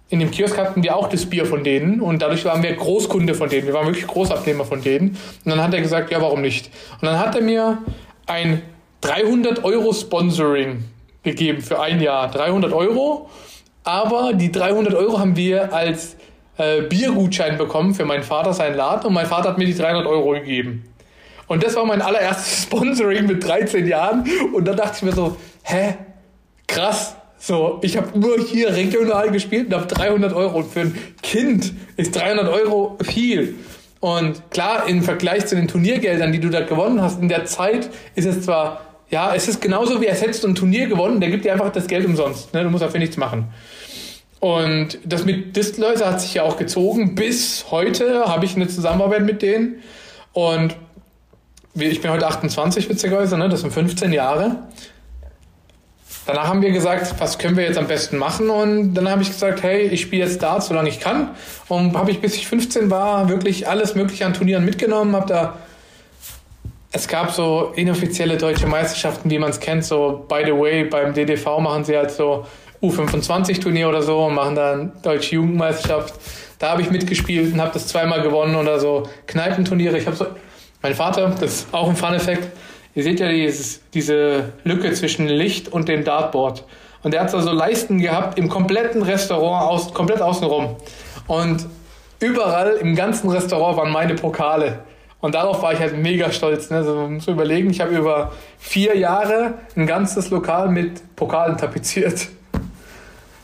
[0.09, 3.33] in dem Kiosk hatten wir auch das Bier von denen und dadurch waren wir Großkunde
[3.33, 3.65] von denen.
[3.65, 5.17] Wir waren wirklich Großabnehmer von denen.
[5.45, 6.69] Und dann hat er gesagt, ja, warum nicht?
[7.01, 7.79] Und dann hat er mir
[8.27, 8.61] ein
[9.01, 10.83] 300 Euro Sponsoring
[11.23, 12.29] gegeben für ein Jahr.
[12.29, 13.29] 300 Euro.
[13.83, 16.17] Aber die 300 Euro haben wir als
[16.57, 19.07] äh, Biergutschein bekommen für meinen Vater, seinen Laden.
[19.07, 20.90] Und mein Vater hat mir die 300 Euro gegeben.
[21.51, 24.25] Und das war mein allererstes Sponsoring mit 13 Jahren.
[24.53, 25.95] Und da dachte ich mir so, hä?
[26.65, 30.59] Krass so, ich habe nur hier regional gespielt und habe 300 Euro.
[30.59, 33.55] Und für ein Kind ist 300 Euro viel.
[33.99, 37.89] Und klar, im Vergleich zu den Turniergeldern, die du da gewonnen hast, in der Zeit
[38.13, 41.31] ist es zwar, ja, es ist genauso wie als hättest du ein Turnier gewonnen, der
[41.31, 42.53] gibt dir einfach das Geld umsonst.
[42.53, 42.63] Ne?
[42.63, 43.47] Du musst dafür nichts machen.
[44.39, 47.15] Und das mit Distlöser hat sich ja auch gezogen.
[47.15, 49.81] Bis heute habe ich eine Zusammenarbeit mit denen.
[50.33, 50.75] Und
[51.75, 53.49] ich bin heute 28, witzigerweise, ne?
[53.49, 54.57] das sind 15 Jahre.
[56.27, 58.49] Danach haben wir gesagt, was können wir jetzt am besten machen?
[58.49, 61.31] Und dann habe ich gesagt, hey, ich spiele jetzt Darts, solange ich kann.
[61.67, 65.15] Und habe ich, bis ich 15 war, wirklich alles Mögliche an Turnieren mitgenommen.
[65.15, 65.57] Habe da,
[66.91, 69.83] es gab so inoffizielle deutsche Meisterschaften, wie man es kennt.
[69.83, 72.45] So, by the way, beim DDV machen sie halt so
[72.83, 76.13] U25-Turnier oder so und machen dann deutsche Jugendmeisterschaft.
[76.59, 79.97] Da habe ich mitgespielt und habe das zweimal gewonnen oder so Kneipenturniere.
[79.97, 80.27] Ich habe so,
[80.81, 82.47] mein Vater, das ist auch ein Fun-Effekt,
[82.93, 86.65] Ihr seht ja dieses, diese Lücke zwischen Licht und dem Dartboard.
[87.03, 90.75] Und er hat also Leisten gehabt im kompletten Restaurant, aus, komplett außenrum.
[91.27, 91.65] Und
[92.19, 94.79] überall im ganzen Restaurant waren meine Pokale.
[95.21, 96.69] Und darauf war ich halt mega stolz.
[96.69, 96.77] Ne?
[96.77, 102.27] Also, man muss überlegen, ich habe über vier Jahre ein ganzes Lokal mit Pokalen tapeziert.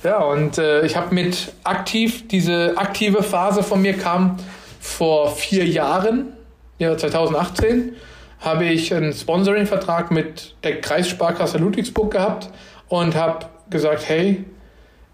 [0.04, 4.38] Ja, und äh, ich habe mit aktiv, diese aktive Phase von mir kam
[4.80, 6.37] vor vier Jahren,
[6.80, 7.96] ja 2018,
[8.40, 12.50] habe ich einen Sponsoring-Vertrag mit der Kreissparkasse Ludwigsburg gehabt
[12.88, 14.46] und habe gesagt, hey,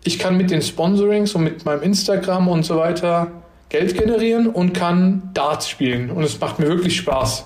[0.03, 3.31] ich kann mit den Sponsorings und mit meinem Instagram und so weiter
[3.69, 6.11] Geld generieren und kann Darts spielen.
[6.11, 7.45] Und es macht mir wirklich Spaß.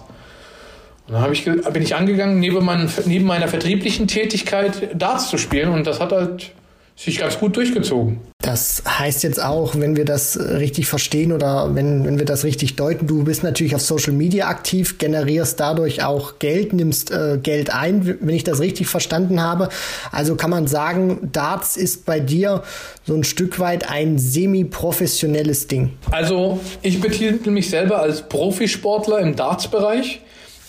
[1.08, 5.70] Und dann ich, bin ich angegangen, neben, mein, neben meiner vertrieblichen Tätigkeit Darts zu spielen.
[5.70, 6.52] Und das hat halt
[6.98, 8.20] sich ganz gut durchgezogen.
[8.42, 12.76] Das heißt jetzt auch, wenn wir das richtig verstehen oder wenn, wenn wir das richtig
[12.76, 17.72] deuten, du bist natürlich auf Social Media aktiv, generierst dadurch auch Geld, nimmst äh, Geld
[17.72, 19.70] ein, wenn ich das richtig verstanden habe.
[20.12, 22.64] Also kann man sagen, Darts ist bei dir
[23.06, 25.94] so ein Stück weit ein semi-professionelles Ding.
[26.10, 30.22] Also ich betitel mich selber als Profisportler im Darts-Bereich,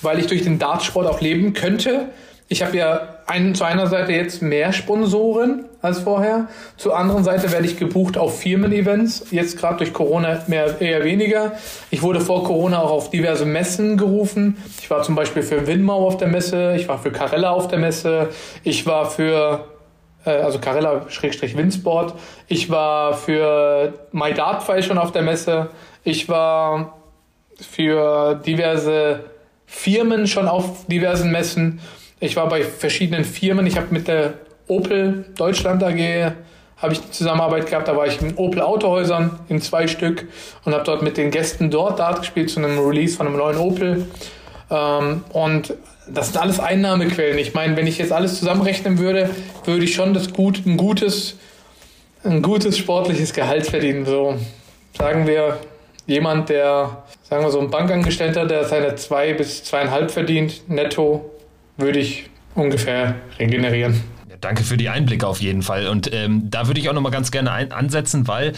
[0.02, 2.10] weil ich durch den Dartsport auch leben könnte.
[2.48, 6.48] Ich habe ja ein, zu einer Seite jetzt mehr Sponsoren als vorher.
[6.76, 9.26] Zur anderen Seite werde ich gebucht auf Firmen-Events.
[9.30, 11.52] Jetzt gerade durch Corona mehr, eher weniger.
[11.90, 14.56] Ich wurde vor Corona auch auf diverse Messen gerufen.
[14.80, 16.74] Ich war zum Beispiel für Winmau auf der Messe.
[16.76, 18.30] Ich war für Carella auf der Messe.
[18.64, 19.66] Ich war für
[20.24, 22.14] äh, also Carella-Windsport.
[22.48, 25.70] Ich war für My Dartfly schon auf der Messe.
[26.04, 26.98] Ich war
[27.60, 29.24] für diverse
[29.66, 31.80] Firmen schon auf diversen Messen.
[32.20, 33.66] Ich war bei verschiedenen Firmen.
[33.66, 34.34] Ich habe mit der
[34.68, 36.32] Opel Deutschland AG
[36.76, 37.88] habe ich Zusammenarbeit gehabt.
[37.88, 40.28] Da war ich in Opel Autohäusern in zwei Stück
[40.64, 43.58] und habe dort mit den Gästen dort Dart gespielt zu einem Release von einem neuen
[43.58, 44.06] Opel.
[44.70, 45.74] Ähm, und
[46.08, 47.38] das sind alles Einnahmequellen.
[47.38, 49.30] Ich meine, wenn ich jetzt alles zusammenrechnen würde,
[49.64, 51.36] würde ich schon das gut, ein gutes,
[52.24, 54.06] ein gutes sportliches Gehalt verdienen.
[54.06, 54.36] So
[54.96, 55.58] sagen wir
[56.06, 61.30] jemand, der, sagen wir so ein Bankangestellter, der seine zwei bis zweieinhalb verdient, netto,
[61.76, 64.17] würde ich ungefähr regenerieren.
[64.40, 65.88] Danke für die Einblicke auf jeden Fall.
[65.88, 68.52] Und ähm, da würde ich auch nochmal ganz gerne ein, ansetzen, weil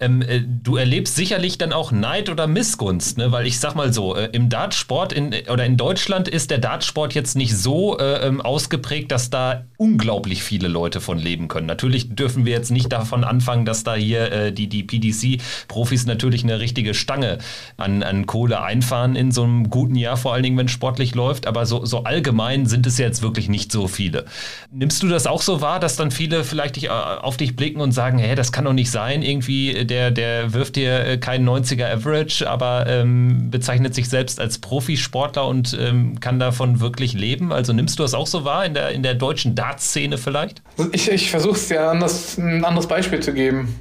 [0.00, 3.32] ähm, äh, du erlebst sicherlich dann auch Neid oder Missgunst, ne?
[3.32, 7.14] Weil ich sag mal so, äh, im Dartsport in, oder in Deutschland ist der Dartsport
[7.14, 11.66] jetzt nicht so äh, ähm, ausgeprägt, dass da unglaublich viele Leute von leben können.
[11.66, 16.44] Natürlich dürfen wir jetzt nicht davon anfangen, dass da hier äh, die, die PDC-Profis natürlich
[16.44, 17.38] eine richtige Stange
[17.76, 21.14] an, an Kohle einfahren in so einem guten Jahr, vor allen Dingen, wenn es sportlich
[21.14, 21.46] läuft.
[21.46, 24.24] Aber so, so allgemein sind es jetzt wirklich nicht so viele.
[24.70, 27.80] Nimmst du das auch so wahr, dass dann viele vielleicht dich, äh, auf dich blicken
[27.80, 31.48] und sagen, hey, das kann doch nicht sein, irgendwie, der, der wirft dir äh, keinen
[31.48, 37.52] 90er Average, aber ähm, bezeichnet sich selbst als Profisportler und ähm, kann davon wirklich leben?
[37.52, 40.62] Also nimmst du das auch so wahr in der, in der deutschen Dartszene vielleicht?
[40.92, 43.80] Ich, ich versuche es ja anders, ein anderes Beispiel zu geben.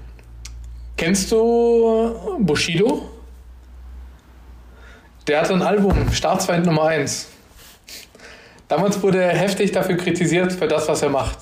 [0.98, 3.10] Kennst du Bushido?
[5.28, 7.30] Der hatte ein Album, Staatsfeind Nummer 1.
[8.68, 11.38] Damals wurde er heftig dafür kritisiert, für das, was er macht.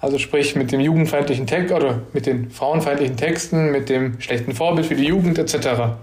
[0.00, 4.86] Also sprich mit dem jugendfeindlichen Text oder mit den frauenfeindlichen Texten, mit dem schlechten Vorbild
[4.86, 5.96] für die Jugend etc.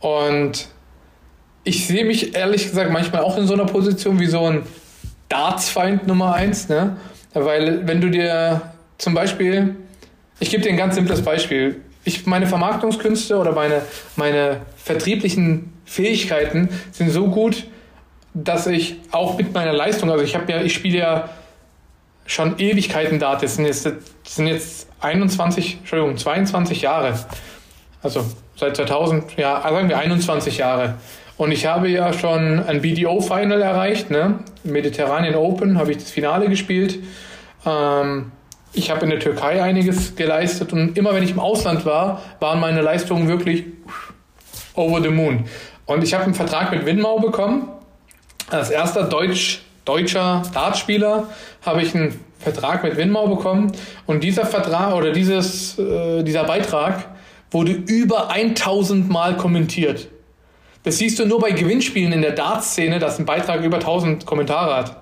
[0.00, 0.68] Und
[1.64, 4.62] ich sehe mich ehrlich gesagt manchmal auch in so einer Position wie so ein
[5.28, 6.96] Dartsfeind Nummer eins, ne?
[7.32, 8.60] Weil wenn du dir
[8.98, 9.76] zum Beispiel,
[10.38, 11.80] ich gebe dir ein ganz simples Beispiel.
[12.04, 13.80] Ich, meine Vermarktungskünste oder meine,
[14.16, 17.64] meine vertrieblichen Fähigkeiten sind so gut,
[18.34, 21.28] dass ich auch mit meiner Leistung, also ich habe ja, ich spiele ja
[22.26, 27.18] schon Ewigkeiten Dart, das sind jetzt, das sind jetzt 21, Entschuldigung, 22 Jahre.
[28.02, 28.24] Also
[28.56, 30.94] seit 2000, ja, sagen wir 21 Jahre.
[31.36, 34.40] Und ich habe ja schon ein BDO-Final erreicht, ne?
[34.64, 36.98] Mediterranean Open habe ich das Finale gespielt.
[37.66, 38.30] Ähm,
[38.72, 42.60] ich habe in der Türkei einiges geleistet und immer wenn ich im Ausland war, waren
[42.60, 43.64] meine Leistungen wirklich
[44.74, 45.44] over the moon.
[45.84, 47.68] Und ich habe einen Vertrag mit Winmau bekommen
[48.52, 51.28] als erster Deutsch, deutscher Dartspieler
[51.62, 53.72] habe ich einen Vertrag mit Winmau bekommen
[54.06, 57.08] und dieser Vertrag oder dieses, äh, dieser Beitrag
[57.50, 60.08] wurde über 1000 Mal kommentiert.
[60.82, 64.74] Das siehst du nur bei Gewinnspielen in der Dartszene, dass ein Beitrag über 1000 Kommentare
[64.74, 64.96] hat.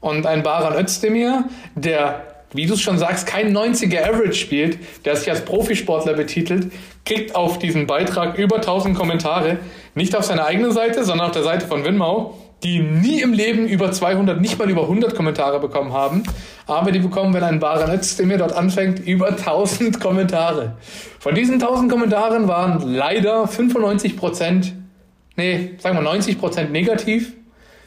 [0.00, 1.44] Und ein Baran Özdemir,
[1.76, 6.72] der, wie du es schon sagst, kein 90er Average spielt, der sich als Profisportler betitelt,
[7.04, 9.58] kriegt auf diesen Beitrag über 1000 Kommentare.
[9.94, 13.66] Nicht auf seiner eigenen Seite, sondern auf der Seite von Winmau die nie im Leben
[13.66, 16.22] über 200, nicht mal über 100 Kommentare bekommen haben.
[16.66, 20.76] Aber die bekommen, wenn ein wahrer Netz, der mir dort anfängt, über 1000 Kommentare.
[21.18, 24.74] Von diesen 1000 Kommentaren waren leider 95 Prozent,
[25.36, 27.32] nee, sagen wir 90 Prozent negativ,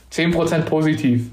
[0.10, 1.28] 10 Prozent positiv.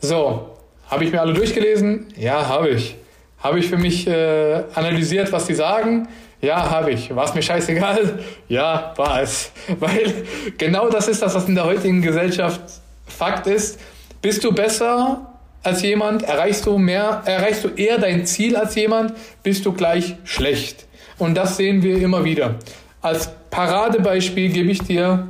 [0.00, 0.56] So,
[0.88, 2.06] habe ich mir alle durchgelesen?
[2.16, 2.96] Ja, habe ich.
[3.38, 6.08] Habe ich für mich äh, analysiert, was die sagen?
[6.40, 7.14] Ja, habe ich.
[7.14, 8.18] War es mir scheißegal?
[8.48, 9.50] Ja, war es.
[9.80, 10.26] Weil
[10.58, 12.60] genau das ist das, was in der heutigen Gesellschaft
[13.06, 13.80] Fakt ist.
[14.20, 15.32] Bist du besser
[15.62, 16.22] als jemand?
[16.22, 17.22] Erreichst du mehr?
[17.24, 19.14] Erreichst du eher dein Ziel als jemand?
[19.42, 20.86] Bist du gleich schlecht?
[21.18, 22.56] Und das sehen wir immer wieder.
[23.00, 25.26] Als Paradebeispiel gebe ich dir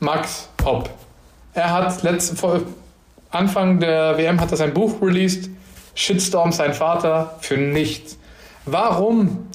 [0.00, 0.90] Max Hopp.
[1.54, 2.60] Er hat letzt, vor
[3.30, 5.48] Anfang der WM hat er sein Buch released,
[5.94, 8.18] Shitstorm sein Vater für nichts.
[8.66, 9.48] Warum?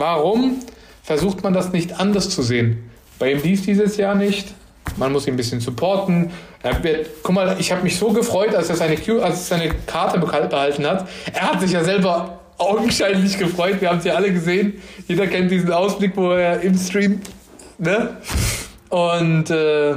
[0.00, 0.60] Warum
[1.02, 2.90] versucht man das nicht anders zu sehen?
[3.18, 4.48] Bei ihm lief dieses Jahr nicht.
[4.96, 6.30] Man muss ihn ein bisschen supporten.
[6.62, 9.74] Wird, guck mal, ich habe mich so gefreut, als er seine, Q, als er seine
[9.84, 11.06] Karte behalten hat.
[11.34, 13.82] Er hat sich ja selber augenscheinlich gefreut.
[13.82, 14.80] Wir haben es ja alle gesehen.
[15.06, 17.20] Jeder kennt diesen Ausblick, wo er im Stream.
[17.76, 18.16] Ne?
[18.88, 19.96] Und äh,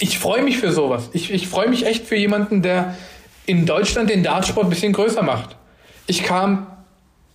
[0.00, 1.10] ich freue mich für sowas.
[1.12, 2.96] Ich, ich freue mich echt für jemanden, der
[3.46, 5.54] in Deutschland den Dartsport ein bisschen größer macht.
[6.08, 6.66] Ich kam,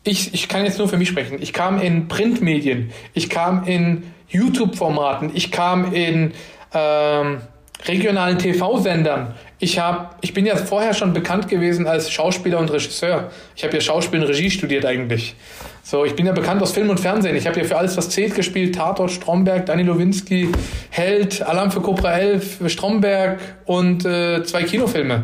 [0.03, 4.03] ich, ich kann jetzt nur für mich sprechen, ich kam in Printmedien, ich kam in
[4.29, 6.31] YouTube-Formaten, ich kam in
[6.73, 7.41] ähm,
[7.85, 9.33] regionalen TV-Sendern.
[9.59, 13.31] Ich, hab, ich bin ja vorher schon bekannt gewesen als Schauspieler und Regisseur.
[13.55, 15.35] Ich habe ja Schauspiel und Regie studiert eigentlich.
[15.83, 17.35] So, ich bin ja bekannt aus Film und Fernsehen.
[17.35, 18.75] Ich habe ja für alles, was zählt, gespielt.
[18.75, 20.49] Tatort, Stromberg, Dani Lowinski,
[20.91, 25.23] Held, Alarm für Cobra 11, Stromberg und äh, zwei Kinofilme.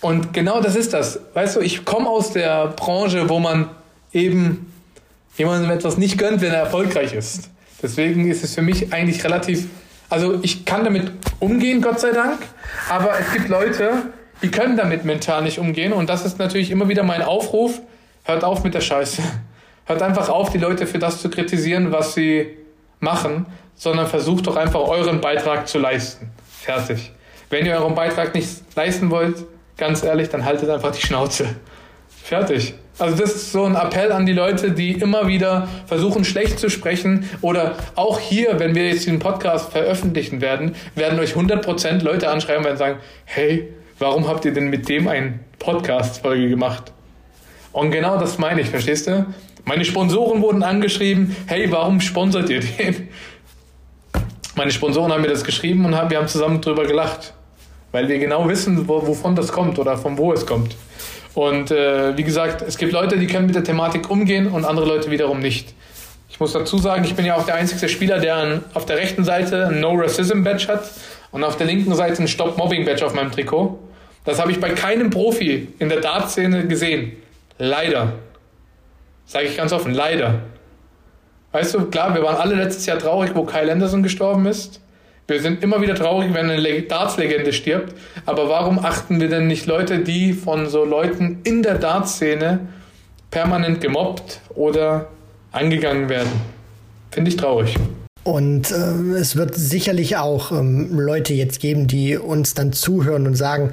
[0.00, 1.20] Und genau das ist das.
[1.34, 3.68] Weißt du, ich komme aus der Branche, wo man
[4.12, 4.72] eben
[5.36, 7.50] jemandem etwas nicht gönnt, wenn er erfolgreich ist.
[7.82, 9.68] Deswegen ist es für mich eigentlich relativ
[10.12, 11.10] also ich kann damit
[11.40, 12.40] umgehen, Gott sei Dank,
[12.90, 13.92] aber es gibt Leute,
[14.42, 17.80] die können damit mental nicht umgehen und das ist natürlich immer wieder mein Aufruf,
[18.24, 19.22] hört auf mit der Scheiße.
[19.86, 22.58] Hört einfach auf, die Leute für das zu kritisieren, was sie
[23.00, 26.30] machen, sondern versucht doch einfach euren Beitrag zu leisten.
[26.60, 27.10] Fertig.
[27.48, 29.46] Wenn ihr euren Beitrag nicht leisten wollt,
[29.78, 31.56] ganz ehrlich, dann haltet einfach die Schnauze.
[32.22, 32.74] Fertig.
[32.98, 36.68] Also das ist so ein Appell an die Leute, die immer wieder versuchen, schlecht zu
[36.68, 37.28] sprechen.
[37.40, 42.66] Oder auch hier, wenn wir jetzt den Podcast veröffentlichen werden, werden euch 100% Leute anschreiben
[42.66, 46.92] und sagen, hey, warum habt ihr denn mit dem eine Podcast-Folge gemacht?
[47.72, 49.26] Und genau das meine ich, verstehst du?
[49.64, 53.08] Meine Sponsoren wurden angeschrieben, hey, warum sponsert ihr den?
[54.54, 57.32] Meine Sponsoren haben mir das geschrieben und wir haben zusammen drüber gelacht.
[57.90, 60.76] Weil wir genau wissen, wovon das kommt oder von wo es kommt.
[61.34, 64.86] Und äh, wie gesagt, es gibt Leute, die können mit der Thematik umgehen und andere
[64.86, 65.74] Leute wiederum nicht.
[66.28, 68.96] Ich muss dazu sagen, ich bin ja auch der einzige Spieler, der an, auf der
[68.96, 70.84] rechten Seite ein No Racism Badge hat
[71.30, 73.78] und auf der linken Seite ein Stop Mobbing Badge auf meinem Trikot.
[74.24, 77.12] Das habe ich bei keinem Profi in der Dartszene gesehen.
[77.58, 78.12] Leider.
[79.26, 80.40] Sage ich ganz offen, leider.
[81.52, 84.81] Weißt du, klar, wir waren alle letztes Jahr traurig, wo Kyle Anderson gestorben ist.
[85.28, 87.94] Wir sind immer wieder traurig, wenn eine Darts-Legende stirbt.
[88.26, 92.60] Aber warum achten wir denn nicht Leute, die von so Leuten in der Darts-Szene
[93.30, 95.08] permanent gemobbt oder
[95.52, 96.32] angegangen werden?
[97.10, 97.76] Finde ich traurig.
[98.24, 103.34] Und äh, es wird sicherlich auch ähm, Leute jetzt geben, die uns dann zuhören und
[103.34, 103.72] sagen,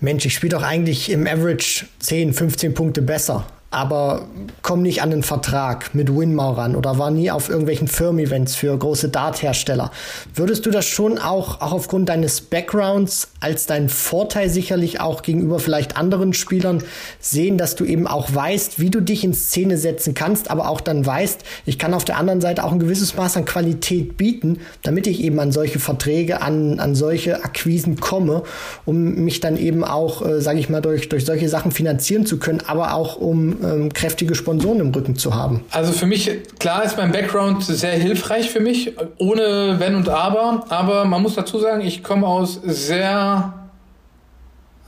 [0.00, 4.26] Mensch, ich spiele doch eigentlich im Average 10, 15 Punkte besser aber
[4.62, 8.76] komm nicht an den Vertrag mit Winmau ran oder war nie auf irgendwelchen Firmen-Events für
[8.76, 9.92] große Dart-Hersteller.
[10.34, 15.60] Würdest du das schon auch, auch aufgrund deines Backgrounds als deinen Vorteil sicherlich auch gegenüber
[15.60, 16.82] vielleicht anderen Spielern
[17.20, 20.80] sehen, dass du eben auch weißt, wie du dich in Szene setzen kannst, aber auch
[20.80, 24.58] dann weißt, ich kann auf der anderen Seite auch ein gewisses Maß an Qualität bieten,
[24.82, 28.42] damit ich eben an solche Verträge, an, an solche Akquisen komme,
[28.84, 32.40] um mich dann eben auch, äh, sage ich mal, durch, durch solche Sachen finanzieren zu
[32.40, 35.64] können, aber auch um ähm, kräftige Sponsoren im Rücken zu haben.
[35.70, 40.64] Also für mich, klar ist mein Background sehr hilfreich für mich, ohne Wenn und Aber,
[40.68, 43.52] aber man muss dazu sagen, ich komme aus sehr,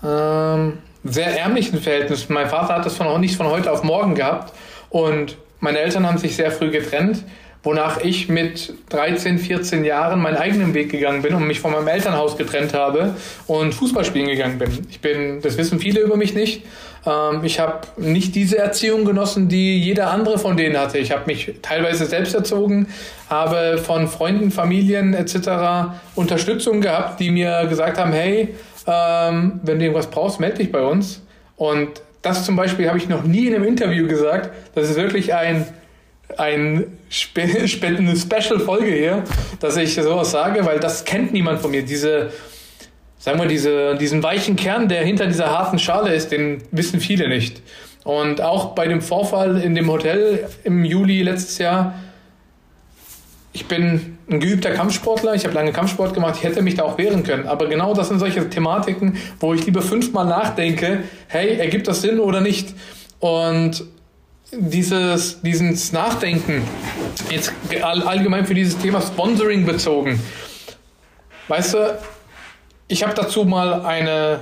[0.05, 2.33] ähm, sehr ärmlichen Verhältnissen.
[2.33, 4.53] Mein Vater hat das von, nicht von heute auf morgen gehabt
[4.91, 7.25] und meine Eltern haben sich sehr früh getrennt
[7.63, 11.87] wonach ich mit 13, 14 Jahren meinen eigenen Weg gegangen bin und mich von meinem
[11.89, 13.15] Elternhaus getrennt habe
[13.47, 14.87] und Fußball spielen gegangen bin.
[14.91, 16.65] Ich bin, das wissen viele über mich nicht,
[17.07, 20.99] ähm, ich habe nicht diese Erziehung genossen, die jeder andere von denen hatte.
[20.99, 22.87] Ich habe mich teilweise selbst erzogen,
[23.29, 25.95] habe von Freunden, Familien etc.
[26.15, 28.55] Unterstützung gehabt, die mir gesagt haben, hey,
[28.87, 31.23] ähm, wenn du irgendwas brauchst, melde dich bei uns.
[31.57, 34.51] Und das zum Beispiel habe ich noch nie in einem Interview gesagt.
[34.75, 35.67] Das ist wirklich ein
[36.39, 39.25] ein Spe eine Special-Folge hier,
[39.61, 41.83] dass ich sowas sage, weil das kennt niemand von mir.
[41.83, 42.31] Diese
[43.23, 47.29] sagen wir, diese, diesen weichen Kern, der hinter dieser harten Schale ist, den wissen viele
[47.29, 47.63] nicht.
[48.03, 51.95] Und auch bei dem Vorfall in dem Hotel im Juli letztes Jahr,
[53.53, 56.99] ich bin ein geübter Kampfsportler, ich habe lange Kampfsport gemacht, ich hätte mich da auch
[56.99, 57.47] wehren können.
[57.47, 62.19] Aber genau das sind solche Thematiken, wo ich lieber fünfmal nachdenke, hey, ergibt das Sinn
[62.19, 62.75] oder nicht?
[63.21, 63.85] Und
[64.51, 66.63] dieses, dieses Nachdenken,
[67.31, 70.19] jetzt allgemein für dieses Thema Sponsoring bezogen,
[71.47, 71.99] weißt du,
[72.93, 74.41] ich habe dazu mal eine,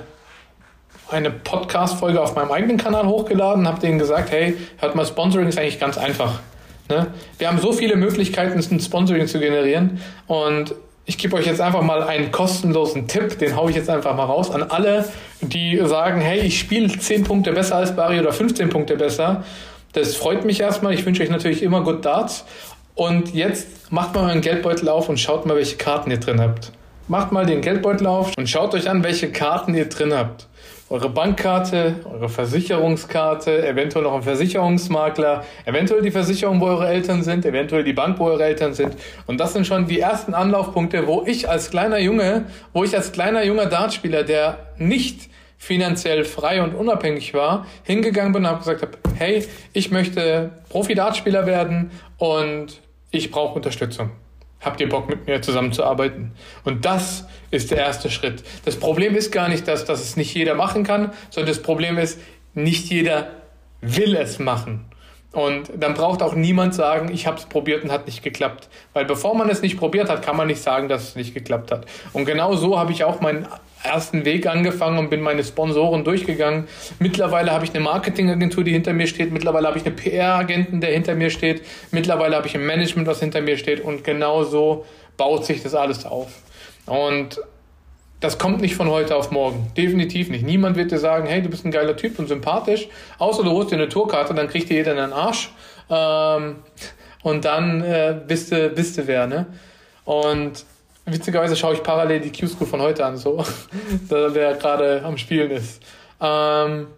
[1.09, 5.57] eine Podcast-Folge auf meinem eigenen Kanal hochgeladen, habe denen gesagt, hey, hört mal, Sponsoring ist
[5.57, 6.41] eigentlich ganz einfach.
[6.89, 7.07] Ne?
[7.39, 10.75] Wir haben so viele Möglichkeiten, ein Sponsoring zu generieren und
[11.07, 14.25] ich gebe euch jetzt einfach mal einen kostenlosen Tipp, den haue ich jetzt einfach mal
[14.25, 15.09] raus an alle,
[15.41, 19.45] die sagen, hey, ich spiele 10 Punkte besser als Barry oder 15 Punkte besser.
[19.93, 20.93] Das freut mich erstmal.
[20.93, 22.45] Ich wünsche euch natürlich immer Good Darts.
[22.95, 26.73] Und jetzt macht mal euren Geldbeutel auf und schaut mal, welche Karten ihr drin habt.
[27.11, 30.47] Macht mal den Geldbeutel auf und schaut euch an, welche Karten ihr drin habt
[30.89, 37.45] eure Bankkarte, eure Versicherungskarte, eventuell noch ein Versicherungsmakler, eventuell die Versicherung, wo eure Eltern sind,
[37.45, 38.97] eventuell die Bank, wo eure Eltern sind.
[39.27, 43.11] Und das sind schon die ersten Anlaufpunkte, wo ich als kleiner Junge, wo ich als
[43.11, 48.83] kleiner junger Dartspieler, der nicht finanziell frei und unabhängig war, hingegangen bin und habe gesagt,
[48.83, 52.81] hab, hey, ich möchte Profi-Dartspieler werden und
[53.11, 54.11] ich brauche Unterstützung.
[54.61, 56.33] Habt ihr Bock mit mir zusammenzuarbeiten?
[56.65, 58.43] Und das ist der erste Schritt.
[58.65, 61.97] Das Problem ist gar nicht, dass, dass es nicht jeder machen kann, sondern das Problem
[61.97, 62.21] ist,
[62.55, 63.31] nicht jeder
[63.81, 64.90] will es machen.
[65.33, 68.69] Und dann braucht auch niemand sagen, ich habe es probiert und hat nicht geklappt.
[68.95, 71.71] Weil bevor man es nicht probiert hat, kann man nicht sagen, dass es nicht geklappt
[71.71, 71.87] hat.
[72.13, 73.47] Und genau so habe ich auch meinen
[73.85, 76.67] ersten Weg angefangen und bin meine Sponsoren durchgegangen.
[76.99, 79.33] Mittlerweile habe ich eine Marketingagentur, die hinter mir steht.
[79.33, 81.63] Mittlerweile habe ich eine PR-Agenten, der hinter mir steht.
[81.93, 83.81] Mittlerweile habe ich ein Management, was hinter mir steht.
[83.81, 84.85] Und genau so
[85.17, 86.29] baut sich das alles auf.
[86.87, 87.41] Und
[88.21, 89.73] das kommt nicht von heute auf morgen.
[89.77, 90.45] Definitiv nicht.
[90.45, 92.89] Niemand wird dir sagen, hey, du bist ein geiler Typ und sympathisch.
[93.19, 95.51] Außer du holst dir eine Tourkarte, dann kriegt dir jeder einen Arsch.
[95.89, 96.57] Ähm,
[97.23, 99.47] und dann äh, bist, du, bist du wer, ne?
[100.05, 100.65] Und
[101.07, 103.45] witzigerweise schaue ich parallel die Q-School von heute an, so,
[104.11, 105.83] der gerade am Spielen ist.
[106.21, 106.89] Ähm,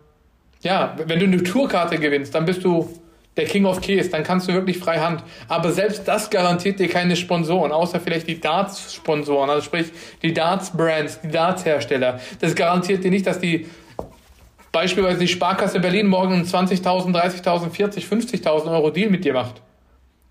[0.63, 2.89] ja, wenn du eine Tourkarte gewinnst, dann bist du
[3.37, 5.23] der King of Keys, dann kannst du wirklich frei Hand.
[5.49, 9.87] Aber selbst das garantiert dir keine Sponsoren, außer vielleicht die Darts-Sponsoren, also sprich
[10.23, 12.21] die Darts-Brands, die Darts-Hersteller.
[12.41, 13.67] Das garantiert dir nicht, dass die
[14.71, 19.63] beispielsweise die Sparkasse Berlin morgen 20.000, 30.000, 40, 50.000 Euro Deal mit dir macht.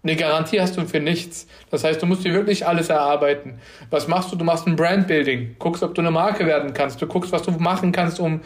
[0.03, 1.45] Eine Garantie hast du für nichts.
[1.69, 3.60] Das heißt, du musst dir wirklich alles erarbeiten.
[3.91, 4.36] Was machst du?
[4.36, 5.57] Du machst ein Brandbuilding.
[5.60, 6.99] Guckst, ob du eine Marke werden kannst.
[7.02, 8.41] Du guckst, was du machen kannst, um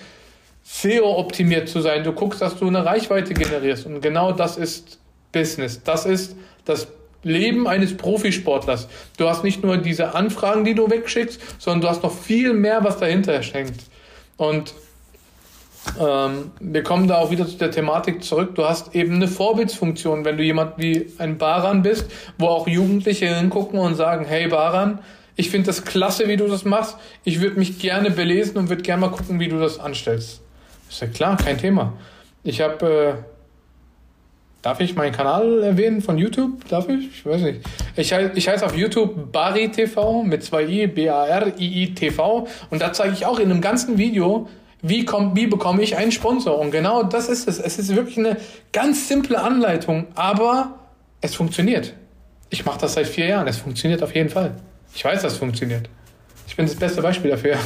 [0.66, 2.04] SEO-optimiert zu sein.
[2.04, 3.86] Du guckst, dass du eine Reichweite generierst.
[3.86, 5.00] Und genau das ist
[5.32, 5.82] Business.
[5.84, 6.36] Das ist
[6.66, 6.88] das
[7.22, 8.88] Leben eines Profisportlers.
[9.18, 12.84] Du hast nicht nur diese Anfragen, die du wegschickst, sondern du hast noch viel mehr,
[12.84, 13.76] was dahinter hängt.
[14.38, 14.74] Und
[16.00, 18.56] ähm, wir kommen da auch wieder zu der Thematik zurück.
[18.56, 23.28] Du hast eben eine Vorbildsfunktion, wenn du jemand wie ein Baran bist, wo auch Jugendliche
[23.28, 25.00] hingucken und sagen, hey Baran,
[25.36, 26.98] ich finde das klasse, wie du das machst.
[27.24, 30.42] Ich würde mich gerne belesen und würde gerne mal gucken, wie du das anstellst.
[30.96, 31.92] Ist ja klar, kein Thema.
[32.42, 33.14] Ich habe, äh,
[34.62, 36.66] darf ich meinen Kanal erwähnen von YouTube?
[36.70, 37.10] Darf ich?
[37.10, 37.60] Ich weiß nicht.
[37.98, 43.14] Ich, ich heiße auf YouTube Bari TV mit zwei i, B-A-R-I-I TV und da zeige
[43.14, 44.48] ich auch in einem ganzen Video,
[44.82, 46.58] wie, komm, wie bekomme ich einen Sponsor?
[46.60, 47.60] Und genau das ist es.
[47.60, 48.38] Es ist wirklich eine
[48.72, 50.80] ganz simple Anleitung, aber
[51.20, 51.94] es funktioniert.
[52.50, 53.50] Ich mache das seit vier Jahren.
[53.50, 54.56] Es funktioniert auf jeden Fall.
[54.94, 55.90] Ich weiß, dass es funktioniert.
[56.48, 57.58] Ich bin das beste Beispiel dafür.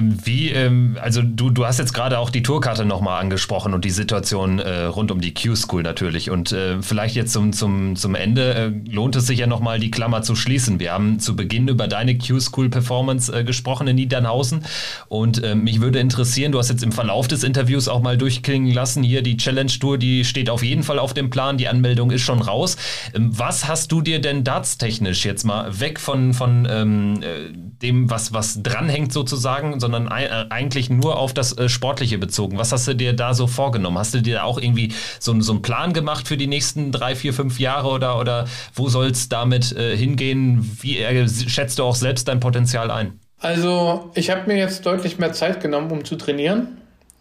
[0.00, 3.90] Wie, ähm, also du, du hast jetzt gerade auch die Tourkarte nochmal angesprochen und die
[3.90, 6.30] Situation äh, rund um die Q-School natürlich.
[6.30, 9.90] Und äh, vielleicht jetzt zum, zum, zum Ende äh, lohnt es sich ja nochmal die
[9.90, 10.80] Klammer zu schließen.
[10.80, 14.64] Wir haben zu Beginn über deine Q-School-Performance äh, gesprochen in Niedernhausen.
[15.08, 18.72] Und äh, mich würde interessieren, du hast jetzt im Verlauf des Interviews auch mal durchklingen
[18.72, 22.22] lassen, hier die Challenge-Tour, die steht auf jeden Fall auf dem Plan, die Anmeldung ist
[22.22, 22.78] schon raus.
[23.14, 27.52] Ähm, was hast du dir denn dartstechnisch jetzt mal weg von, von ähm, äh,
[27.82, 32.56] dem, was, was dranhängt sozusagen, sondern äh, eigentlich nur auf das äh, Sportliche bezogen.
[32.56, 33.98] Was hast du dir da so vorgenommen?
[33.98, 37.14] Hast du dir da auch irgendwie so, so einen Plan gemacht für die nächsten drei,
[37.14, 40.78] vier, fünf Jahre oder, oder wo soll es damit äh, hingehen?
[40.80, 43.20] Wie schätzt du auch selbst dein Potenzial ein?
[43.38, 46.78] Also ich habe mir jetzt deutlich mehr Zeit genommen, um zu trainieren.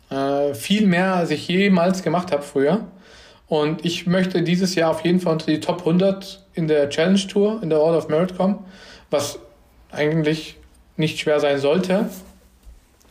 [0.10, 2.86] Äh, viel mehr, als ich jemals gemacht habe früher.
[3.48, 7.20] Und ich möchte dieses Jahr auf jeden Fall unter die Top 100 in der Challenge
[7.28, 8.60] Tour, in der Order of Merit kommen,
[9.10, 9.40] was
[9.92, 10.56] eigentlich
[10.96, 12.10] nicht schwer sein sollte.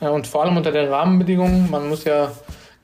[0.00, 1.70] Und vor allem unter den Rahmenbedingungen.
[1.70, 2.32] Man muss ja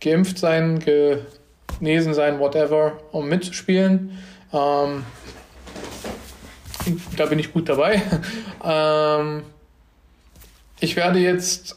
[0.01, 4.19] geimpft sein, genesen sein, whatever, um mitzuspielen.
[4.53, 5.05] Ähm,
[7.17, 8.03] da bin ich gut dabei.
[8.69, 9.45] Ähm,
[10.81, 11.77] ich werde jetzt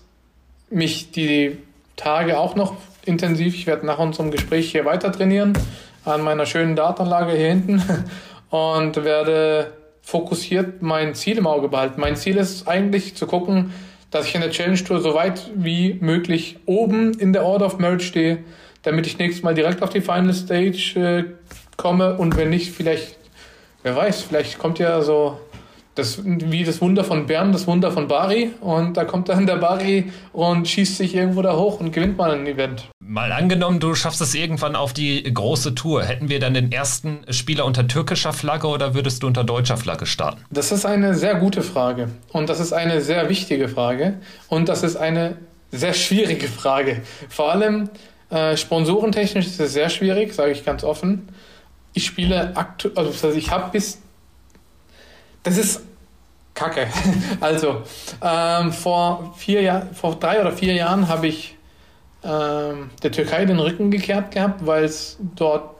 [0.72, 1.57] mich die
[1.95, 5.53] Tage auch noch intensiv, ich werde nach unserem Gespräch hier weiter trainieren,
[6.06, 7.84] an meiner schönen Datanlage hier hinten
[8.49, 12.02] und werde fokussiert mein Ziel im Auge behalten.
[12.02, 13.72] Mein Ziel ist eigentlich zu gucken,
[14.11, 17.80] dass ich in der Challenge Tour so weit wie möglich oben in der Order of
[17.80, 18.40] Merit stehe,
[18.84, 21.23] damit ich nächstes Mal direkt auf die Final Stage äh,
[21.77, 22.18] komme.
[22.18, 23.18] Und wenn nicht, vielleicht,
[23.84, 25.40] wer weiß, vielleicht kommt ja so
[26.00, 28.52] das, wie das Wunder von Bern, das Wunder von Bari.
[28.62, 32.32] Und da kommt dann der Bari und schießt sich irgendwo da hoch und gewinnt mal
[32.32, 32.90] ein Event.
[33.00, 36.04] Mal angenommen, du schaffst es irgendwann auf die große Tour.
[36.04, 40.06] Hätten wir dann den ersten Spieler unter türkischer Flagge oder würdest du unter deutscher Flagge
[40.06, 40.44] starten?
[40.50, 42.10] Das ist eine sehr gute Frage.
[42.32, 44.20] Und das ist eine sehr wichtige Frage.
[44.48, 45.38] Und das ist eine
[45.72, 47.02] sehr schwierige Frage.
[47.30, 47.90] Vor allem
[48.30, 51.30] äh, sponsorentechnisch ist es sehr schwierig, sage ich ganz offen.
[51.94, 54.00] Ich spiele aktuell, also ich habe bis
[55.44, 55.82] das ist
[56.60, 56.88] Kacke.
[57.40, 57.84] Also,
[58.22, 61.56] ähm, vor, vier Jahr, vor drei oder vier Jahren habe ich
[62.23, 65.76] ähm, der Türkei den Rücken gekehrt gehabt, weil es dort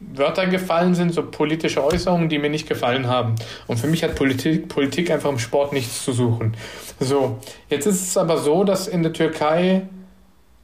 [0.00, 3.34] Wörter gefallen sind, so politische Äußerungen, die mir nicht gefallen haben.
[3.66, 6.54] Und für mich hat Politik, Politik einfach im Sport nichts zu suchen.
[7.00, 9.82] So, jetzt ist es aber so, dass in der Türkei,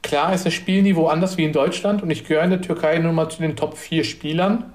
[0.01, 3.15] klar ist das Spielniveau anders wie in Deutschland und ich gehöre in der Türkei nun
[3.15, 4.71] mal zu den Top 4 Spielern.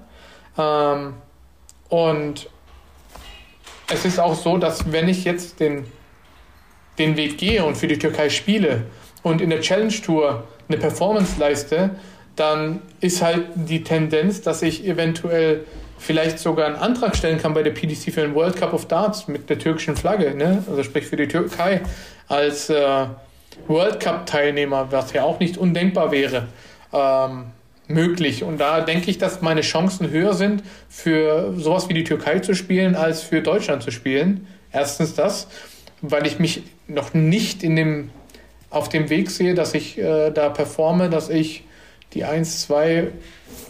[0.57, 1.13] Ähm,
[1.89, 2.49] und
[3.91, 5.85] es ist auch so, dass wenn ich jetzt den,
[6.97, 8.83] den Weg gehe und für die Türkei spiele
[9.23, 11.91] und in der Challenge Tour eine Performance leiste,
[12.35, 15.65] dann ist halt die Tendenz, dass ich eventuell
[15.97, 19.27] vielleicht sogar einen Antrag stellen kann bei der PDC für den World Cup of Darts
[19.27, 20.63] mit der türkischen Flagge, ne?
[20.69, 21.81] also sprich für die Türkei
[22.29, 23.07] als äh,
[23.67, 26.47] World Cup Teilnehmer, was ja auch nicht undenkbar wäre.
[26.93, 27.47] Ähm,
[27.89, 28.43] möglich.
[28.43, 32.53] Und da denke ich, dass meine Chancen höher sind, für sowas wie die Türkei zu
[32.53, 34.47] spielen, als für Deutschland zu spielen.
[34.71, 35.47] Erstens das,
[36.01, 38.11] weil ich mich noch nicht in dem,
[38.69, 41.63] auf dem Weg sehe, dass ich äh, da performe, dass ich
[42.13, 43.07] die 1, 2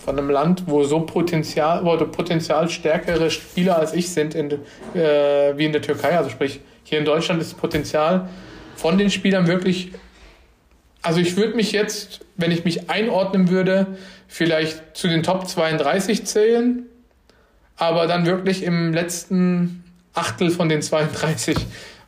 [0.03, 5.57] von einem Land, wo so Potenzial, wo Potenzial stärkere Spieler als ich sind, in, äh,
[5.57, 6.17] wie in der Türkei.
[6.17, 8.29] Also sprich, hier in Deutschland ist das Potenzial
[8.75, 9.91] von den Spielern wirklich
[11.01, 13.97] also ich würde mich jetzt, wenn ich mich einordnen würde,
[14.27, 16.85] vielleicht zu den Top 32 zählen,
[17.77, 21.57] aber dann wirklich im letzten Achtel von den 32.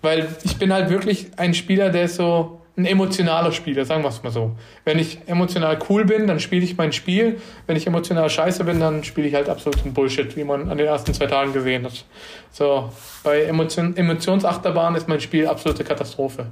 [0.01, 4.09] Weil ich bin halt wirklich ein Spieler, der ist so ein emotionaler Spieler, sagen wir
[4.09, 4.55] es mal so.
[4.85, 7.39] Wenn ich emotional cool bin, dann spiele ich mein Spiel.
[7.67, 10.87] Wenn ich emotional scheiße bin, dann spiele ich halt absoluten Bullshit, wie man an den
[10.87, 12.05] ersten zwei Tagen gesehen hat.
[12.51, 12.91] So,
[13.23, 16.47] bei Emotion, Emotionsachterbahn ist mein Spiel absolute Katastrophe.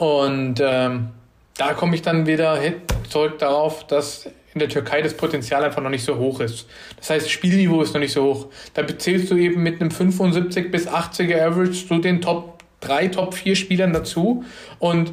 [0.00, 1.10] Und ähm,
[1.58, 2.58] da komme ich dann wieder
[3.10, 4.24] zurück darauf, dass
[4.54, 6.66] in der Türkei das Potenzial einfach noch nicht so hoch ist.
[6.96, 8.46] Das heißt, Spielniveau ist noch nicht so hoch.
[8.72, 13.34] Da zählst du eben mit einem 75 bis 80er Average zu den Top 3, Top
[13.34, 14.42] 4 Spielern dazu.
[14.78, 15.12] Und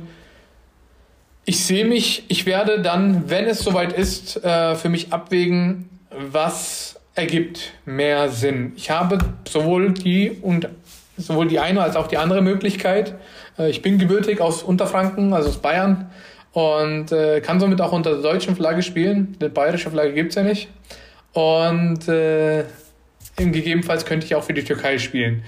[1.44, 6.98] ich sehe mich, ich werde dann, wenn es soweit ist, äh, für mich abwägen, was
[7.14, 8.72] ergibt mehr Sinn.
[8.78, 9.18] Ich habe
[9.50, 10.70] sowohl die und
[11.18, 13.16] sowohl die eine als auch die andere Möglichkeit.
[13.58, 16.10] Äh, ich bin gebürtig aus Unterfranken, also aus Bayern
[16.54, 19.36] und äh, kann somit auch unter der deutschen Flagge spielen.
[19.40, 20.70] Eine bayerische Flagge gibt es ja nicht.
[21.34, 22.64] Und äh,
[23.36, 25.44] gegebenenfalls könnte ich auch für die Türkei spielen.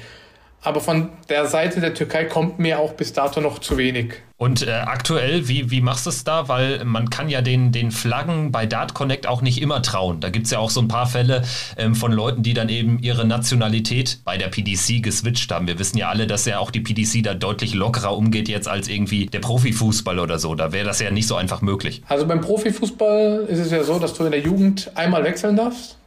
[0.61, 4.15] Aber von der Seite der Türkei kommt mir auch bis dato noch zu wenig.
[4.35, 6.47] Und äh, aktuell, wie, wie machst du es da?
[6.47, 10.19] Weil man kann ja den, den Flaggen bei Dart Connect auch nicht immer trauen.
[10.19, 11.43] Da gibt es ja auch so ein paar Fälle
[11.77, 15.67] ähm, von Leuten, die dann eben ihre Nationalität bei der PDC geswitcht haben.
[15.67, 18.87] Wir wissen ja alle, dass ja auch die PDC da deutlich lockerer umgeht jetzt als
[18.89, 20.55] irgendwie der Profifußball oder so.
[20.55, 22.01] Da wäre das ja nicht so einfach möglich.
[22.07, 25.97] Also beim Profifußball ist es ja so, dass du in der Jugend einmal wechseln darfst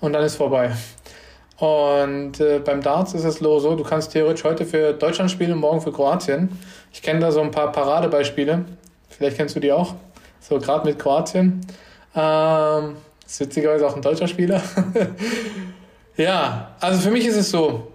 [0.00, 0.72] und dann ist vorbei.
[1.58, 5.60] Und äh, beim Darts ist es so, du kannst theoretisch heute für Deutschland spielen und
[5.60, 6.50] morgen für Kroatien.
[6.92, 8.64] Ich kenne da so ein paar Paradebeispiele.
[9.08, 9.94] Vielleicht kennst du die auch.
[10.40, 11.60] So gerade mit Kroatien.
[12.14, 12.96] Ähm,
[13.26, 14.62] ist witzigerweise auch ein deutscher Spieler.
[16.16, 17.88] ja, also für mich ist es so,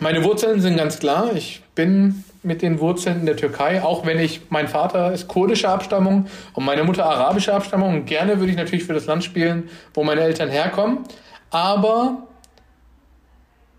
[0.00, 1.30] meine Wurzeln sind ganz klar.
[1.34, 5.70] Ich bin mit den Wurzeln in der Türkei, auch wenn ich, mein Vater ist kurdischer
[5.70, 7.94] Abstammung und meine Mutter arabischer Abstammung.
[7.94, 10.98] Und gerne würde ich natürlich für das Land spielen, wo meine Eltern herkommen.
[11.50, 12.24] Aber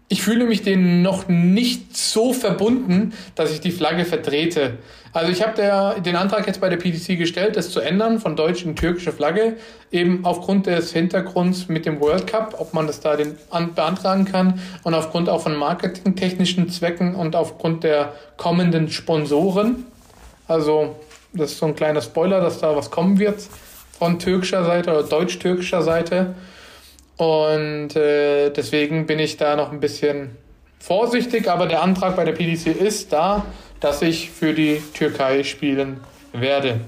[0.08, 4.78] ich fühle mich denen noch nicht so verbunden, dass ich die Flagge vertrete.
[5.14, 8.64] Also ich habe den Antrag jetzt bei der PDC gestellt, das zu ändern von deutsch
[8.66, 9.56] in türkische Flagge,
[9.92, 14.26] eben aufgrund des Hintergrunds mit dem World Cup, ob man das da den, an, beantragen
[14.26, 19.86] kann und aufgrund auch von marketingtechnischen Zwecken und aufgrund der kommenden Sponsoren.
[20.48, 20.98] Also
[21.34, 23.42] das ist so ein kleiner Spoiler, dass da was kommen wird
[23.98, 26.36] von türkischer Seite oder deutsch-türkischer Seite.
[27.18, 30.38] Und äh, deswegen bin ich da noch ein bisschen
[30.80, 33.46] vorsichtig, aber der Antrag bei der PDC ist da,
[33.80, 36.02] dass ich für die Türkei spielen
[36.34, 36.82] werde.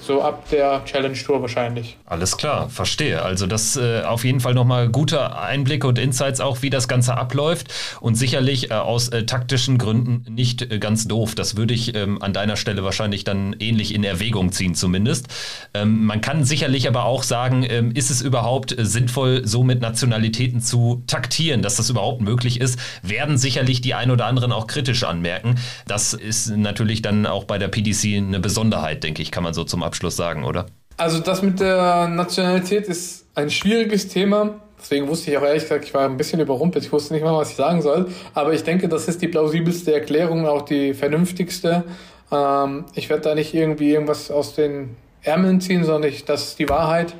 [0.00, 1.96] So ab der Challenge Tour wahrscheinlich.
[2.06, 3.22] Alles klar, verstehe.
[3.22, 7.16] Also das äh, auf jeden Fall nochmal gute Einblicke und Insights auch, wie das Ganze
[7.16, 11.34] abläuft und sicherlich äh, aus äh, taktischen Gründen nicht äh, ganz doof.
[11.34, 15.28] Das würde ich ähm, an deiner Stelle wahrscheinlich dann ähnlich in Erwägung ziehen zumindest.
[15.74, 19.82] Ähm, man kann sicherlich aber auch sagen, ähm, ist es überhaupt äh, sinnvoll, so mit
[19.82, 24.66] Nationalitäten zu taktieren, dass das überhaupt möglich ist, werden sicherlich die ein oder anderen auch
[24.66, 25.56] kritisch anmerken.
[25.86, 29.64] Das ist natürlich dann auch bei der PDC eine Besonderheit, denke ich, kann man so
[29.64, 30.66] zum Abschluss Abschluss sagen, oder?
[30.96, 34.60] Also das mit der Nationalität ist ein schwieriges Thema.
[34.78, 36.84] Deswegen wusste ich auch ehrlich gesagt, ich war ein bisschen überrumpelt.
[36.84, 38.06] Ich wusste nicht mal, was ich sagen soll.
[38.32, 41.82] Aber ich denke, das ist die plausibelste Erklärung, auch die vernünftigste.
[42.30, 46.60] Ähm, ich werde da nicht irgendwie irgendwas aus den Ärmeln ziehen, sondern ich, das ist
[46.60, 47.16] die Wahrheit.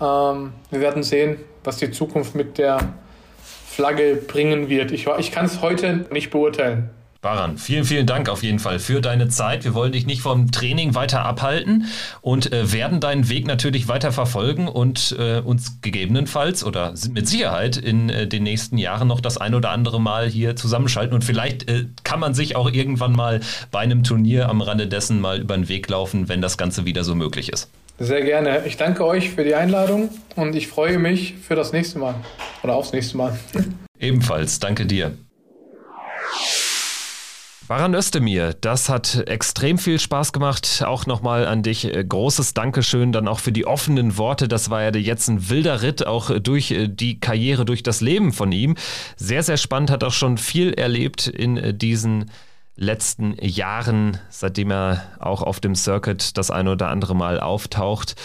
[0.00, 2.94] Ähm, wir werden sehen, was die Zukunft mit der
[3.66, 4.92] Flagge bringen wird.
[4.92, 6.90] Ich, ich kann es heute nicht beurteilen.
[7.20, 9.64] Baran, vielen, vielen Dank auf jeden Fall für deine Zeit.
[9.64, 11.84] Wir wollen dich nicht vom Training weiter abhalten
[12.22, 17.76] und äh, werden deinen Weg natürlich weiter verfolgen und äh, uns gegebenenfalls oder mit Sicherheit
[17.76, 21.14] in äh, den nächsten Jahren noch das ein oder andere Mal hier zusammenschalten.
[21.14, 23.40] Und vielleicht äh, kann man sich auch irgendwann mal
[23.70, 27.04] bei einem Turnier am Rande dessen mal über den Weg laufen, wenn das Ganze wieder
[27.04, 27.68] so möglich ist.
[27.98, 28.62] Sehr gerne.
[28.64, 32.14] Ich danke euch für die Einladung und ich freue mich für das nächste Mal
[32.62, 33.38] oder aufs nächste Mal.
[33.98, 35.12] Ebenfalls, danke dir.
[37.70, 40.82] Baran Özdemir, das hat extrem viel Spaß gemacht.
[40.84, 44.48] Auch nochmal an dich äh, großes Dankeschön, dann auch für die offenen Worte.
[44.48, 48.00] Das war ja jetzt ein wilder Ritt, auch äh, durch äh, die Karriere, durch das
[48.00, 48.74] Leben von ihm.
[49.14, 52.32] Sehr, sehr spannend, hat auch schon viel erlebt in diesen
[52.74, 58.16] letzten Jahren, seitdem er auch auf dem Circuit das eine oder andere Mal auftaucht.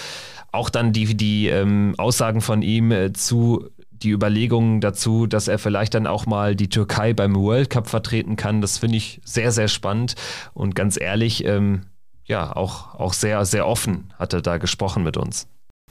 [0.53, 3.69] Auch dann die, die ähm, Aussagen von ihm äh, zu
[4.05, 8.35] die Überlegungen dazu, dass er vielleicht dann auch mal die Türkei beim World Cup vertreten
[8.35, 10.15] kann, das finde ich sehr, sehr spannend.
[10.53, 11.87] Und ganz ehrlich, ähm,
[12.23, 15.47] ja, auch, auch sehr, sehr offen hat er da gesprochen mit uns.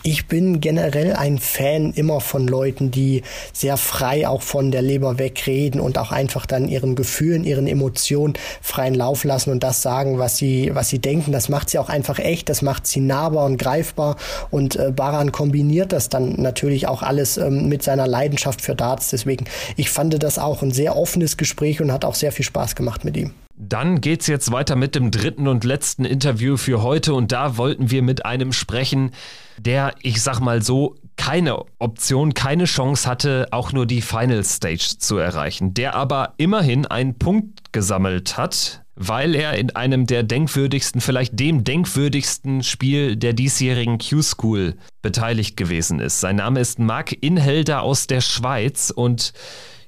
[0.07, 3.23] Ich bin generell ein Fan immer von Leuten, die
[3.55, 8.35] sehr frei auch von der Leber wegreden und auch einfach dann ihren Gefühlen, ihren Emotionen
[8.61, 11.33] freien Lauf lassen und das sagen, was sie, was sie denken.
[11.33, 14.17] Das macht sie auch einfach echt, das macht sie nahbar und greifbar
[14.51, 19.09] und äh, Baran kombiniert das dann natürlich auch alles ähm, mit seiner Leidenschaft für Darts.
[19.09, 19.47] Deswegen,
[19.79, 23.07] ich fand das auch ein sehr offenes Gespräch und hat auch sehr viel Spaß gemacht
[23.07, 23.33] mit ihm.
[23.57, 27.15] Dann geht's jetzt weiter mit dem dritten und letzten Interview für heute.
[27.15, 29.13] Und da wollten wir mit einem sprechen,
[29.59, 34.97] der, ich sag mal so, keine Option, keine Chance hatte, auch nur die Final Stage
[34.99, 41.01] zu erreichen, der aber immerhin einen Punkt gesammelt hat, weil er in einem der denkwürdigsten,
[41.01, 46.19] vielleicht dem denkwürdigsten Spiel der diesjährigen Q-School beteiligt gewesen ist.
[46.19, 48.91] Sein Name ist Marc Inhelder aus der Schweiz.
[48.91, 49.33] Und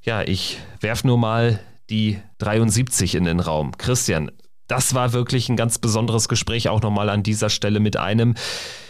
[0.03, 1.59] ja, ich werf nur mal
[1.91, 3.73] die 73 in den Raum.
[3.79, 4.31] Christian,
[4.69, 8.35] das war wirklich ein ganz besonderes Gespräch, auch nochmal an dieser Stelle mit einem,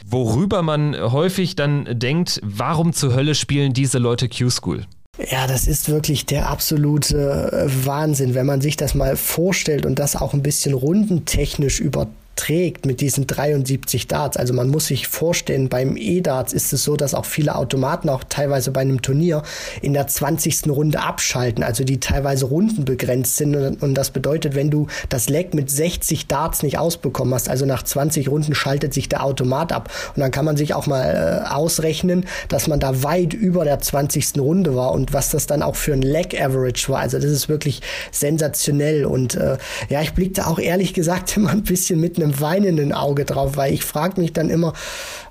[0.07, 4.87] worüber man häufig dann denkt, warum zur Hölle spielen diese Leute Q-School?
[5.31, 9.99] Ja, das ist wirklich der absolute äh, Wahnsinn, wenn man sich das mal vorstellt und
[9.99, 14.37] das auch ein bisschen rundentechnisch über trägt mit diesen 73 Darts.
[14.37, 18.23] Also man muss sich vorstellen, beim E-Darts ist es so, dass auch viele Automaten auch
[18.29, 19.43] teilweise bei einem Turnier
[19.81, 20.69] in der 20.
[20.69, 23.57] Runde abschalten, also die teilweise rundenbegrenzt sind.
[23.57, 27.83] Und, das bedeutet, wenn du das Leck mit 60 Darts nicht ausbekommen hast, also nach
[27.83, 29.91] 20 Runden schaltet sich der Automat ab.
[30.15, 33.81] Und dann kann man sich auch mal äh, ausrechnen, dass man da weit über der
[33.81, 34.39] 20.
[34.39, 36.99] Runde war und was das dann auch für ein Leg Average war.
[36.99, 37.81] Also das ist wirklich
[38.11, 39.07] sensationell.
[39.07, 39.57] Und äh,
[39.89, 43.57] ja, ich blickte auch ehrlich gesagt immer ein bisschen mit einem einem weinenden Auge drauf,
[43.57, 44.73] weil ich frage mich dann immer,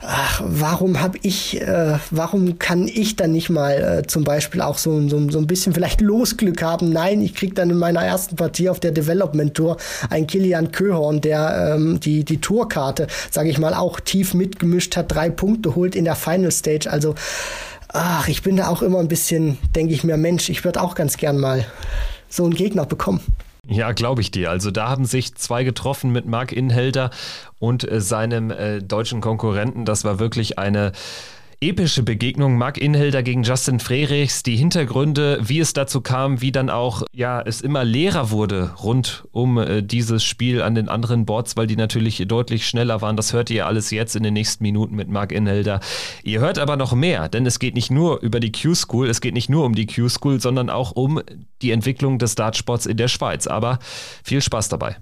[0.02, 4.78] ach, warum habe ich, äh, warum kann ich dann nicht mal äh, zum Beispiel auch
[4.78, 6.92] so, so, so ein bisschen vielleicht Losglück haben?
[6.92, 9.78] Nein, ich krieg dann in meiner ersten Partie auf der Development Tour
[10.10, 15.14] einen Kilian Köhorn, der ähm, die, die Tourkarte, sage ich mal, auch tief mitgemischt hat,
[15.14, 16.90] drei Punkte holt in der Final Stage.
[16.90, 17.16] Also,
[17.90, 20.96] ach, ich bin da auch immer ein bisschen, denke ich mir, Mensch, ich würde auch
[20.96, 21.66] ganz gern mal
[22.30, 23.22] so einen Gegner bekommen.
[23.68, 24.52] Ja, glaube ich dir.
[24.52, 27.10] Also da haben sich zwei getroffen mit Marc Inhelder
[27.58, 29.86] und äh, seinem äh, deutschen Konkurrenten.
[29.86, 30.92] Das war wirklich eine
[31.70, 32.60] epische Begegnung.
[32.60, 37.42] Marc Inhelder gegen Justin Frerichs, die Hintergründe, wie es dazu kam, wie dann auch ja
[37.42, 41.76] es immer leerer wurde rund um äh, dieses Spiel an den anderen Boards, weil die
[41.76, 43.18] natürlich deutlich schneller waren.
[43.18, 45.80] Das hört ihr alles jetzt in den nächsten Minuten mit Marc Inhelder.
[46.24, 49.34] Ihr hört aber noch mehr, denn es geht nicht nur über die Q-School, es geht
[49.34, 51.20] nicht nur um die Q-School, sondern auch um
[51.64, 53.48] die Entwicklung des Dartsports in der Schweiz.
[53.48, 53.80] Aber
[54.24, 54.98] viel Spaß dabei.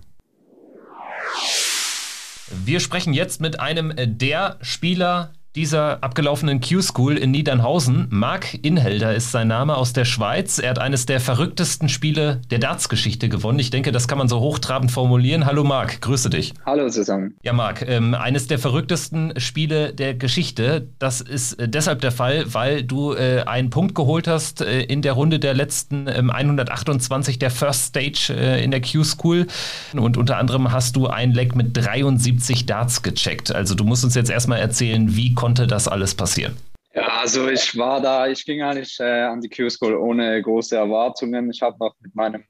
[2.63, 8.07] Wir sprechen jetzt mit einem der Spieler, dieser abgelaufenen Q-School in Niedernhausen.
[8.09, 10.57] Marc Inhelder ist sein Name aus der Schweiz.
[10.57, 13.59] Er hat eines der verrücktesten Spiele der Darts-Geschichte gewonnen.
[13.59, 15.45] Ich denke, das kann man so hochtrabend formulieren.
[15.45, 16.55] Hallo Marc, grüße dich.
[16.65, 17.35] Hallo zusammen.
[17.43, 20.87] Ja, Marc, ähm, eines der verrücktesten Spiele der Geschichte.
[20.97, 25.03] Das ist äh, deshalb der Fall, weil du äh, einen Punkt geholt hast äh, in
[25.03, 29.45] der Runde der letzten äh, 128 der First Stage äh, in der Q-School.
[29.93, 33.53] Und unter anderem hast du ein Leck mit 73 Darts gecheckt.
[33.53, 36.55] Also du musst uns jetzt erstmal erzählen, wie konnte das alles passieren?
[36.93, 41.51] Ja, also ich war da, ich ging eigentlich äh, an die Q-School ohne große Erwartungen.
[41.51, 42.45] Ich habe noch mit meinem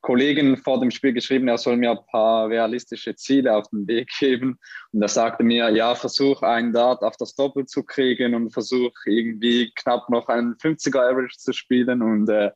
[0.00, 4.10] Kollegen vor dem Spiel geschrieben, er soll mir ein paar realistische Ziele auf den Weg
[4.18, 4.58] geben.
[4.90, 8.90] Und er sagte mir, ja, versuch einen Dart auf das Doppel zu kriegen und versuch
[9.06, 12.02] irgendwie knapp noch einen 50er Average zu spielen.
[12.02, 12.50] Und äh,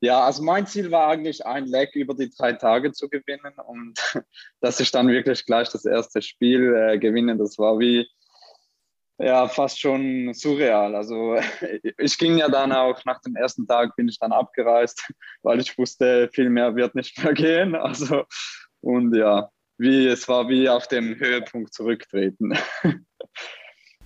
[0.00, 3.98] ja, also mein Ziel war eigentlich, ein Leg über die drei Tage zu gewinnen und
[4.60, 7.36] dass ich dann wirklich gleich das erste Spiel äh, gewinne.
[7.36, 8.06] Das war wie,
[9.18, 10.94] ja, fast schon surreal.
[10.94, 11.36] Also
[11.98, 15.08] ich ging ja dann auch nach dem ersten Tag bin ich dann abgereist,
[15.42, 17.74] weil ich wusste, viel mehr wird nicht mehr gehen.
[17.74, 18.24] Also
[18.80, 19.48] und ja,
[19.78, 22.52] wie es war wie auf dem Höhepunkt zurücktreten.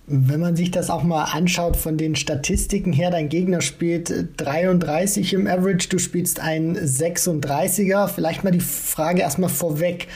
[0.07, 5.33] Wenn man sich das auch mal anschaut von den Statistiken her, dein Gegner spielt 33
[5.33, 8.07] im Average, du spielst einen 36er.
[8.07, 10.07] Vielleicht mal die Frage erstmal vorweg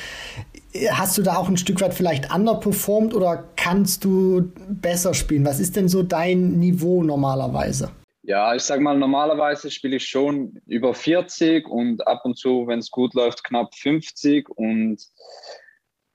[0.91, 5.45] hast du da auch ein Stück weit vielleicht underperformed oder kannst du besser spielen?
[5.45, 7.91] Was ist denn so dein Niveau normalerweise?
[8.23, 12.79] Ja, ich sag mal, normalerweise spiele ich schon über 40 und ab und zu, wenn
[12.79, 14.99] es gut läuft, knapp 50 und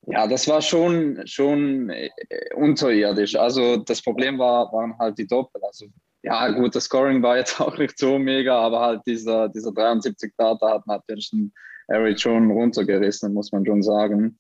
[0.07, 2.11] ja, das war schon, schon äh,
[2.57, 3.37] unterirdisch.
[3.37, 5.63] Also das Problem war, waren halt die Doppel.
[5.63, 5.87] Also
[6.23, 10.33] ja, gut, das Scoring war jetzt auch nicht so mega, aber halt dieser, dieser 73
[10.37, 11.53] Data hat natürlich ein
[11.91, 14.39] Eric schon runtergerissen, muss man schon sagen.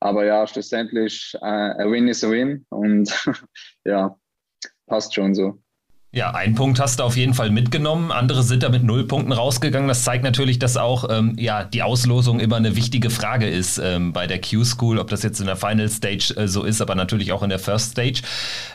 [0.00, 3.10] Aber ja, schlussendlich, äh, a win is a win und
[3.84, 4.16] ja,
[4.86, 5.60] passt schon so.
[6.10, 8.12] Ja, einen Punkt hast du auf jeden Fall mitgenommen.
[8.12, 9.88] Andere sind da mit null Punkten rausgegangen.
[9.88, 14.14] Das zeigt natürlich, dass auch ähm, ja, die Auslosung immer eine wichtige Frage ist ähm,
[14.14, 17.30] bei der Q-School, ob das jetzt in der Final Stage äh, so ist, aber natürlich
[17.32, 18.22] auch in der First Stage.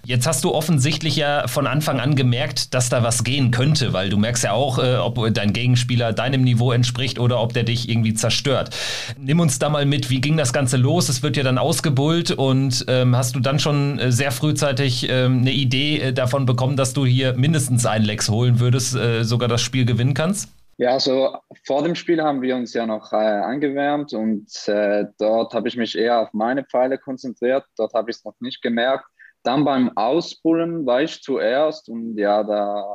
[0.05, 4.11] Jetzt hast du offensichtlich ja von Anfang an gemerkt, dass da was gehen könnte, weil
[4.11, 7.89] du merkst ja auch, äh, ob dein Gegenspieler deinem Niveau entspricht oder ob der dich
[7.89, 8.76] irgendwie zerstört.
[9.18, 11.10] Nimm uns da mal mit, wie ging das Ganze los?
[11.10, 15.39] Es wird ja dann ausgebullt und ähm, hast du dann schon äh, sehr frühzeitig ähm,
[15.39, 19.24] eine Idee äh, davon bekommen, dass du hier dir mindestens einen Lex holen würdest, äh,
[19.24, 20.50] sogar das Spiel gewinnen kannst?
[20.78, 25.54] Ja, also vor dem Spiel haben wir uns ja noch äh, angewärmt und äh, dort
[25.54, 27.64] habe ich mich eher auf meine Pfeile konzentriert.
[27.78, 29.06] Dort habe ich es noch nicht gemerkt.
[29.44, 32.86] Dann beim Ausbullen war ich zuerst und ja, der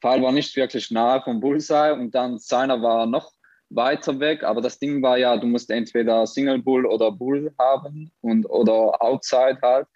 [0.00, 3.32] Pfeil war nicht wirklich nahe vom Bullseye und dann seiner war noch
[3.68, 4.42] weiter weg.
[4.44, 9.02] Aber das Ding war ja, du musst entweder Single Bull oder Bull haben und oder
[9.02, 9.86] Outside halt.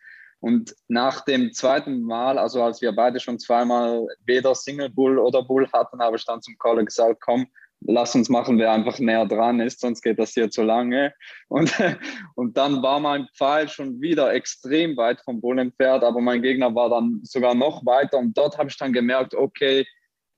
[0.42, 5.44] Und nach dem zweiten Mal, also als wir beide schon zweimal weder Single Bull oder
[5.44, 7.46] Bull hatten, habe ich dann zum Caller gesagt, komm,
[7.86, 11.14] lass uns machen, wer einfach näher dran ist, sonst geht das hier zu lange.
[11.46, 11.72] Und,
[12.34, 16.74] und dann war mein Pfeil schon wieder extrem weit vom Bull entfernt, aber mein Gegner
[16.74, 18.18] war dann sogar noch weiter.
[18.18, 19.86] Und dort habe ich dann gemerkt, okay,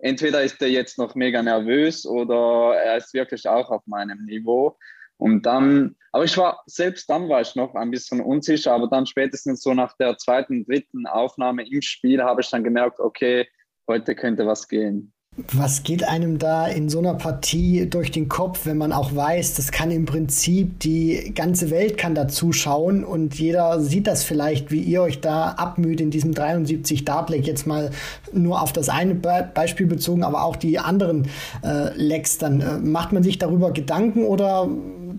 [0.00, 4.76] entweder ist er jetzt noch mega nervös oder er ist wirklich auch auf meinem Niveau.
[5.16, 9.06] Und dann, aber ich war, selbst dann war ich noch ein bisschen unsicher, aber dann
[9.06, 13.46] spätestens so nach der zweiten, dritten Aufnahme im Spiel habe ich dann gemerkt, okay,
[13.86, 15.14] heute könnte was gehen.
[15.52, 19.54] Was geht einem da in so einer Partie durch den Kopf, wenn man auch weiß,
[19.56, 24.70] das kann im Prinzip die ganze Welt kann da zuschauen und jeder sieht das vielleicht,
[24.70, 27.90] wie ihr euch da abmüht in diesem 73 Dartleg jetzt mal
[28.32, 31.26] nur auf das eine Be Beispiel bezogen, aber auch die anderen
[31.64, 32.60] äh, Lecks dann.
[32.60, 34.68] Äh, macht man sich darüber Gedanken oder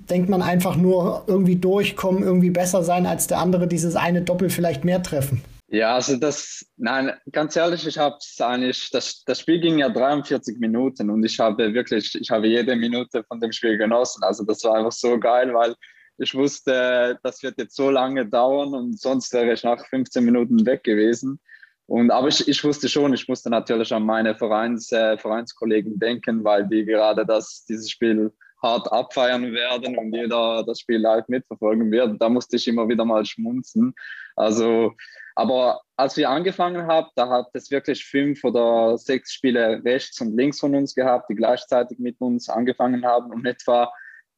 [0.09, 4.49] denkt man einfach nur irgendwie durchkommen, irgendwie besser sein als der andere, dieses eine Doppel
[4.49, 5.41] vielleicht mehr treffen?
[5.67, 9.89] Ja, also das, nein, ganz ehrlich, ich habe es eigentlich, das, das Spiel ging ja
[9.89, 14.23] 43 Minuten und ich habe wirklich, ich habe jede Minute von dem Spiel genossen.
[14.23, 15.75] Also das war einfach so geil, weil
[16.17, 20.65] ich wusste, das wird jetzt so lange dauern und sonst wäre ich nach 15 Minuten
[20.65, 21.39] weg gewesen.
[21.87, 26.43] Und, aber ich, ich wusste schon, ich musste natürlich an meine Vereins, äh, Vereinskollegen denken,
[26.43, 28.31] weil die gerade das, dieses Spiel
[28.65, 32.21] hart abfeiern werden und jeder das Spiel live mitverfolgen wird.
[32.21, 33.93] Da musste ich immer wieder mal schmunzen.
[34.35, 34.93] Also
[35.35, 40.35] aber als wir angefangen haben, da hat es wirklich fünf oder sechs Spiele rechts und
[40.35, 43.31] links von uns gehabt, die gleichzeitig mit uns angefangen haben.
[43.31, 43.91] Und etwa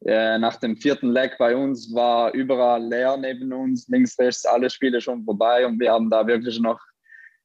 [0.05, 4.71] äh, nach dem vierten Leg bei uns war überall leer neben uns, links, rechts, alle
[4.71, 5.67] Spiele schon vorbei.
[5.67, 6.79] Und wir haben da wirklich noch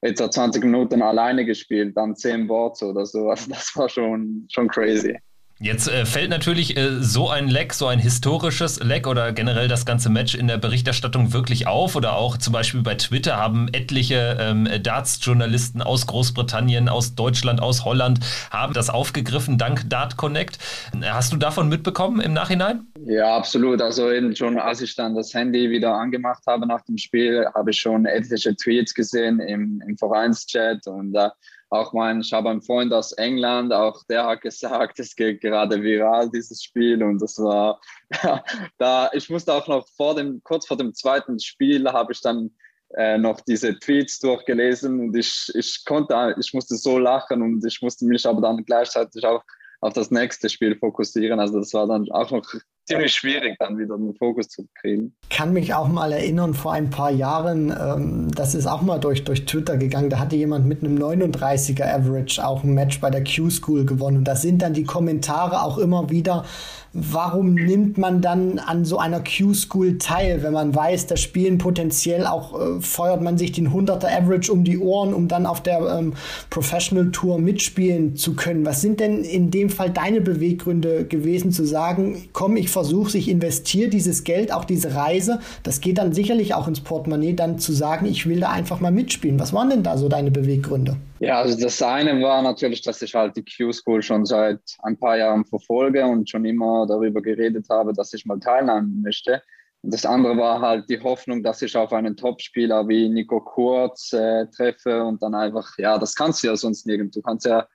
[0.01, 3.29] etwa 20 Minuten alleine gespielt, dann zehn Boards oder so.
[3.29, 5.19] Also das war schon, schon crazy.
[5.63, 9.87] Jetzt äh, fällt natürlich äh, so ein Leck, so ein historisches Leck oder generell das
[9.87, 11.95] ganze Match in der Berichterstattung wirklich auf.
[11.95, 17.85] Oder auch zum Beispiel bei Twitter haben etliche ähm, Darts-Journalisten aus Großbritannien, aus Deutschland, aus
[17.85, 18.19] Holland,
[18.51, 20.59] haben das aufgegriffen dank Dart Connect.
[21.01, 22.89] Hast du davon mitbekommen im Nachhinein?
[23.07, 23.81] Ja, absolut.
[23.83, 27.71] Also eben schon, als ich dann das Handy wieder angemacht habe nach dem Spiel, habe
[27.71, 31.29] ich schon etliche Tweets gesehen im, im Vereinschat und äh,
[31.73, 35.83] auch mein, ich habe einen Freund aus England, auch der hat gesagt, es geht gerade
[35.83, 37.03] viral, dieses Spiel.
[37.03, 37.81] Und das war,
[38.79, 42.51] da, ich musste auch noch vor dem, kurz vor dem zweiten Spiel habe ich dann
[42.95, 47.81] äh, noch diese Tweets durchgelesen und ich, ich konnte, ich musste so lachen und ich
[47.81, 49.43] musste mich aber dann gleichzeitig auch
[49.81, 51.41] auf das nächste Spiel fokussieren.
[51.41, 52.47] Also das war dann auch noch
[52.93, 55.15] ziemlich schwierig, dann wieder den Fokus zu kriegen.
[55.31, 59.25] Kann mich auch mal erinnern, vor ein paar Jahren, ähm, das ist auch mal durch,
[59.25, 63.25] durch Twitter gegangen, da hatte jemand mit einem 39er Average auch ein Match bei der
[63.25, 64.19] Q-School gewonnen.
[64.19, 66.45] Und da sind dann die Kommentare auch immer wieder,
[66.93, 72.27] warum nimmt man dann an so einer Q-School teil, wenn man weiß, da spielen potenziell
[72.27, 75.81] auch, äh, feuert man sich den 100er Average um die Ohren, um dann auf der
[75.99, 76.13] ähm,
[76.51, 78.67] Professional Tour mitspielen zu können.
[78.67, 82.82] Was sind denn in dem Fall deine Beweggründe gewesen, zu sagen, komm, ich versuche,
[83.15, 87.59] ich investiere dieses Geld, auch diese Reise, das geht dann sicherlich auch ins Portemonnaie, dann
[87.59, 89.39] zu sagen, ich will da einfach mal mitspielen.
[89.39, 90.97] Was waren denn da so deine Beweggründe?
[91.21, 95.17] Ja, also das eine war natürlich, dass ich halt die Q-School schon seit ein paar
[95.17, 99.43] Jahren verfolge und schon immer darüber geredet habe, dass ich mal teilnehmen möchte.
[99.83, 104.13] Und das andere war halt die Hoffnung, dass ich auf einen Topspieler wie Nico Kurz
[104.13, 107.15] äh, treffe und dann einfach, ja, das kannst du ja sonst nirgends.
[107.15, 107.67] Du kannst ja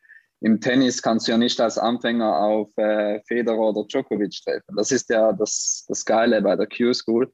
[0.41, 4.75] im Tennis kannst du ja nicht als Anfänger auf äh, Federer oder Djokovic treffen.
[4.75, 7.31] Das ist ja das, das Geile bei der Q-School.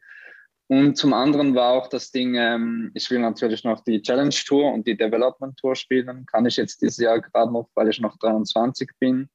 [0.68, 4.72] Und zum anderen war auch das Ding, ähm, ich will natürlich noch die Challenge Tour
[4.72, 6.26] und die Development Tour spielen.
[6.26, 9.30] Kann ich jetzt dieses Jahr gerade noch, weil ich noch 23 bin.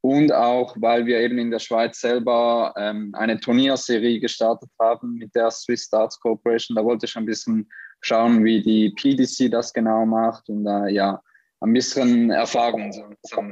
[0.00, 5.34] Und auch, weil wir eben in der Schweiz selber ähm, eine Turnierserie gestartet haben mit
[5.34, 6.76] der Swiss Darts Corporation.
[6.76, 7.68] Da wollte ich ein bisschen
[8.00, 10.48] schauen, wie die PDC das genau macht.
[10.48, 11.20] Und äh, ja,
[11.62, 12.92] ein bisschen Erfahrung,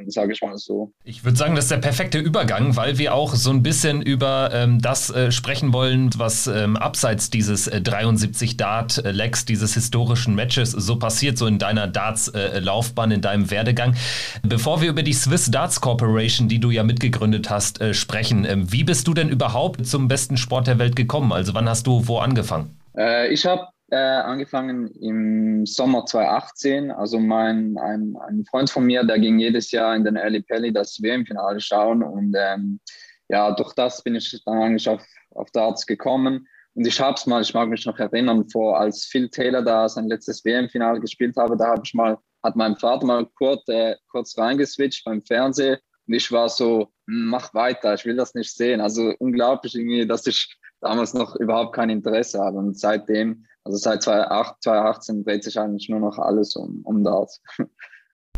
[0.07, 0.93] sage ich mal so.
[1.05, 4.51] Ich würde sagen, das ist der perfekte Übergang, weil wir auch so ein bisschen über
[4.53, 10.73] ähm, das äh, sprechen wollen, was ähm, abseits dieses äh, 73 Dart-Lecks, dieses historischen Matches
[10.73, 13.95] so passiert, so in deiner Darts-Laufbahn, äh, in deinem Werdegang.
[14.43, 18.73] Bevor wir über die Swiss Darts Corporation, die du ja mitgegründet hast, äh, sprechen, ähm,
[18.73, 21.33] wie bist du denn überhaupt zum besten Sport der Welt gekommen?
[21.33, 22.77] Also wann hast du wo angefangen?
[22.97, 26.91] Äh, ich habe äh, angefangen im Sommer 2018.
[26.91, 30.73] Also mein ein, ein Freund von mir, der ging jedes Jahr in den Early Pelli
[30.73, 32.81] das WM-Finale schauen und ähm,
[33.29, 36.47] ja, durch das bin ich dann eigentlich auf, auf Darts gekommen.
[36.75, 39.89] Und ich habe es mal, ich mag mich noch erinnern, vor als Phil Taylor da
[39.89, 43.97] sein letztes WM-Finale gespielt habe, da habe ich mal, hat mein Vater mal kurz, äh,
[44.11, 45.79] kurz reingeswitcht beim Fernsehen
[46.11, 48.81] und ich war so, hm, mach weiter, ich will das nicht sehen.
[48.81, 52.59] Also unglaublich irgendwie, dass ich damals noch überhaupt kein Interesse habe.
[52.59, 57.43] Und seitdem also seit 2018 dreht sich eigentlich nur noch alles um, um Darts.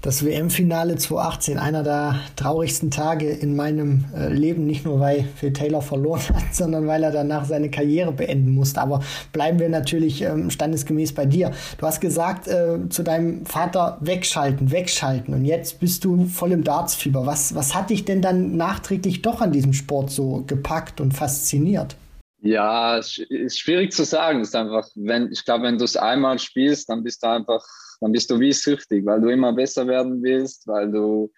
[0.00, 5.52] Das WM-Finale 2018, einer der traurigsten Tage in meinem äh, Leben, nicht nur weil Phil
[5.52, 8.80] Taylor verloren hat, sondern weil er danach seine Karriere beenden musste.
[8.80, 9.00] Aber
[9.32, 11.52] bleiben wir natürlich ähm, standesgemäß bei dir.
[11.78, 16.64] Du hast gesagt äh, zu deinem Vater wegschalten, wegschalten und jetzt bist du voll im
[16.64, 17.26] Dartsfieber.
[17.26, 21.96] Was, was hat dich denn dann nachträglich doch an diesem Sport so gepackt und fasziniert?
[22.44, 24.40] Ja, es ist schwierig zu sagen.
[24.40, 27.64] Ist einfach, wenn, ich glaube, wenn du es einmal spielst, dann bist du einfach,
[28.01, 31.31] dann bist du wie süchtig, weil du immer besser werden willst, weil du,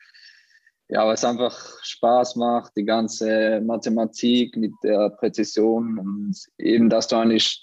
[0.89, 7.09] ja, weil es einfach Spaß macht, die ganze Mathematik mit der Präzision und eben, dass
[7.09, 7.63] du eigentlich,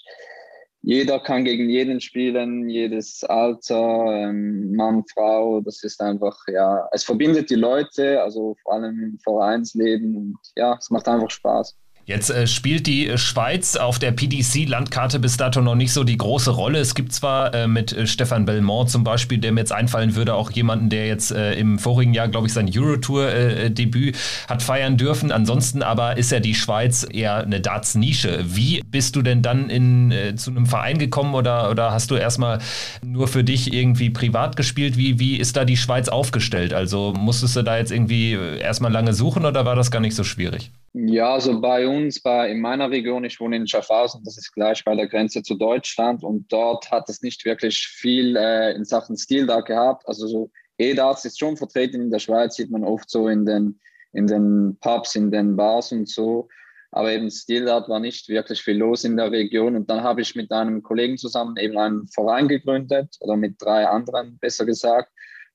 [0.82, 7.02] jeder kann gegen jeden spielen, jedes Alter, ähm, Mann, Frau, das ist einfach, ja, es
[7.02, 11.76] verbindet die Leute, also vor allem im Vereinsleben und ja, es macht einfach Spaß.
[12.04, 16.16] Jetzt äh, spielt die äh, Schweiz auf der PDC-Landkarte bis dato noch nicht so die
[16.16, 16.80] große Rolle.
[16.80, 20.34] Es gibt zwar äh, mit äh, Stefan Belmont zum Beispiel, der mir jetzt einfallen würde,
[20.34, 24.16] auch jemanden, der jetzt äh, im vorigen Jahr, glaube ich, sein Eurotour-Debüt
[24.48, 25.30] hat feiern dürfen.
[25.30, 28.46] Ansonsten aber ist ja die Schweiz eher eine Darts-Nische.
[28.46, 32.58] Wie bist du denn dann in, zu einem Verein gekommen oder, oder hast du erstmal
[33.04, 34.96] nur für dich irgendwie privat gespielt?
[34.96, 36.74] Wie, wie ist da die Schweiz aufgestellt?
[36.74, 40.24] Also musstest du da jetzt irgendwie erstmal lange suchen oder war das gar nicht so
[40.24, 40.72] schwierig?
[40.94, 44.84] Ja, also bei uns, bei, in meiner Region, ich wohne in Schaffhausen, das ist gleich
[44.84, 49.16] bei der Grenze zu Deutschland und dort hat es nicht wirklich viel äh, in Sachen
[49.16, 50.06] Stil da gehabt.
[50.06, 53.80] Also so E-Darts ist schon vertreten in der Schweiz, sieht man oft so in den,
[54.12, 56.48] in den Pubs, in den Bars und so.
[56.90, 59.76] Aber eben Steel Dart war nicht wirklich viel los in der Region.
[59.76, 63.86] Und dann habe ich mit einem Kollegen zusammen eben einen Verein gegründet oder mit drei
[63.86, 65.10] anderen, besser gesagt.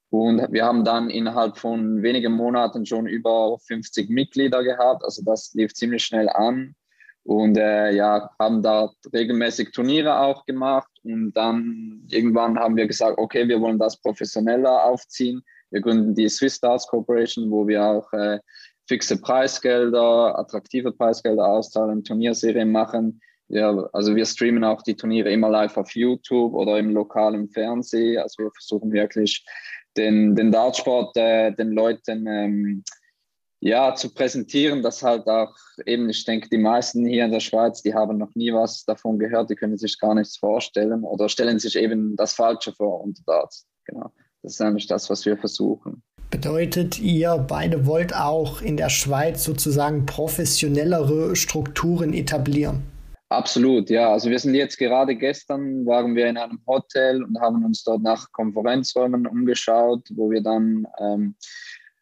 [0.10, 5.04] Und wir haben dann innerhalb von wenigen Monaten schon über 50 Mitglieder gehabt.
[5.04, 6.76] Also das lief ziemlich schnell an.
[7.24, 10.90] Und äh, ja, haben da regelmäßig Turniere auch gemacht.
[11.04, 15.44] Und dann irgendwann haben wir gesagt, okay, wir wollen das professioneller aufziehen.
[15.70, 18.40] Wir gründen die Swiss Stars Corporation, wo wir auch äh,
[18.88, 23.20] fixe Preisgelder, attraktive Preisgelder auszahlen, Turnierserien machen.
[23.50, 28.20] Ja, also wir streamen auch die Turniere immer live auf YouTube oder im lokalen Fernsehen.
[28.20, 29.46] Also wir versuchen wirklich
[29.98, 32.84] den, den Dartsport äh, den Leuten ähm,
[33.60, 35.56] ja, zu präsentieren, dass halt auch
[35.86, 39.18] eben, ich denke, die meisten hier in der Schweiz, die haben noch nie was davon
[39.18, 43.24] gehört, die können sich gar nichts vorstellen oder stellen sich eben das Falsche vor unter
[43.26, 43.66] Darts.
[43.86, 44.12] Genau.
[44.44, 46.04] Das ist eigentlich das, was wir versuchen.
[46.30, 52.84] Bedeutet, ihr beide wollt auch in der Schweiz sozusagen professionellere Strukturen etablieren?
[53.30, 54.12] Absolut, ja.
[54.12, 58.02] Also wir sind jetzt gerade gestern waren wir in einem Hotel und haben uns dort
[58.02, 61.36] nach Konferenzräumen umgeschaut, wo wir dann ähm,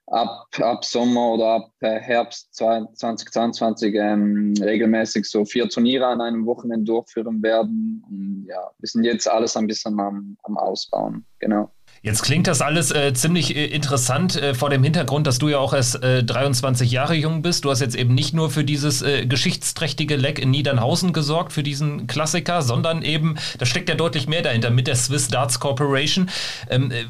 [0.07, 6.45] ab, ab Sommer oder ab äh, Herbst 2022 ähm, regelmäßig so vier Turniere an einem
[6.45, 8.03] Wochenende durchführen werden.
[8.07, 11.71] Und ja, wir sind jetzt alles ein bisschen am, am Ausbauen, genau.
[12.05, 15.57] Jetzt klingt das alles äh, ziemlich äh, interessant äh, vor dem Hintergrund, dass du ja
[15.57, 17.65] auch erst 23 äh, Jahre jung bist.
[17.65, 21.63] Du hast jetzt eben nicht nur für dieses äh, geschichtsträchtige Leck in Niedernhausen gesorgt, für
[21.63, 26.29] diesen Klassiker, sondern eben, da steckt ja deutlich mehr dahinter mit der Swiss Darts Corporation.
[26.69, 27.05] Ähm, äh,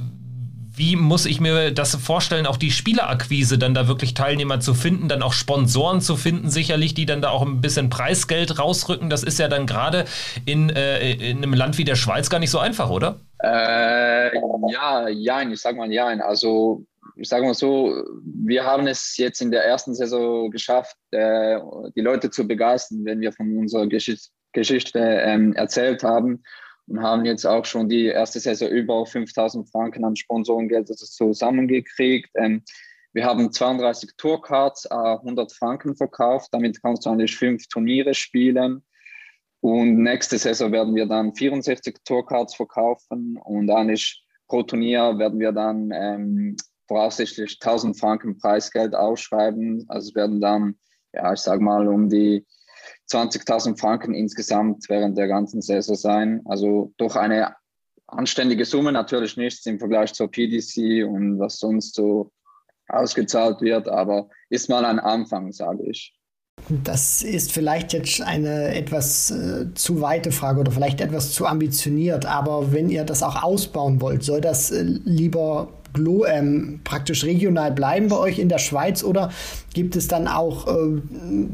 [0.78, 5.10] wie muss ich mir das vorstellen, auch die Spielerakquise dann da wirklich Teilnehmer zu finden,
[5.10, 9.10] dann auch Sponsoren zu finden, sicherlich, die dann da auch ein bisschen Preisgeld rausrücken?
[9.10, 10.06] Das ist ja dann gerade
[10.46, 13.20] in, äh, in einem Land wie der Schweiz gar nicht so einfach, oder?
[13.44, 14.36] Äh,
[14.72, 16.08] ja, ja, ich sag mal ja.
[16.08, 16.86] Also
[17.16, 21.60] ich sage mal so, wir haben es jetzt in der ersten Saison geschafft, äh,
[21.96, 26.44] die Leute zu begeistern, wenn wir von unserer Geschichte, Geschichte ähm, erzählt haben
[26.88, 32.30] und haben jetzt auch schon die erste Saison über 5000 Franken an Sponsorengeld zusammengekriegt.
[32.36, 32.64] Ähm,
[33.14, 36.50] wir haben 32 Tourcards, äh, 100 Franken verkauft.
[36.52, 38.84] Damit kannst du eigentlich fünf Turniere spielen.
[39.66, 45.52] Und nächste Saison werden wir dann 64 Tourcards verkaufen und eigentlich pro Turnier werden wir
[45.54, 46.56] dann ähm,
[46.88, 49.84] voraussichtlich 1000 Franken Preisgeld ausschreiben.
[49.88, 50.76] Also werden dann,
[51.14, 52.46] ja, ich sage mal, um die
[53.10, 56.42] 20.000 Franken insgesamt während der ganzen Saison sein.
[56.46, 57.56] Also durch eine
[58.06, 62.32] anständige Summe natürlich nichts im Vergleich zur PDC und was sonst so
[62.88, 66.16] ausgezahlt wird, aber ist mal ein Anfang, sage ich.
[66.68, 72.26] Das ist vielleicht jetzt eine etwas äh, zu weite Frage oder vielleicht etwas zu ambitioniert,
[72.26, 77.72] aber wenn ihr das auch ausbauen wollt, soll das äh, lieber Glo ähm, praktisch regional
[77.72, 79.32] bleiben bei euch in der Schweiz oder
[79.74, 81.02] gibt es dann auch äh,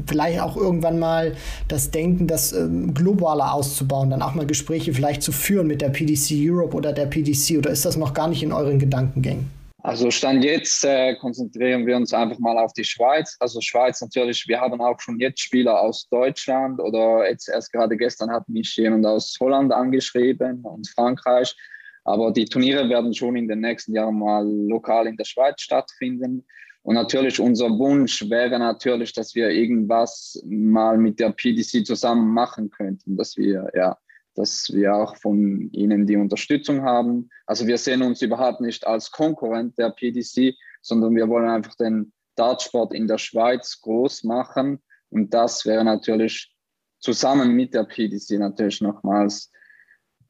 [0.06, 1.34] vielleicht auch irgendwann mal
[1.68, 5.90] das Denken, das äh, globaler auszubauen, dann auch mal Gespräche vielleicht zu führen mit der
[5.90, 9.61] PDC Europe oder der PDC oder ist das noch gar nicht in euren Gedankengängen?
[9.84, 13.36] Also Stand jetzt äh, konzentrieren wir uns einfach mal auf die Schweiz.
[13.40, 17.96] Also Schweiz natürlich, wir haben auch schon jetzt Spieler aus Deutschland oder jetzt erst gerade
[17.96, 21.56] gestern hat mich jemand aus Holland angeschrieben und Frankreich.
[22.04, 26.44] Aber die Turniere werden schon in den nächsten Jahren mal lokal in der Schweiz stattfinden.
[26.82, 32.70] Und natürlich unser Wunsch wäre natürlich, dass wir irgendwas mal mit der PDC zusammen machen
[32.70, 33.98] könnten, dass wir, ja,
[34.34, 37.28] dass wir auch von ihnen die Unterstützung haben.
[37.46, 42.12] Also wir sehen uns überhaupt nicht als Konkurrent der PDC, sondern wir wollen einfach den
[42.34, 44.80] Dartsport in der Schweiz groß machen.
[45.10, 46.54] Und das wäre natürlich
[46.98, 49.52] zusammen mit der PDC natürlich nochmals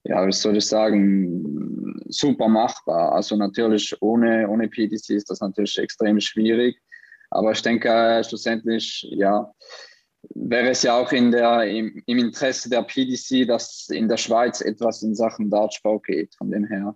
[0.05, 3.13] ja, wie soll ich sagen, super machbar.
[3.13, 6.81] Also natürlich ohne, ohne PDC ist das natürlich extrem schwierig.
[7.31, 9.51] Aber ich denke, schlussendlich, ja,
[10.35, 14.61] wäre es ja auch in der, im, im, Interesse der PDC, dass in der Schweiz
[14.61, 16.35] etwas in Sachen Dartspau geht.
[16.37, 16.95] Von dem her,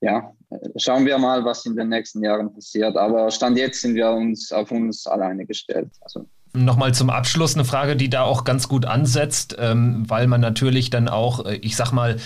[0.00, 0.32] ja,
[0.76, 2.96] schauen wir mal, was in den nächsten Jahren passiert.
[2.96, 5.90] Aber Stand jetzt sind wir uns auf uns alleine gestellt.
[6.00, 10.40] Also Nochmal zum Abschluss eine Frage, die da auch ganz gut ansetzt, ähm, weil man
[10.40, 12.16] natürlich dann auch, äh, ich sag mal,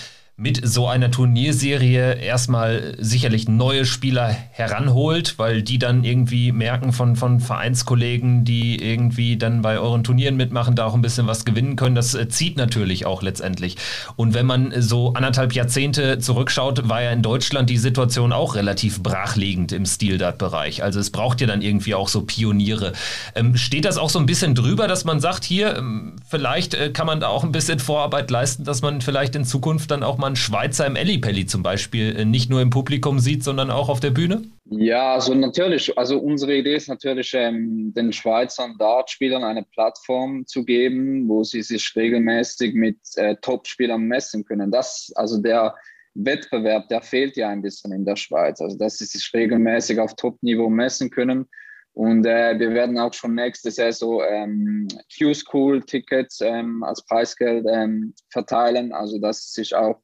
[0.43, 7.14] mit so einer Turnierserie erstmal sicherlich neue Spieler heranholt, weil die dann irgendwie merken von,
[7.14, 11.77] von Vereinskollegen, die irgendwie dann bei euren Turnieren mitmachen, da auch ein bisschen was gewinnen
[11.77, 11.94] können.
[11.94, 13.77] Das äh, zieht natürlich auch letztendlich.
[14.16, 19.01] Und wenn man so anderthalb Jahrzehnte zurückschaut, war ja in Deutschland die Situation auch relativ
[19.01, 20.82] brachliegend im Stil-Dart-Bereich.
[20.82, 22.94] Also es braucht ja dann irgendwie auch so Pioniere.
[23.36, 26.90] Ähm, steht das auch so ein bisschen drüber, dass man sagt, hier, ähm, vielleicht äh,
[26.90, 30.19] kann man da auch ein bisschen Vorarbeit leisten, dass man vielleicht in Zukunft dann auch
[30.19, 33.88] mal einen Schweizer im Ellipelli zum Beispiel äh, nicht nur im Publikum sieht, sondern auch
[33.88, 34.42] auf der Bühne?
[34.64, 35.96] Ja, also natürlich.
[35.96, 41.62] Also unsere Idee ist natürlich, ähm, den Schweizern Dartspielern eine Plattform zu geben, wo sie
[41.62, 44.70] sich regelmäßig mit äh, Top-Spielern messen können.
[44.70, 45.74] Das, also der,
[46.14, 48.60] Wettbewerb, der fehlt ja ein bisschen in der Schweiz.
[48.60, 51.48] Also dass sie sich regelmäßig auf Top-Niveau messen können.
[51.94, 58.92] Und äh, wir werden auch schon nächste Saison ähm, Q-School-Tickets ähm, als Preisgeld ähm, verteilen.
[58.92, 60.00] Also dass sich auch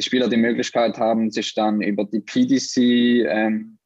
[0.00, 2.78] die Spieler die Möglichkeit haben, sich dann über die PDC
[3.28, 3.78] ähm,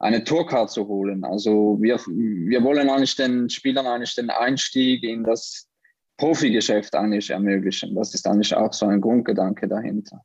[0.00, 1.24] eine Tourcard zu holen.
[1.24, 5.68] Also wir, wir wollen eigentlich den Spielern eigentlich den Einstieg in das
[6.16, 7.94] Profigeschäft eigentlich ermöglichen.
[7.94, 10.22] Das ist eigentlich auch so ein Grundgedanke dahinter.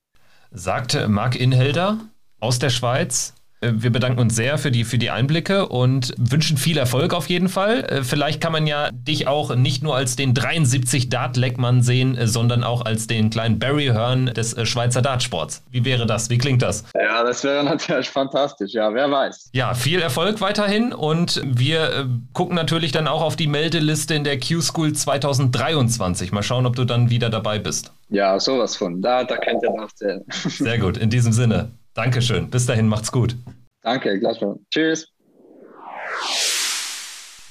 [0.52, 2.00] Sagt Marc Inhelder
[2.40, 6.78] aus der Schweiz, wir bedanken uns sehr für die, für die Einblicke und wünschen viel
[6.78, 7.84] Erfolg auf jeden Fall.
[7.84, 12.28] Äh, vielleicht kann man ja dich auch nicht nur als den 73 Dart-Leckmann sehen, äh,
[12.28, 15.64] sondern auch als den kleinen Barry Hearn des Schweizer Dartsports.
[15.72, 16.30] Wie wäre das?
[16.30, 16.86] Wie klingt das?
[16.96, 18.74] Ja, das wäre natürlich fantastisch.
[18.74, 19.50] Ja, wer weiß.
[19.54, 24.40] Ja, viel Erfolg weiterhin und wir gucken natürlich dann auch auf die Meldeliste in der
[24.40, 26.32] Q-School 2023.
[26.32, 27.92] Mal schauen, ob du dann wieder dabei bist.
[28.10, 29.02] Ja, sowas von.
[29.02, 30.24] Da, da könnt ihr nachzählen.
[30.30, 31.72] Sehr gut, in diesem Sinne.
[31.94, 32.50] Dankeschön.
[32.50, 33.36] Bis dahin, macht's gut.
[33.82, 34.60] Danke, gleichfalls.
[34.72, 35.08] Tschüss.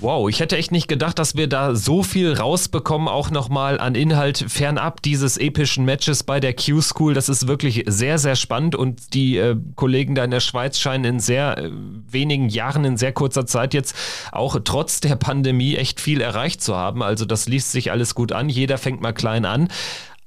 [0.00, 3.96] Wow, ich hätte echt nicht gedacht, dass wir da so viel rausbekommen, auch nochmal an
[3.96, 7.14] Inhalt fernab dieses epischen Matches bei der Q-School.
[7.14, 11.04] Das ist wirklich sehr, sehr spannend und die äh, Kollegen da in der Schweiz scheinen
[11.04, 13.96] in sehr äh, wenigen Jahren, in sehr kurzer Zeit jetzt
[14.30, 17.02] auch trotz der Pandemie echt viel erreicht zu haben.
[17.02, 18.48] Also das liest sich alles gut an.
[18.48, 19.68] Jeder fängt mal klein an.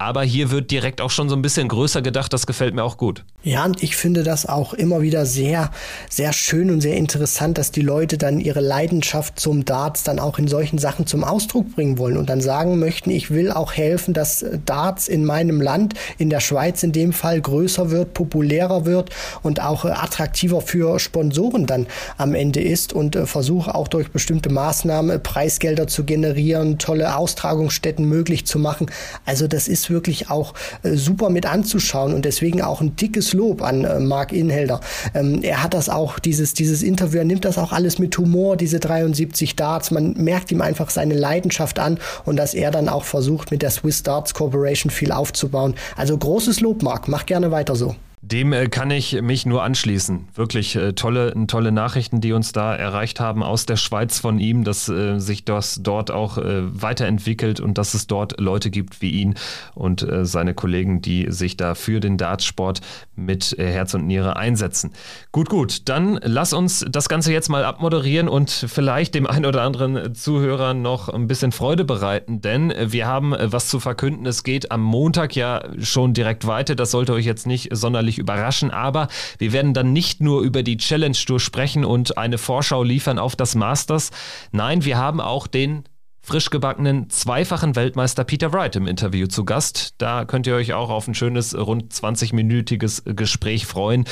[0.01, 2.33] Aber hier wird direkt auch schon so ein bisschen größer gedacht.
[2.33, 3.23] Das gefällt mir auch gut.
[3.43, 5.69] Ja, und ich finde das auch immer wieder sehr,
[6.09, 10.39] sehr schön und sehr interessant, dass die Leute dann ihre Leidenschaft zum Darts dann auch
[10.39, 14.15] in solchen Sachen zum Ausdruck bringen wollen und dann sagen möchten, ich will auch helfen,
[14.15, 19.11] dass Darts in meinem Land, in der Schweiz in dem Fall, größer wird, populärer wird
[19.43, 21.85] und auch attraktiver für Sponsoren dann
[22.17, 28.05] am Ende ist und äh, versuche auch durch bestimmte Maßnahmen Preisgelder zu generieren, tolle Austragungsstätten
[28.05, 28.89] möglich zu machen.
[29.25, 30.53] Also das ist wirklich auch
[30.83, 34.79] äh, super mit anzuschauen und deswegen auch ein dickes Lob an äh, Mark Inhelder.
[35.13, 38.57] Ähm, er hat das auch, dieses, dieses Interview, er nimmt das auch alles mit Humor,
[38.57, 39.91] diese 73 Darts.
[39.91, 43.71] Man merkt ihm einfach seine Leidenschaft an und dass er dann auch versucht, mit der
[43.71, 45.75] Swiss Darts Corporation viel aufzubauen.
[45.95, 47.07] Also großes Lob, Mark.
[47.07, 47.95] Mach gerne weiter so.
[48.31, 50.27] Dem äh, kann ich mich nur anschließen.
[50.35, 54.63] Wirklich äh, tolle, tolle Nachrichten, die uns da erreicht haben aus der Schweiz von ihm,
[54.63, 59.11] dass äh, sich das dort auch äh, weiterentwickelt und dass es dort Leute gibt wie
[59.11, 59.35] ihn
[59.73, 62.81] und äh, seine Kollegen, die sich da für den Dartsport
[63.15, 64.91] mit äh, Herz und Niere einsetzen.
[65.31, 69.63] Gut, gut, dann lass uns das Ganze jetzt mal abmoderieren und vielleicht dem einen oder
[69.63, 74.25] anderen Zuhörer noch ein bisschen Freude bereiten, denn wir haben was zu verkünden.
[74.25, 76.75] Es geht am Montag ja schon direkt weiter.
[76.75, 80.63] Das sollte euch jetzt nicht sonderlich sonderlich überraschen, aber wir werden dann nicht nur über
[80.63, 84.11] die Challenge Tour sprechen und eine Vorschau liefern auf das Masters.
[84.51, 85.83] Nein, wir haben auch den
[86.21, 89.95] frisch gebackenen zweifachen Weltmeister Peter Wright im Interview zu Gast.
[89.97, 94.05] Da könnt ihr euch auch auf ein schönes rund 20-minütiges Gespräch freuen.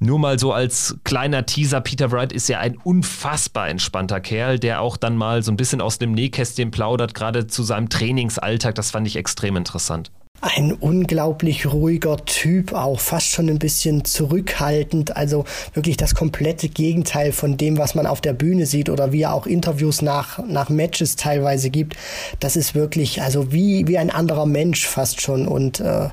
[0.00, 4.80] Nur mal so als kleiner Teaser, Peter Wright ist ja ein unfassbar entspannter Kerl, der
[4.80, 8.74] auch dann mal so ein bisschen aus dem Nähkästchen plaudert, gerade zu seinem Trainingsalltag.
[8.74, 10.10] Das fand ich extrem interessant
[10.44, 17.32] ein unglaublich ruhiger Typ, auch fast schon ein bisschen zurückhaltend, also wirklich das komplette Gegenteil
[17.32, 20.68] von dem, was man auf der Bühne sieht oder wie er auch Interviews nach, nach
[20.68, 21.96] Matches teilweise gibt.
[22.40, 26.08] Das ist wirklich, also wie, wie ein anderer Mensch fast schon und äh,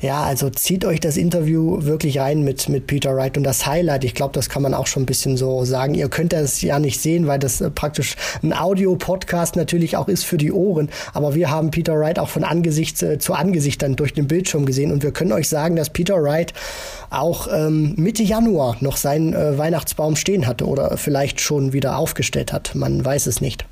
[0.00, 4.04] ja, also zieht euch das Interview wirklich rein mit, mit Peter Wright und das Highlight,
[4.04, 5.94] ich glaube, das kann man auch schon ein bisschen so sagen.
[5.94, 10.24] Ihr könnt das ja nicht sehen, weil das äh, praktisch ein Audio-Podcast natürlich auch ist
[10.24, 13.82] für die Ohren, aber wir haben Peter Wright auch von Angesicht äh, zu Angesicht Angesicht
[13.82, 14.92] dann durch den Bildschirm gesehen.
[14.92, 16.52] Und wir können euch sagen, dass Peter Wright
[17.10, 22.52] auch ähm, Mitte Januar noch seinen äh, Weihnachtsbaum stehen hatte oder vielleicht schon wieder aufgestellt
[22.52, 22.76] hat.
[22.76, 23.66] Man weiß es nicht.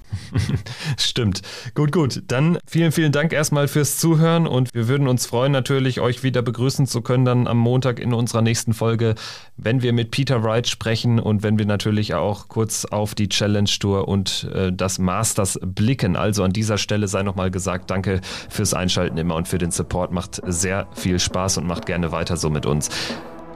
[0.98, 1.42] Stimmt.
[1.74, 2.22] Gut, gut.
[2.28, 6.42] Dann vielen, vielen Dank erstmal fürs Zuhören und wir würden uns freuen, natürlich euch wieder
[6.42, 9.14] begrüßen zu können, dann am Montag in unserer nächsten Folge,
[9.56, 13.68] wenn wir mit Peter Wright sprechen und wenn wir natürlich auch kurz auf die Challenge
[13.78, 16.16] Tour und äh, das Masters blicken.
[16.16, 20.12] Also an dieser Stelle sei nochmal gesagt, danke fürs Einschalten immer und für den Support.
[20.12, 22.90] Macht sehr viel Spaß und macht gerne weiter so mit uns.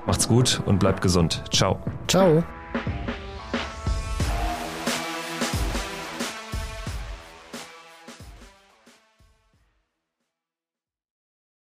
[0.06, 1.42] Macht's gut und bleibt gesund.
[1.50, 1.78] Ciao.
[2.06, 2.42] Ciao.